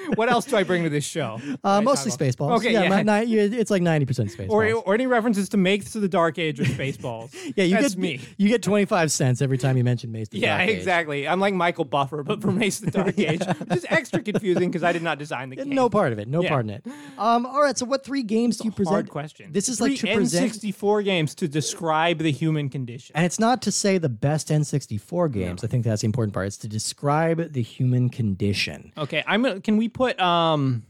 [0.16, 1.40] what else do I bring to this show?
[1.64, 2.58] Uh, mostly Spaceballs.
[2.58, 3.02] Okay, yeah, yeah.
[3.04, 4.50] ni- ni- it's like ninety percent Spaceballs.
[4.50, 7.34] Or, or any references to Mace to the Dark Age or Spaceballs.
[7.56, 8.20] yeah, you That's get me.
[8.38, 10.28] You get twenty five cents every time you mention Mace.
[10.30, 10.70] to the Yeah, Dark Age.
[10.74, 11.28] Yeah, exactly.
[11.28, 14.70] I'm like Michael Buffer, but for Mace to the Dark Age, which is extra confusing
[14.70, 15.70] because I did not design the game.
[15.70, 16.28] No part of it.
[16.28, 16.50] No Yeah.
[16.50, 16.86] part in it.
[17.18, 17.46] Um.
[17.46, 17.78] All right.
[17.78, 18.94] So, what three games do you present?
[18.94, 19.52] hard question.
[19.52, 23.16] This is Three like to present, N64 games to describe the human condition.
[23.16, 25.64] and it's not to say the best N sixty four games.
[25.64, 26.48] I think that's the important part.
[26.48, 28.92] It's to describe the human condition.
[28.98, 29.62] Okay, I'm.
[29.62, 30.84] Can we put um?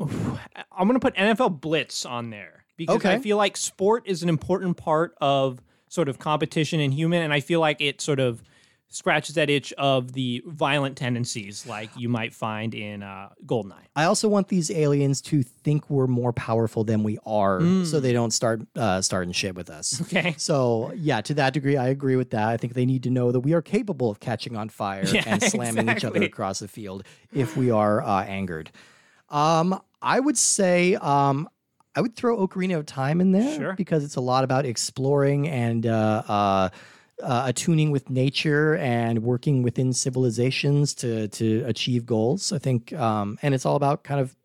[0.00, 3.14] I'm gonna put NFL Blitz on there because Okay.
[3.14, 7.32] I feel like sport is an important part of sort of competition in human, and
[7.32, 8.42] I feel like it sort of
[8.90, 13.74] scratches that itch of the violent tendencies like you might find in uh, Goldeneye.
[13.94, 18.12] I also want these aliens to think we're more powerful than we are, so they
[18.12, 20.00] don't start uh, starting shit with us.
[20.02, 20.34] Okay.
[20.38, 22.48] So yeah, to that degree, I agree with that.
[22.48, 25.22] I think they need to know that we are capable of catching on fire Yeah,
[25.26, 28.70] and slamming each other across the field if we are uh, angered.
[29.28, 31.48] Um, I would say um,
[31.94, 33.72] I would throw Ocarina of Time in there Sure.
[33.74, 36.68] because it's a lot about exploring and uh, uh,
[37.22, 42.52] uh, attuning with nature and working within civilizations to to achieve goals.
[42.52, 44.36] I think, um, and it's all about kind of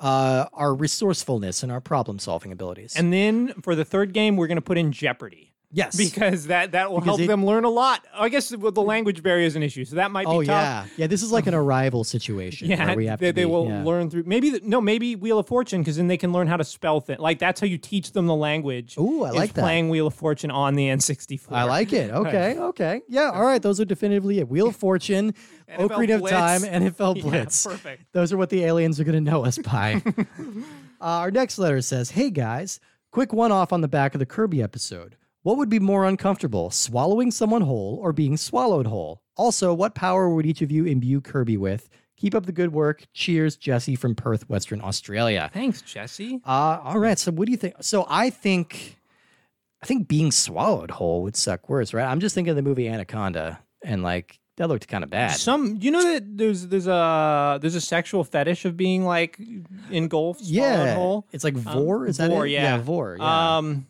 [0.00, 2.94] uh, our resourcefulness and our problem solving abilities.
[2.96, 5.53] And then for the third game, we're gonna put in Jeopardy.
[5.74, 8.06] Yes, Because that, that will help it- them learn a lot.
[8.14, 10.46] I guess the the language barrier is an issue, so that might be oh tough.
[10.46, 11.06] yeah, yeah.
[11.08, 12.68] This is like an arrival situation.
[12.70, 13.82] Yeah, where we have they, to they be- will yeah.
[13.84, 16.56] learn through maybe the, no maybe Wheel of Fortune because then they can learn how
[16.56, 17.18] to spell things.
[17.20, 18.96] Like that's how you teach them the language.
[18.98, 19.62] Ooh, I like that.
[19.62, 21.52] Playing Wheel of Fortune on the N64.
[21.52, 22.10] I like it.
[22.24, 23.02] Okay, okay.
[23.08, 23.60] Yeah, all right.
[23.60, 24.48] Those are definitively it.
[24.48, 25.34] Wheel of Fortune,
[25.78, 27.66] Ocarina of Time, NFL Yeah, Blitz.
[27.66, 28.04] perfect.
[28.12, 30.02] Those are what the aliens are going to know us by.
[30.08, 30.62] uh,
[31.00, 32.80] our next letter says Hey guys,
[33.10, 35.16] quick one off on the back of the Kirby episode.
[35.44, 39.20] What would be more uncomfortable, swallowing someone whole or being swallowed whole?
[39.36, 41.90] Also, what power would each of you imbue Kirby with?
[42.16, 43.04] Keep up the good work.
[43.12, 45.50] Cheers, Jesse from Perth, Western Australia.
[45.52, 46.40] Thanks, Jesse.
[46.46, 47.18] Uh, all right.
[47.18, 47.74] So, what do you think?
[47.82, 48.96] So, I think,
[49.82, 52.06] I think being swallowed whole would suck worse, right?
[52.06, 55.32] I'm just thinking of the movie Anaconda, and like that looked kind of bad.
[55.32, 59.38] Some, you know that there's there's a there's a sexual fetish of being like
[59.90, 60.56] engulfed, swallowed
[60.86, 61.26] yeah, whole.
[61.32, 62.06] it's like vore.
[62.06, 62.52] Is that Vore, it?
[62.52, 62.78] yeah.
[62.78, 63.16] vore.
[63.18, 63.56] Yeah.
[63.58, 63.86] Um,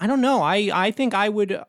[0.00, 0.42] I don't know.
[0.42, 1.62] I I think I would.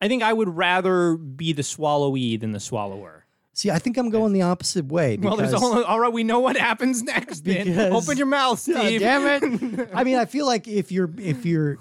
[0.00, 3.24] I think I would rather be the swallowee than the swallower.
[3.52, 5.16] See, I think I'm going the opposite way.
[5.16, 6.12] Well, there's all, all right.
[6.12, 7.40] We know what happens next.
[7.40, 9.00] Then Because- open your mouth, Steve.
[9.00, 9.90] damn it!
[9.94, 11.78] I mean, I feel like if you're if you're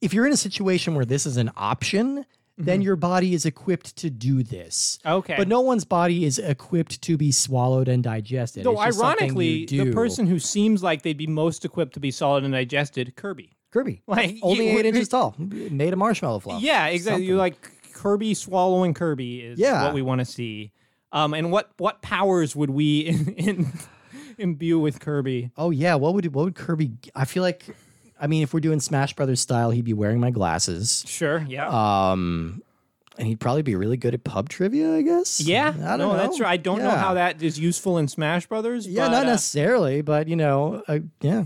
[0.00, 2.24] if you're in a situation where this is an option,
[2.56, 4.98] then your body is equipped to do this.
[5.04, 5.16] Mm-hmm.
[5.18, 5.34] Okay.
[5.36, 8.64] But no one's body is equipped to be swallowed and digested.
[8.64, 9.84] Though It's just something ironically, do.
[9.84, 13.58] the person who seems like they'd be most equipped to be solid and digested, Kirby.
[13.70, 16.62] Kirby, Like only you- eight inches tall, made a marshmallow fluff.
[16.62, 17.24] Yeah, exactly.
[17.24, 17.56] You like
[17.92, 19.84] Kirby swallowing Kirby is Yeah.
[19.84, 20.72] what we want to see.
[21.12, 23.72] Um, and what what powers would we in, in,
[24.38, 25.50] imbue with Kirby?
[25.56, 26.92] Oh yeah, what would what would Kirby?
[27.14, 27.64] I feel like,
[28.20, 31.04] I mean, if we're doing Smash Brothers style, he'd be wearing my glasses.
[31.08, 31.44] Sure.
[31.48, 31.68] Yeah.
[31.68, 32.62] Um,
[33.20, 35.42] and he'd probably be really good at pub trivia, I guess.
[35.42, 35.68] yeah.
[35.68, 36.16] I don't no, know.
[36.16, 36.48] that's right.
[36.48, 38.86] I don't know how that is useful in Smash Brothers.
[38.86, 41.44] Yeah, but, not uh, necessarily, but you know, uh, yeah.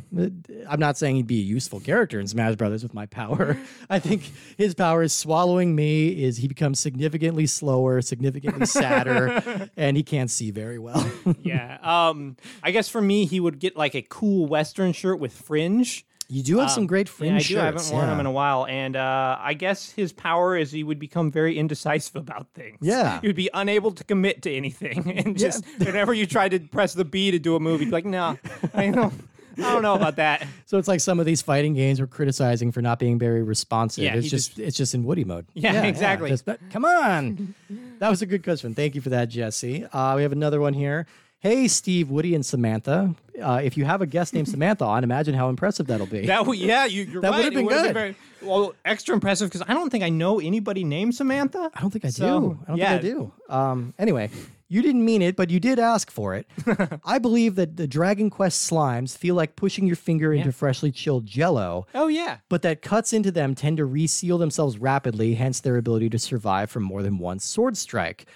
[0.69, 3.59] I'm not saying he'd be a useful character in Smash Brothers with my power.
[3.91, 6.23] I think his power is swallowing me.
[6.23, 11.11] Is he becomes significantly slower, significantly sadder, and he can't see very well.
[11.43, 11.79] yeah.
[11.83, 16.07] Um, I guess for me, he would get like a cool Western shirt with fringe.
[16.29, 17.61] You do have some great Um, Yeah, I fringe do.
[17.61, 18.11] I haven't worn yeah.
[18.11, 21.59] them in a while, and uh, I guess his power is he would become very
[21.59, 22.79] indecisive about things.
[22.81, 23.21] Yeah.
[23.21, 26.95] he would be unable to commit to anything, and just whenever you tried to press
[26.95, 28.39] the B to do a movie, like, "No,
[28.73, 29.13] I don't,
[29.59, 32.73] I don't know about that." So it's like some of these fighting games we're criticizing
[32.73, 34.03] for not being very responsive.
[34.03, 35.47] Yeah, it's he just, it's just in Woody mode.
[35.55, 36.29] Yeah, exactly.
[36.31, 37.55] just- but- come on.
[38.01, 38.75] that was a good question.
[38.75, 39.85] Thank you for that, Jesse.
[39.85, 41.07] Uh, we have another one here.
[41.39, 43.15] Hey, Steve, Woody, and Samantha.
[43.41, 46.27] Uh, if you have a guest named Samantha on, imagine how impressive that'll be.
[46.27, 47.39] That would, yeah, you, you're That right.
[47.39, 47.95] would've been would've good.
[47.95, 51.71] very- well, extra impressive because I don't think I know anybody named Samantha.
[51.75, 52.59] I don't think I So, do.
[52.65, 52.99] I don't yeah.
[52.99, 53.33] think I do.
[53.49, 54.29] Um, anyway,
[54.69, 56.47] you didn't mean it, but you did ask for it.
[57.07, 61.25] I believe that the Dragon Quest slimes feel like pushing your finger into freshly chilled
[61.25, 61.87] jello.
[61.95, 66.11] Oh yeah, but that cuts into them tend to reseal themselves rapidly, hence their ability
[66.11, 68.27] to survive from more than one sword strike.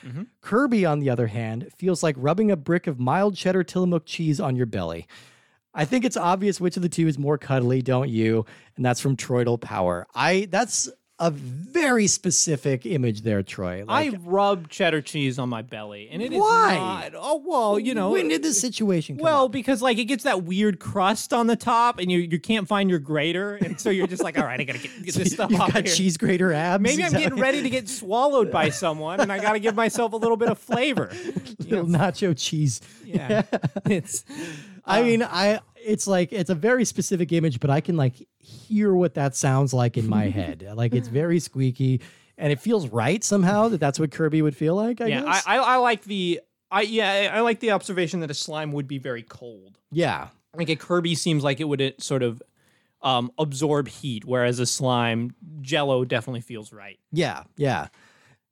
[0.40, 4.40] Kirby, on the other hand, feels like rubbing a brick of mild cheddar Tillamook cheese
[4.40, 4.87] on your belly.
[5.74, 8.46] I think it's obvious which of the two is more cuddly, don't you?
[8.76, 10.06] And that's from Troidal Power.
[10.14, 10.88] I that's
[11.20, 13.84] a very specific image there, Troy.
[13.84, 16.76] Like, I rub cheddar cheese on my belly, and it is Why?
[16.76, 17.12] not.
[17.16, 18.10] Oh well, you know.
[18.12, 19.50] when did this situation come Well, up?
[19.52, 22.88] because like it gets that weird crust on the top, and you you can't find
[22.88, 25.52] your grater, and so you're just like, all right, I gotta get, get this stuff
[25.54, 25.94] off got here.
[25.94, 26.82] cheese grater abs.
[26.82, 30.16] Maybe I'm getting ready to get swallowed by someone, and I gotta give myself a
[30.16, 31.10] little bit of flavor.
[31.58, 32.80] little nacho cheese.
[33.04, 33.42] Yeah,
[33.86, 34.24] it's
[34.88, 38.94] I mean, I it's like it's a very specific image, but I can like hear
[38.94, 40.66] what that sounds like in my head.
[40.74, 42.00] Like it's very squeaky,
[42.36, 45.00] and it feels right somehow that that's what Kirby would feel like.
[45.00, 45.20] I yeah.
[45.20, 45.44] I, guess.
[45.46, 46.40] I I like the
[46.70, 49.78] I yeah I I like the observation that a slime would be very cold.
[49.90, 52.42] yeah, Like a Kirby seems like it would uh, sort of
[53.00, 56.98] um, absorb heat, whereas a slime Jello definitely feels right.
[57.12, 57.88] yeah, yeah.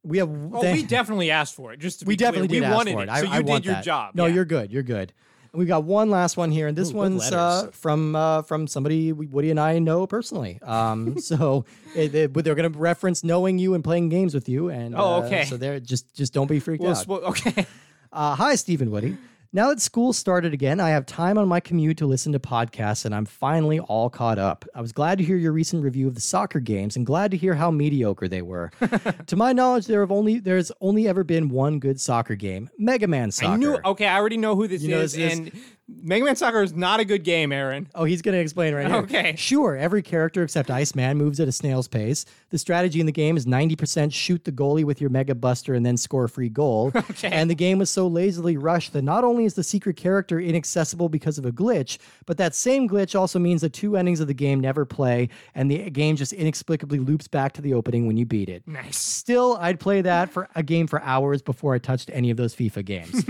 [0.05, 0.29] We have.
[0.31, 1.81] Oh, we definitely asked for it.
[1.81, 2.31] Just to we be clear.
[2.31, 3.09] definitely we did ask wanted for it.
[3.09, 3.11] it.
[3.11, 3.85] I, so you I did your that.
[3.85, 4.15] job.
[4.15, 4.35] No, yeah.
[4.35, 4.71] you're good.
[4.73, 5.13] You're good.
[5.57, 9.13] We got one last one here, and this Ooh, one's uh, from uh, from somebody
[9.13, 10.61] Woody and I know personally.
[10.63, 11.65] Um, so
[11.95, 14.69] it, it- but they're going to reference knowing you and playing games with you.
[14.69, 15.45] And Oh, uh, okay.
[15.45, 17.07] so they're just just don't be freaked Well, out.
[17.07, 17.67] spo- okay.
[18.13, 19.17] Uh, hi, Stephen Woody.
[19.53, 23.05] Now that school started again, I have time on my commute to listen to podcasts,
[23.05, 24.65] and I'm finally all caught up.
[24.75, 27.37] I was glad to hear your recent review of the soccer games, and glad to
[27.37, 28.71] hear how mediocre they were.
[29.27, 33.07] to my knowledge, there have only there's only ever been one good soccer game, Mega
[33.07, 33.53] Man Soccer.
[33.53, 33.79] I knew.
[33.85, 35.53] Okay, I already know who this You know is, this is- and
[35.89, 37.89] Mega Man Soccer is not a good game, Aaron.
[37.95, 38.99] Oh, he's going to explain right now.
[38.99, 39.37] Okay.
[39.37, 42.25] Sure, every character except Iceman moves at a snail's pace.
[42.51, 45.87] The strategy in the game is 90% shoot the goalie with your Mega Buster and
[45.87, 46.93] then score a free goal.
[47.17, 47.29] Okay.
[47.31, 51.09] And the game was so lazily rushed that not only is the secret character inaccessible
[51.09, 54.35] because of a glitch, but that same glitch also means the two endings of the
[54.35, 58.27] game never play, and the game just inexplicably loops back to the opening when you
[58.27, 58.67] beat it.
[58.67, 58.99] Nice.
[58.99, 62.55] Still, I'd play that for a game for hours before I touched any of those
[62.55, 63.25] FIFA games.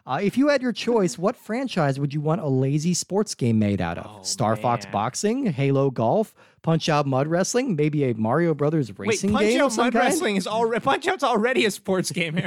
[0.06, 3.60] uh, if you had your choice, what franchise would you want a lazy sports game
[3.60, 4.26] made out of?
[4.26, 4.84] Star Fox.
[4.86, 9.60] Boxing, Halo Golf, Punch Out Mud Wrestling, maybe a Mario Brothers Wait, racing Punch game
[9.60, 10.04] Out of Mud kind?
[10.04, 12.38] Wrestling is already Punch Out's already a sports game,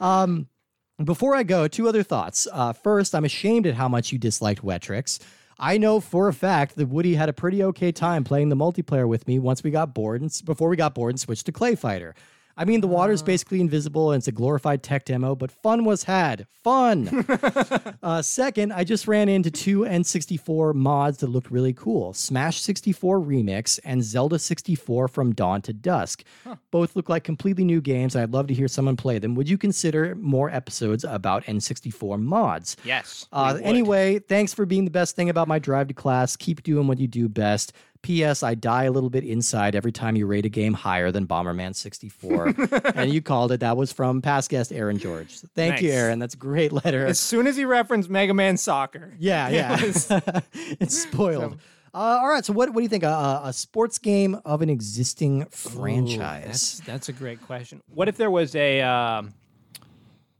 [0.00, 0.46] Aaron.
[1.04, 2.48] Before I go, two other thoughts.
[2.50, 5.20] Uh, first, I'm ashamed at how much you disliked Wetrix.
[5.58, 9.06] I know for a fact that Woody had a pretty okay time playing the multiplayer
[9.06, 11.74] with me once we got bored and before we got bored and switched to Clay
[11.74, 12.14] Fighter.
[12.56, 15.84] I mean, the water is basically invisible and it's a glorified tech demo, but fun
[15.84, 16.46] was had.
[16.64, 17.26] Fun.
[18.02, 23.20] uh, second, I just ran into two N64 mods that looked really cool Smash 64
[23.20, 26.24] Remix and Zelda 64 from Dawn to Dusk.
[26.70, 29.34] Both look like completely new games, and I'd love to hear someone play them.
[29.34, 32.76] Would you consider more episodes about N64 mods?
[32.84, 33.26] Yes.
[33.32, 36.36] Uh, anyway, thanks for being the best thing about my drive to class.
[36.36, 37.72] Keep doing what you do best.
[38.02, 38.42] P.S.
[38.42, 41.74] I die a little bit inside every time you rate a game higher than Bomberman
[41.74, 42.54] 64.
[42.94, 43.60] and you called it.
[43.60, 45.36] That was from past guest Aaron George.
[45.36, 46.18] So thank you, Aaron.
[46.18, 47.06] That's a great letter.
[47.06, 49.14] as soon as he referenced Mega Man Soccer.
[49.18, 49.78] yeah, yeah.
[50.52, 51.58] it's spoiled.
[51.94, 52.44] Uh, all right.
[52.44, 53.04] So, what, what do you think?
[53.04, 56.44] A- A, sports game of an existing Ooh, franchise?
[56.44, 57.80] that's that's a great question.
[57.88, 59.32] What if there was a um,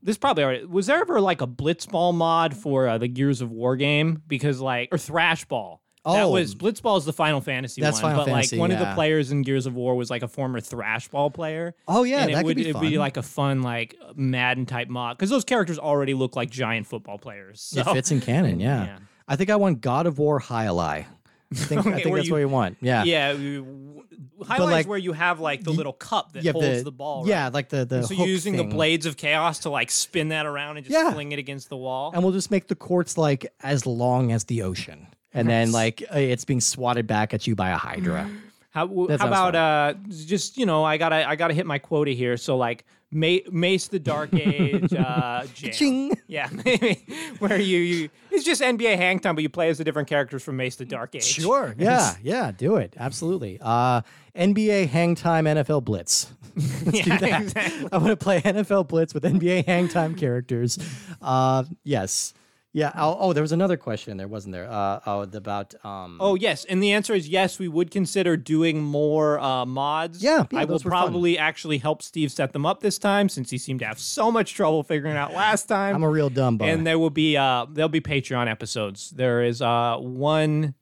[0.03, 3.51] this probably already was there ever like a Blitzball mod for uh, the Gears of
[3.51, 5.79] War game because like or Thrashball.
[6.15, 6.29] That Oh.
[6.29, 8.93] was Blitzball is the Final Fantasy That's one, Final but Fantasy, like one of the
[8.93, 11.75] players in Gears of War was like a former Thrashball player.
[11.87, 12.81] Oh, yeah, and that it could would be it'd fun.
[12.89, 16.87] be like a fun like Madden type mod because those characters already look like giant
[16.87, 17.61] football players.
[17.61, 17.81] So.
[17.81, 18.85] It fits in canon, yeah.
[18.85, 18.97] Yeah.
[19.27, 21.05] I think I want God of War jai alai.
[21.51, 22.77] I think, I think that's you- what you want.
[22.81, 23.03] Yeah.
[23.03, 24.03] Yeah, you-
[24.45, 27.23] highlights like, where you have like the little cup that holds the, ball.
[27.23, 27.29] right?
[27.29, 28.69] Yeah, like the the So hook you're using thing.
[28.69, 31.11] the blades of chaos to like spin that around and just Yeah.
[31.13, 32.11] fling it against the wall.
[32.13, 36.03] and we'll just make the courts like as long as the ocean, and then like
[36.13, 38.29] uh, it's being swatted back at you by a hydra.
[38.71, 41.65] How, w- That how sounds about uh just you know I gotta I gotta hit
[41.65, 42.37] my quota here.
[42.37, 45.71] So like Ma- Mace the Dark Age uh, jam.
[45.71, 46.11] Ching.
[46.27, 47.03] Yeah, maybe
[47.39, 50.43] where you you it's just NBA hang time, but you play as the different characters
[50.43, 51.23] from Mace the Dark Age.
[51.23, 51.73] Sure.
[51.79, 52.15] Yeah.
[52.21, 52.51] Yeah.
[52.51, 52.93] Do it.
[52.99, 53.57] Absolutely.
[53.61, 54.01] Uh,
[54.35, 56.31] NBA Hang Time NFL Blitz.
[56.55, 57.41] Let's do that.
[57.43, 57.87] exactly.
[57.91, 60.77] I want to play NFL Blitz with NBA Hang Time characters.
[61.19, 62.33] Uh, yes.
[62.77, 62.91] Yeah.
[62.95, 64.69] Oh, oh, there was another question there, wasn't there?
[64.69, 66.17] Uh, oh, about um.
[66.19, 67.57] Oh yes, and the answer is yes.
[67.57, 70.21] We would consider doing more uh, mods.
[70.21, 70.91] Yeah, yeah, I will were fun.
[70.91, 74.31] probably actually help Steve set them up this time, since he seemed to have so
[74.31, 75.95] much trouble figuring out last time.
[75.95, 76.65] I'm a real dumb boy.
[76.65, 79.09] and there will be uh there'll be Patreon episodes.
[79.09, 80.75] There is uh one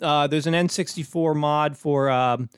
[0.00, 2.48] uh there's an N64 mod for um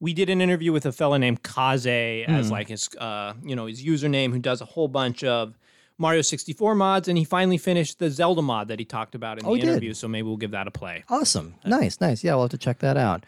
[0.00, 2.34] we did an interview with a fella named Kaze Hmm.
[2.34, 5.56] as like his uh you know his username who does a whole bunch of
[5.98, 9.46] Mario 64 mods and he finally finished the Zelda mod that he talked about in
[9.46, 9.70] Oh, the he did?
[9.70, 11.04] interview so maybe we'll give that a play.
[11.08, 11.54] Awesome.
[11.64, 12.24] Nice, nice.
[12.24, 13.24] Yeah, we'll have to check that out.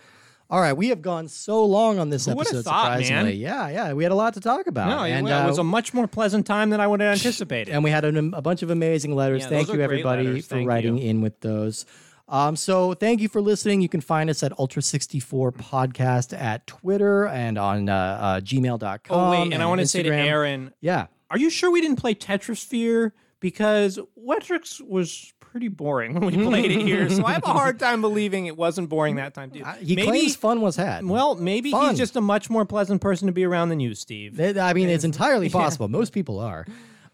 [0.48, 2.64] All right, we have gone so long on this episode.
[2.64, 3.02] thought, man?
[3.04, 4.88] surprisingly, yeah, yeah, we had a lot to talk about.
[4.88, 7.12] No, and it, it was uh, a much more pleasant time than I would have
[7.18, 7.72] anticipated.
[7.72, 9.42] and we had an, a bunch of amazing letters.
[9.42, 10.46] Yeah, thank you, everybody, letters.
[10.46, 11.08] for Thank writing you.
[11.10, 11.84] in with those.
[12.28, 13.80] Um, so thank you for listening.
[13.80, 19.00] You can find us at Ultra64 Podcast at Twitter and on uh, uh, gmail.com.
[19.10, 21.06] oh wait, and I want to say to Aaron, Yeah.
[21.30, 23.12] Are you sure we didn't play Tetrisphere?
[23.40, 27.78] Because Wetrix was pretty boring when we played it here, so I have a hard
[27.86, 29.62] time believing it wasn't boring that time, too.
[29.62, 31.04] Uh, He maybe, claims fun was had.
[31.04, 31.90] well, maybe Fun.
[31.90, 34.40] he's just a much more pleasant person to be around than you, Steve.
[34.40, 35.86] It- I mean, it's entirely possible.
[35.88, 36.66] Most people are.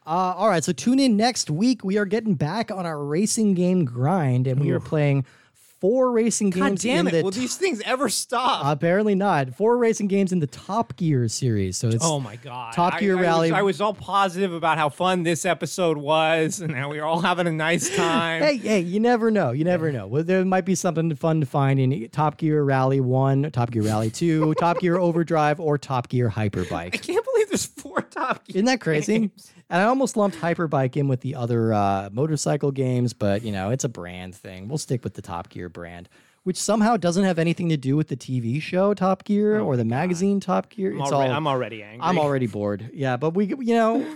[0.06, 1.84] Uh, all right, so tune in next week.
[1.84, 5.24] We are getting back on our racing game grind, and we are playing
[5.82, 6.82] four racing God games.
[6.82, 7.18] damn in it!
[7.18, 8.64] the Will t- these things ever stop?
[8.64, 9.52] Uh, apparently not.
[9.54, 11.76] Four racing games in the Top Gear series.
[11.76, 12.72] So it's oh my god!
[12.72, 15.96] Top I- Gear I, was- Rally- I was, all positive about how fun this episode
[15.98, 18.42] was, and now we were all having a nice time.
[18.42, 19.50] Hey, hey, you never know.
[19.50, 20.06] You never know.
[20.06, 23.82] Well, there might be something fun to find in Top Gear Rally 1, Top Gear
[23.82, 26.72] Rally 2, Top Gear Overdrive, or Top Gear Hyperbike.
[26.72, 27.02] I Hyperbike.
[27.02, 28.58] can't believe there's four Top Gear.
[28.58, 29.18] Isn't that crazy?
[29.18, 29.52] games.
[29.72, 33.70] And I almost lumped Hyperbike in with the other uh, motorcycle games, but you know,
[33.70, 34.68] it's a brand thing.
[34.68, 36.10] We'll stick with the Top Gear brand,
[36.42, 39.86] which somehow doesn't have anything to do with the TV show Top Gear or the
[39.86, 40.92] magazine Top Gear.
[40.92, 42.00] I'm, It's already, all I'm already angry.
[42.02, 42.90] I'm already bored.
[42.92, 44.06] Yeah, but we, you know,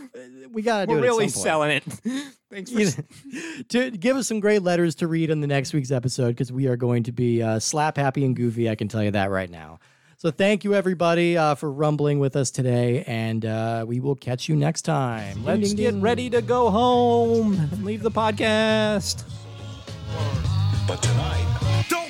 [0.52, 0.96] we gotta do it.
[0.96, 1.06] We're it.
[1.06, 1.84] at really selling it.
[2.50, 2.78] Thanks for.
[2.78, 6.32] You know, to give us some great letters to read on the next week's episode
[6.32, 8.68] because we are going to be uh, slap happy and goofy.
[8.68, 9.78] I can tell you that right now.
[10.18, 14.48] So thank you everybody uh, for rumbling with us today, and uh, we will catch
[14.48, 15.44] you next time.
[15.44, 19.24] Let's Ding, ding, get ready to go home and leave the podcast.
[20.88, 22.05] But tonight, Don't